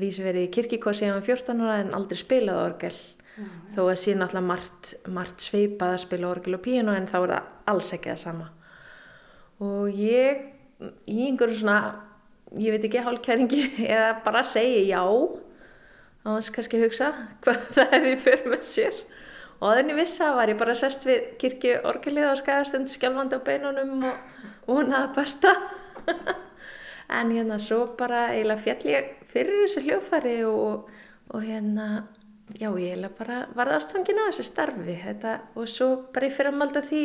vísi 0.00 0.22
verið 0.22 0.46
í 0.46 0.52
kirkikór 0.54 0.96
síðan 0.96 1.24
14 1.26 1.64
ára 1.66 1.80
en 1.82 1.96
aldrei 1.98 2.18
spilað 2.20 2.62
orgel. 2.62 2.94
Mm. 3.40 3.50
þó 3.76 3.82
að 3.84 3.98
síðan 4.00 4.24
alltaf 4.26 4.42
margt, 4.44 4.88
margt 5.08 5.44
sveipað 5.44 5.94
að 5.94 6.00
spila 6.02 6.28
orgel 6.28 6.56
og 6.56 6.62
píano 6.64 6.96
en 6.98 7.06
þá 7.08 7.18
er 7.20 7.30
það 7.32 7.50
alls 7.72 7.90
ekki 7.94 8.10
það 8.10 8.22
sama. 8.24 8.48
Og 9.64 10.00
ég 10.00 10.40
í 11.06 11.28
einhverju 11.28 11.60
svona 11.60 11.78
ég 12.58 12.74
veit 12.74 12.86
ekki 12.88 13.04
hálfkæringi 13.04 13.62
eða 13.94 14.10
bara 14.24 14.42
segi 14.46 14.88
já 14.90 15.02
á 16.24 16.28
þess 16.36 16.52
kannski 16.54 16.82
hugsa 16.82 17.10
hvað 17.44 17.64
það 17.76 17.94
hefði 17.96 18.12
fyrir 18.24 18.52
með 18.52 18.66
sér. 18.68 19.00
Og 19.60 19.74
þenni 19.76 19.96
vissa 19.98 20.30
var 20.36 20.48
ég 20.48 20.60
bara 20.60 20.76
sest 20.78 21.04
við 21.04 21.34
kirkju 21.40 21.80
orgelið 21.88 22.30
á 22.32 22.34
skæðastund 22.40 22.92
skjálfandi 22.92 23.36
á 23.36 23.44
beinunum 23.44 24.06
og 24.08 24.68
vonaði 24.68 25.12
besta. 25.18 25.56
En 27.10 27.32
hérna 27.34 27.56
svo 27.58 27.88
bara 27.98 28.28
eiginlega 28.30 28.62
fjall 28.62 28.84
ég 28.86 29.06
fyrir 29.32 29.64
þessu 29.64 29.80
hljófari 29.82 30.34
og, 30.46 30.84
og 31.34 31.42
hérna 31.42 32.04
já 32.54 32.68
ég 32.70 32.92
eiginlega 32.92 33.16
bara 33.18 33.38
varði 33.58 33.80
ástfangin 33.80 34.20
á 34.22 34.30
þessu 34.30 34.46
starfi. 34.46 34.94
Þetta, 35.02 35.32
og 35.58 35.66
svo 35.66 35.88
bara 36.14 36.30
ég 36.30 36.36
fyrir 36.36 36.52
að 36.52 36.60
malda 36.60 36.84
því 36.86 37.02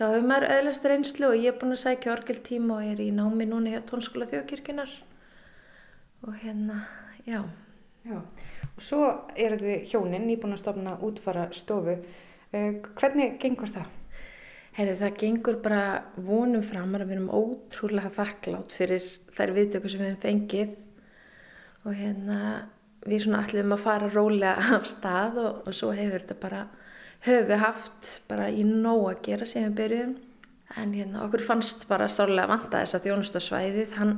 þá 0.00 0.04
hefur 0.08 0.26
maður 0.32 0.48
öðlast 0.56 0.90
reynslu 0.90 1.30
og 1.30 1.38
ég 1.38 1.52
er 1.52 1.58
búin 1.60 1.76
að 1.76 1.82
sækja 1.84 2.14
orgeltíma 2.16 2.80
og 2.80 2.90
er 2.90 3.02
í 3.04 3.10
námi 3.14 3.46
núna 3.48 3.74
hjá 3.74 3.80
tónskóla 3.86 4.28
þjóðkirkjunar 4.30 4.94
og 6.26 6.38
hérna 6.42 6.84
já 7.26 7.42
Já, 8.06 8.16
og 8.16 8.82
svo 8.84 9.06
eru 9.36 9.58
þið 9.60 9.88
hjóninn 9.90 10.28
nýbúin 10.28 10.56
að 10.56 10.62
stofna 10.62 10.96
útfara 11.04 11.48
stofu. 11.52 11.98
Uh, 12.50 12.80
hvernig 12.98 13.36
gengur 13.42 13.70
það? 13.70 13.88
Heyrðu, 14.76 14.96
það 15.00 15.16
gengur 15.18 15.56
bara 15.64 15.84
vonum 16.16 16.62
framar 16.62 17.02
að 17.02 17.10
við 17.10 17.16
erum 17.18 17.32
ótrúlega 17.34 18.12
þakklátt 18.14 18.74
fyrir 18.78 19.08
þær 19.34 19.52
viðtöku 19.56 19.90
sem 19.90 20.02
við 20.04 20.12
hefum 20.12 20.22
fengið 20.22 20.76
og 21.80 21.96
hérna 21.98 22.38
við 23.08 23.24
svona 23.24 23.42
ætlum 23.46 23.74
að 23.74 23.84
fara 23.84 24.10
rólega 24.12 24.70
af 24.76 24.86
stað 24.88 25.40
og, 25.42 25.60
og 25.66 25.76
svo 25.76 25.90
hefur 25.96 26.22
þetta 26.22 26.38
bara 26.40 26.62
höfu 27.26 27.60
haft 27.60 28.12
bara 28.30 28.48
í 28.52 28.64
nóg 28.64 29.06
að 29.10 29.22
gera 29.26 29.48
sem 29.48 29.66
við 29.68 29.76
byrjum 29.80 30.14
En 30.78 30.92
hérna, 30.94 31.24
okkur 31.24 31.42
fannst 31.42 31.82
bara 31.90 32.06
sálega 32.06 32.46
vanta 32.46 32.78
þess 32.84 32.94
að 32.94 33.06
þjónustasvæðið, 33.08 33.94
hann, 33.98 34.12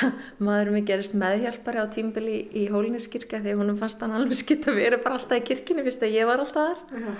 maður 0.46 0.70
mig 0.76 0.84
gerist 0.86 1.16
meðhjálpari 1.18 1.82
á 1.82 1.86
tímbili 1.90 2.36
í, 2.36 2.42
í 2.62 2.66
Hóliniskirkja 2.70 3.40
því 3.42 3.56
húnum 3.58 3.80
fannst 3.80 4.04
hann 4.04 4.14
alveg 4.14 4.38
skipt 4.38 4.68
að 4.70 4.78
vera 4.78 5.00
bara 5.02 5.18
alltaf 5.18 5.40
í 5.40 5.46
kirkina, 5.48 5.82
fyrst 5.82 6.04
að 6.06 6.14
ég 6.14 6.28
var 6.28 6.42
alltaf 6.44 6.54
þar. 6.54 6.84
Uh 6.92 7.08
-huh. 7.08 7.16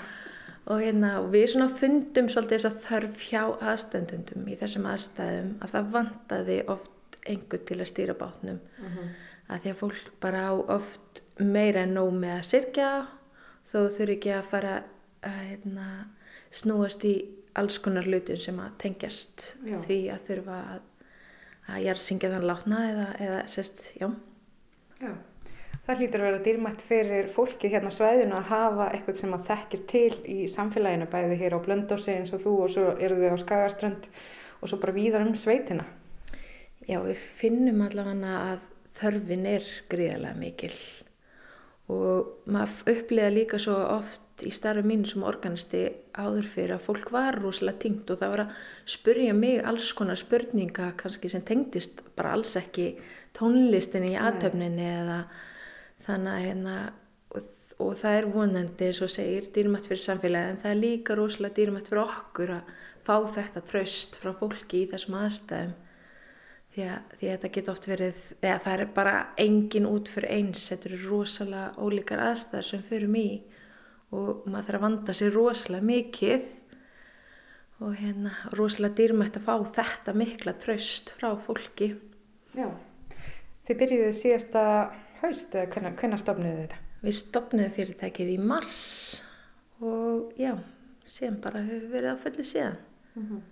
Og 0.66 0.82
hérna, 0.82 1.11
við 1.30 1.47
svona 1.51 1.68
fundum 1.80 2.28
svolítið 2.30 2.59
þess 2.59 2.68
að 2.70 2.78
þörf 2.87 3.24
hjá 3.26 3.43
aðstendendum 3.72 4.47
í 4.47 4.59
þessum 4.61 4.87
aðstæðum 4.91 5.51
að 5.62 5.72
það 5.74 5.91
vantaði 5.97 6.59
oft 6.74 7.18
einhver 7.26 7.62
til 7.66 7.80
að 7.80 7.91
stýra 7.91 8.14
bátnum. 8.14 8.61
Uh 8.78 8.87
-huh. 8.87 9.09
Að 9.49 9.61
því 9.62 9.70
að 9.70 9.80
fólk 9.82 10.20
bara 10.20 10.41
á 10.51 10.55
oft 10.55 11.22
meira 11.39 11.82
en 11.82 11.95
nóg 11.95 12.12
með 12.14 12.39
að 12.39 12.49
sirkja 12.51 13.07
þó 13.72 13.78
þurfi 13.99 14.12
ekki 14.16 14.30
að 14.30 14.45
fara 14.51 14.82
að 15.22 15.39
hérna, 15.51 15.87
snúast 16.51 17.05
í 17.05 17.14
alls 17.61 17.78
konar 17.82 18.07
hlutum 18.09 18.40
sem 18.40 18.59
að 18.61 18.74
tengjast 18.82 19.46
já. 19.64 19.78
því 19.86 20.00
að 20.14 20.26
þurfa 20.28 20.59
að, 20.74 20.82
að 21.72 21.86
jarðsingja 21.86 22.32
þann 22.34 22.50
látna 22.50 22.82
eða, 22.90 23.07
eða 23.28 23.40
sérst, 23.50 23.88
já. 24.00 24.11
já. 25.00 25.14
Það 25.86 26.00
hlýtur 26.02 26.22
að 26.22 26.26
vera 26.26 26.42
dýrmætt 26.42 26.80
fyrir 26.82 27.28
fólki 27.30 27.68
hérna 27.70 27.92
svæðinu 27.94 28.34
að 28.40 28.48
hafa 28.50 28.88
eitthvað 28.90 29.20
sem 29.20 29.34
að 29.36 29.44
þekkir 29.52 29.84
til 29.92 30.16
í 30.26 30.38
samfélaginu 30.50 31.07
bæði 31.12 31.36
hér 31.44 31.54
á 31.54 31.62
Blöndósi 31.62 32.16
eins 32.16 32.34
og 32.34 32.42
þú 32.42 32.54
og 32.64 32.72
svo 32.74 32.86
eru 32.98 33.20
þau 33.20 33.36
á 33.38 33.42
Skagaströnd 33.44 34.09
og 34.59 34.72
svo 34.72 34.80
bara 34.82 34.96
víðar 34.96 35.22
um 35.22 35.36
sveitina. 35.38 35.86
Já, 36.86 36.98
við 37.04 37.22
finnum 37.38 37.84
allavega 37.86 38.34
að 38.50 38.66
þörfin 38.98 39.46
er 39.52 39.70
gríðarlega 39.92 40.40
mikil 40.40 40.74
og 41.93 42.49
maður 42.51 42.97
uppliða 42.97 43.30
líka 43.30 43.59
svo 43.62 43.76
oft 43.78 44.43
í 44.43 44.51
starfi 44.53 44.82
mínu 44.84 45.07
sem 45.07 45.22
organisti 45.26 45.84
áður 46.18 46.49
fyrir 46.51 46.74
að 46.74 46.87
fólk 46.89 47.12
var 47.14 47.39
rosalega 47.39 47.82
tingt 47.84 48.11
og 48.11 48.18
það 48.20 48.32
var 48.32 48.43
að 48.43 48.57
spurja 48.97 49.37
mig 49.37 49.61
alls 49.62 49.93
konar 49.97 50.18
spurninga 50.18 50.91
kannski 50.99 51.30
sem 51.30 51.45
tengdist 51.47 52.03
bara 52.18 52.34
alls 52.34 52.57
ekki 52.59 52.89
tónlistinni 53.39 54.16
í 54.16 54.18
aðtöfninni 54.18 54.89
eða 54.97 55.20
þannig 56.09 56.32
að 56.32 56.45
hérna 56.49 56.76
og, 57.30 57.49
og 57.87 57.97
það 58.03 58.18
er 58.18 58.30
vonandi 58.34 58.91
eins 58.91 59.03
og 59.07 59.14
segir 59.14 59.49
dýrmætt 59.55 59.87
fyrir 59.87 60.05
samfélagi 60.09 60.53
en 60.53 60.62
það 60.64 60.74
er 60.74 60.82
líka 60.82 61.18
rosalega 61.18 61.61
dýrmætt 61.61 61.93
fyrir 61.93 62.05
okkur 62.05 62.55
að 62.59 62.76
fá 63.07 63.16
þetta 63.39 63.66
tröst 63.70 64.18
frá 64.18 64.34
fólki 64.34 64.82
í 64.82 64.91
þessum 64.91 65.20
aðstæðum 65.22 65.74
því 66.77 66.87
að, 66.93 67.12
því 67.16 67.29
að 67.29 67.33
þetta 67.33 67.53
getur 67.55 67.72
oft 67.72 67.87
verið 67.89 68.16
eða 68.43 68.57
það 68.66 68.83
er 68.83 68.91
bara 68.99 69.14
engin 69.41 69.89
út 69.89 70.11
fyrir 70.12 70.35
eins 70.37 70.66
þetta 70.68 70.91
eru 70.91 70.99
rosalega 71.07 71.70
ólíkar 71.81 72.22
aðstæðar 72.27 72.68
sem 72.68 72.83
fyrir 72.85 73.09
mig 73.09 73.55
og 74.12 74.45
maður 74.45 74.66
þarf 74.66 74.77
að 74.77 74.85
vanda 74.85 75.14
sér 75.16 75.33
rosalega 75.33 75.89
mikið 75.89 76.51
og 77.81 77.97
hérna 77.97 78.35
rosalega 78.57 78.99
dýrmætt 79.01 79.41
að 79.41 79.49
fá 79.49 79.57
þetta 79.79 80.16
mikla 80.16 80.57
tröst 80.61 81.14
frá 81.16 81.31
fólki. 81.47 81.95
Já, 82.57 82.68
þið 83.68 83.81
byrjuðu 83.83 84.12
síðasta 84.20 84.62
haust 85.22 85.57
eða 85.57 85.72
hvernig, 85.72 85.99
hvernig 86.01 86.22
stopnuðu 86.22 86.62
þetta? 86.62 86.85
Við 87.07 87.18
stopnuðu 87.22 87.72
fyrirtækið 87.77 88.37
í 88.37 88.39
mars 88.53 88.87
og 89.81 90.33
já, 90.41 90.55
sem 91.09 91.37
bara 91.41 91.64
hefur 91.64 91.93
verið 91.93 92.16
á 92.16 92.16
fulli 92.20 92.45
síðan. 92.45 92.81
Mm 93.16 93.29
-hmm. 93.29 93.45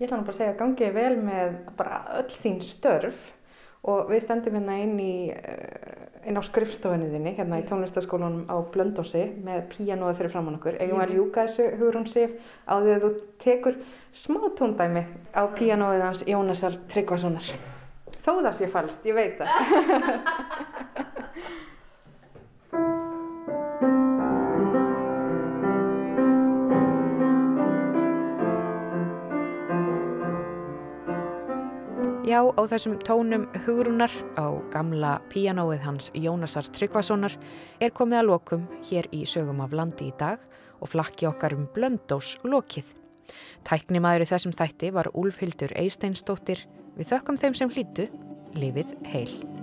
Ég 0.00 0.06
ætla 0.08 0.16
nú 0.16 0.24
bara 0.24 0.32
að 0.32 0.38
segja 0.38 0.52
að 0.54 0.60
gangið 0.62 0.94
vel 0.96 1.16
með 1.20 1.56
bara 1.76 1.96
öll 2.16 2.30
þín 2.40 2.54
störf 2.64 3.26
og 3.84 4.08
við 4.08 4.22
stendum 4.24 4.54
hérna 4.56 4.78
inn 4.80 4.94
í 4.96 5.16
uh, 5.28 6.06
inn 6.24 6.40
á 6.40 6.42
skrifstofunni 6.46 7.10
þinni 7.12 7.34
hérna 7.36 7.58
í 7.60 7.66
tónlistaskólanum 7.68 8.46
á 8.48 8.56
Blöndósi 8.72 9.26
með 9.44 9.66
píanóði 9.74 10.16
fyrir 10.22 10.32
framann 10.32 10.56
okkur. 10.56 10.80
Eigum 10.80 11.04
að 11.04 11.12
ljúka 11.18 11.44
þessu 11.44 11.68
Hugrún 11.82 12.08
Sif 12.08 12.32
á 12.64 12.80
því 12.80 12.94
að 12.94 13.04
þú 13.04 13.12
tekur 13.44 13.76
smá 14.22 14.40
tóndæmi 14.56 15.04
á 15.36 15.42
píanóðið 15.52 16.06
hans 16.06 16.24
Jónasar 16.32 16.80
Tryggvasonar. 16.94 17.52
Þó 18.24 18.32
það 18.40 18.52
sé 18.56 18.72
falskt, 18.72 19.04
ég 19.04 19.20
veit 19.20 19.36
það 19.36 21.04
Já, 32.30 32.44
á 32.46 32.62
þessum 32.70 32.92
tónum 33.02 33.48
hugrunar 33.64 34.12
á 34.38 34.54
gamla 34.70 35.16
píanóið 35.32 35.80
hans 35.82 36.10
Jónasar 36.14 36.68
Tryggvasonar 36.70 37.34
er 37.82 37.90
komið 37.90 38.20
að 38.20 38.28
lokum 38.28 38.68
hér 38.86 39.08
í 39.10 39.24
sögum 39.26 39.62
af 39.64 39.74
landi 39.74 40.12
í 40.12 40.14
dag 40.20 40.38
og 40.78 40.92
flakki 40.92 41.26
okkar 41.26 41.56
um 41.58 41.66
blöndós 41.74 42.36
lokið. 42.46 42.92
Tæknimaður 43.66 44.28
í 44.28 44.30
þessum 44.30 44.54
þætti 44.54 44.92
var 44.94 45.10
Úlfhildur 45.10 45.74
Eisteinstóttir 45.80 46.68
við 46.94 47.10
þökkum 47.10 47.40
þeim 47.40 47.58
sem 47.58 47.74
hlýtu, 47.74 48.06
lifið 48.54 48.94
heil. 49.10 49.59